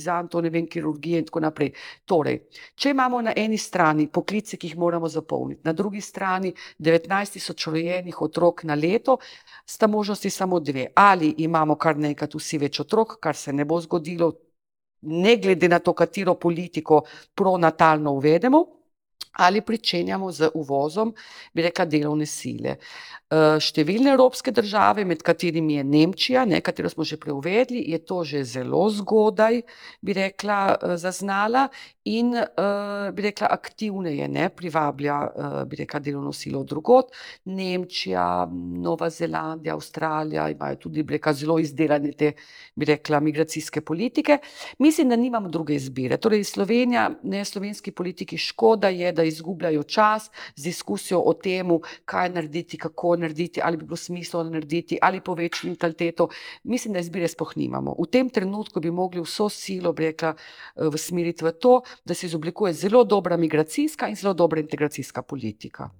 [0.00, 1.72] specializantov, ne vem, kirurgije in tako naprej.
[2.04, 2.40] Torej,
[2.74, 7.66] če imamo na eni strani poklice, ki jih moramo zapolniti, na drugi strani 19 tisoč
[7.66, 9.18] rojenih otrok na leto,
[9.66, 10.88] sta možnosti samo dve.
[10.94, 14.32] Ali imamo kar nekaj vsi več otrok, kar se ne bo zgodilo,
[15.02, 17.04] ne glede na to, katero politiko
[17.34, 18.66] pronatalno uvedemo,
[19.32, 21.14] ali pričenjamo z uvozom,
[21.54, 22.76] bi rekla, delovne sile.
[23.30, 28.24] Eh, Številne evropske države, med katerimi je Nemčija, ne, katero smo že preuvedli, je to
[28.26, 29.60] že zelo zgodaj,
[30.02, 31.68] bi rekla, eh, zaznala
[32.10, 35.18] in eh, bi rekla, aktivneje ne, privablja,
[35.70, 37.14] bi rekla, delovno silo drugot.
[37.44, 42.32] Nemčija, Nova Zelandija, Avstralija imajo tudi, bi rekla, zelo izdelane te,
[42.74, 44.40] bi rekla, migracijske politike.
[44.78, 46.16] Mislim, da nimamo druge izbire.
[46.16, 51.70] Torej, Slovenija, ne slovenski politiki, škoda je, da izgubljajo čas z diskusijo o tem,
[52.04, 56.28] kaj narediti, kako narediti, ali bi bilo smiselno narediti, ali povečati mentaliteto.
[56.64, 57.94] Mislim, da izbire sploh nimamo.
[57.94, 60.34] V tem trenutku bi mogli vso silo, bi rekla,
[60.86, 65.90] usmeriti v to, da se izoblikuje zelo dobra migracijska in zelo dobra integracijska politika.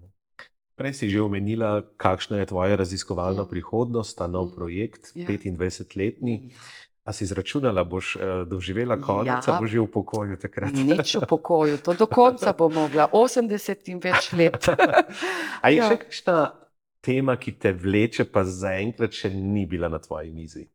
[0.74, 3.47] Prej si že omenila, kakšna je tvoja raziskovalna Ja.
[3.47, 4.55] prihodnost, ta nov Mm.
[4.55, 5.26] projekt, Ja.
[5.26, 6.51] 25-letni.
[7.02, 9.59] A si izračunala, boš eh, doživela konec, Ja.
[9.59, 10.72] boš že v pokoju takrat?
[10.72, 14.68] Nič v pokoju, to do konca bom mogla, 80 in več let.
[15.64, 15.88] A je Ja.
[15.88, 16.36] še kakšna
[17.05, 20.66] tema, ki te vleče, pa zaenkrat še ni bila na tvoji mizi?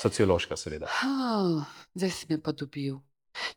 [0.00, 0.90] Sociološka, seveda.
[1.00, 1.66] Ha,
[1.96, 2.98] zdaj si me pa dobil.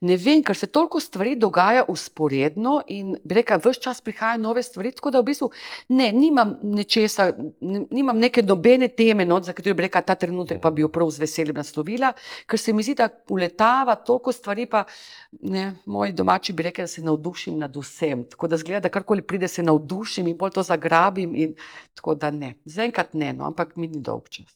[0.01, 4.63] Ne vem, ker se toliko stvari dogaja usporedno in bi rekla, vse čas prihajajo nove
[4.63, 5.49] stvari, tako da v bistvu
[5.89, 7.29] ne, nimam nečesa,
[7.61, 11.11] nimam neke nobene teme, no, za katero bi rekla, ta trenutek pa bi jo prav
[11.11, 12.13] z veseljem naslovila,
[12.49, 14.83] ker se mi zdi, da uletava toliko stvari, pa
[15.41, 18.25] ne, moji domači bi rekli, da se navdušim nad vsem.
[18.29, 21.55] Tako da zgleda, da karkoli pride, se navdušim in bolj to zagrabim in
[21.95, 22.55] tako da ne.
[22.65, 24.55] Zaenkrat ne, no, ampak mi ni dolg čas.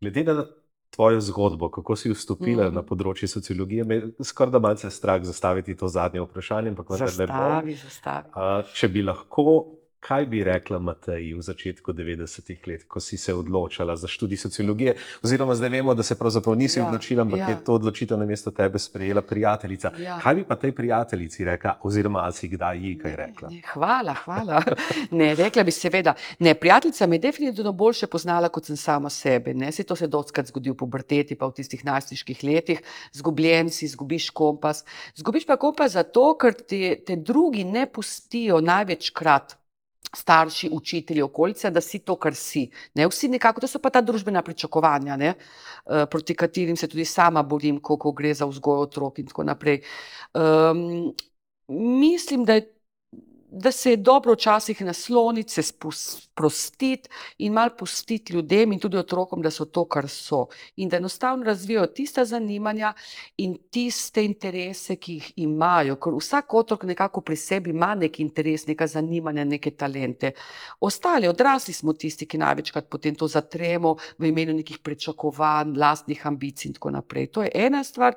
[0.00, 0.46] Glede na
[0.90, 2.74] tvojo zgodbo, kako si vstopila Mhm.
[2.74, 7.36] na področje sociologije, me skoraj da malce strah zastaviti to zadnje vprašanje, ampak vendarle bom.
[7.36, 8.26] Zastavi, zastavi.
[8.34, 9.66] A, Če bi lahko
[10.00, 14.94] Kaj bi rekla Mateji v začetku 90-ih let, ko si se odločila za študij sociologije?
[15.22, 17.48] Oziroma, zdaj vemo, da se pravzaprav nisi Ja, odločila, ampak ja.
[17.48, 19.92] je to odločitev na mesto tebe sprejela prijateljica.
[19.98, 20.18] Ja.
[20.22, 23.50] Kaj bi pa tej prijateljici rekla, oziroma ali si kdaj ji kaj rekla?
[23.50, 24.62] Ne, hvala, hvala.
[25.20, 26.14] Ne, rekla bi seveda.
[26.38, 29.54] Ne, prijateljica me je definitivno boljše poznala kot sem sama sebe.
[29.54, 29.72] Ne.
[29.72, 32.82] Se to se doskrat zgodi v puberteti, pa v tistih najstniških letih.
[33.12, 34.84] Zgubljen si, zgubiš kompas.
[35.16, 39.59] Zgubiš pa kompas zato, ker te, te drugi ne pustijo največkrat.
[40.16, 42.64] Starši, učitelji, okolica, da si to, kar si.
[42.98, 47.04] Ne, vsi nekako, to so pa ta družbena pričakovanja, ne, eh, proti katerim se tudi
[47.04, 49.82] sama borim, ko, ko gre za vzgojo otrok in tako naprej.
[50.34, 51.12] Um,
[51.68, 52.66] mislim, da, je,
[53.52, 57.08] da se je dobro včasih nasloniti, se sprostiti
[57.38, 60.46] in malo pustiti ljudem in tudi otrokom, da so to, kar so.
[60.76, 62.92] In da enostavno razvijajo tista zanimanja
[63.36, 65.96] in tiste interese, ki jih imajo.
[65.96, 70.32] Ker vsak otrok nekako pri sebi ima neki interes, neka zanimanja, neke talente.
[70.80, 76.68] Ostali, odrasli smo tisti, ki največkrat potem to zatremo v imenu nekih pričakovanj, lastnih ambicij
[76.68, 77.26] in tako naprej.
[77.26, 78.14] To je ena stvar.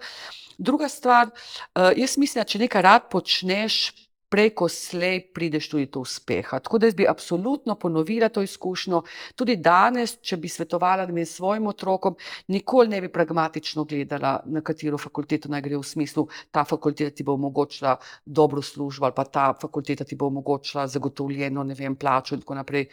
[0.58, 4.03] Druga stvar, eh, jaz mislim, da če nekaj rad počneš,
[4.34, 6.58] preko slej prideš tudi do uspeha.
[6.60, 9.04] Tako da jaz bi absolutno ponovila to izkušnjo.
[9.38, 12.16] Tudi danes, če bi svetovala vem, svojim otrokom,
[12.48, 17.24] nikoli ne bi pragmatično gledala, na katero fakulteto naj gre v smislu, ta fakulteta ti
[17.24, 17.94] bo omogočila
[18.26, 22.58] dobro službo ali pa ta fakulteta ti bo omogočila zagotovljeno, ne vem, plačo in tako
[22.58, 22.90] naprej.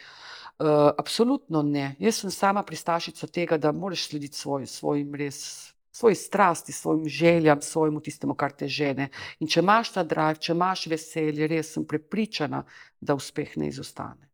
[0.61, 1.95] Uh, absolutno ne.
[1.99, 5.71] Jaz sem sama pristašica tega, da moraš slediti svoj, svojim res.
[5.91, 9.09] Svoji strasti, svojim željam, svojemu tistemu, kar te žene.
[9.39, 12.63] In če imaš ta drive, če imaš veselje, res sem prepričana,
[13.01, 14.31] da uspeh ne izostane.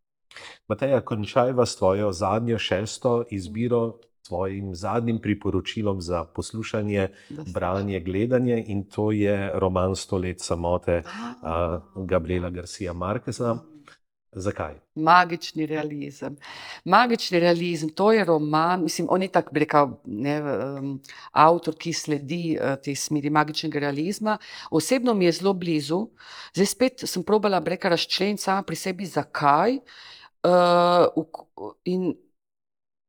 [0.67, 3.97] Mateja, končajva s tvojo zadnjo šesto izbiro,
[4.27, 7.07] tvojim zadnjim priporočilom za poslušanje,
[7.53, 13.57] branje, gledanje in to je roman Sto let samote uh, Gabriela Garcia Marqueza.
[14.37, 14.75] Zakaj?
[14.95, 16.35] Magični realizem.
[16.85, 20.91] Magični realizem, to je roman, mislim, on je tak, bi rekel, ne, um,
[21.31, 24.37] avtor, ki sledi uh, tej smeri magičnega realizma.
[24.71, 26.03] Osebno mi je zelo blizu.
[26.53, 29.79] Zdaj spet sem probala, bi rekla, razčleniti sama pri sebi, zakaj.
[30.45, 31.25] Uh,
[31.85, 32.13] in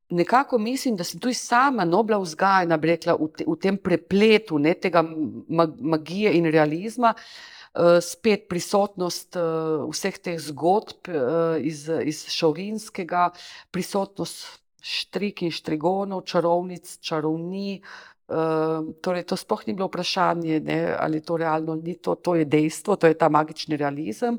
[0.09, 4.59] nekako mislim, da sem tudi sama no, bila vzgajena, rekla, v, te, v tem prepletu
[4.59, 7.13] ne, tega mag, magije in realizma.
[7.13, 7.58] Uh,
[8.01, 13.29] spet prisotnost uh, vseh teh zgodb uh, iz, iz Šaurinskega,
[13.71, 17.81] prisotnost štrik in štrigonov, čarovnic, čarovni.
[18.29, 22.45] Uh, torej, to sploh ni bilo vprašanje, ne, ali to realno ni, to, to je
[22.45, 24.37] dejstvo, to je ta magični realizem.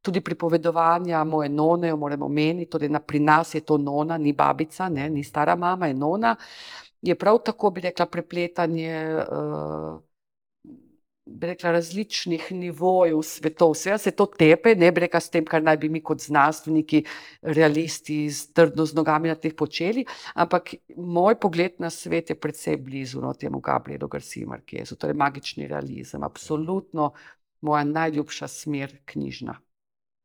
[0.00, 4.32] Tudi pripovedovanja moje none, jo moramo omeniti, torej na, pri nas je to nona, ni
[4.32, 6.36] babica, ne, ni stara mama, je nona.
[7.02, 9.24] Je prav tako, bi rekla, prepletanje.
[9.28, 10.00] Uh,
[11.26, 13.74] bi rekla, različnih nivojev svetov.
[13.74, 17.02] Seveda se to tepe, ne bi rekla s tem, kar naj bi mi kot znanstveniki,
[17.42, 22.76] realisti, z trdno z nogami na teh počeli, ampak moj pogled na svet je precej
[22.76, 27.12] blizu no, temu Gabrielu Garcia Marquezu, to je magični realizem, absolutno
[27.60, 29.58] moja najljubša smer knjižna.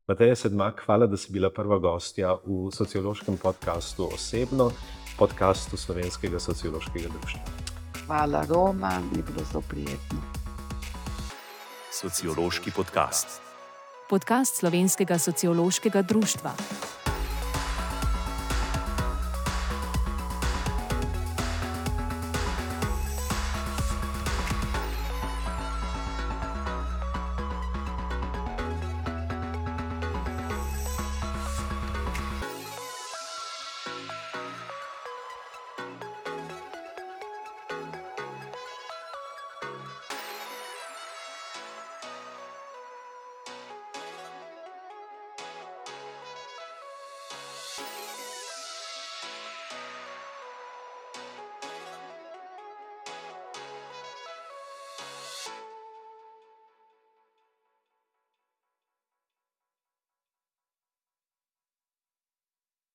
[0.08, 4.70] Mateja Sedmak, hvala, da si bila prva gostja v sociološkem podkastu Osebno,
[5.18, 7.40] podkastu Slovenskega sociološkega društva.
[8.06, 10.41] Hvala, Roman, mi je bilo zelo prijetno.
[11.92, 13.26] Sociološki podcast.
[14.08, 16.54] Podcast Slovenskega sociološkega društva.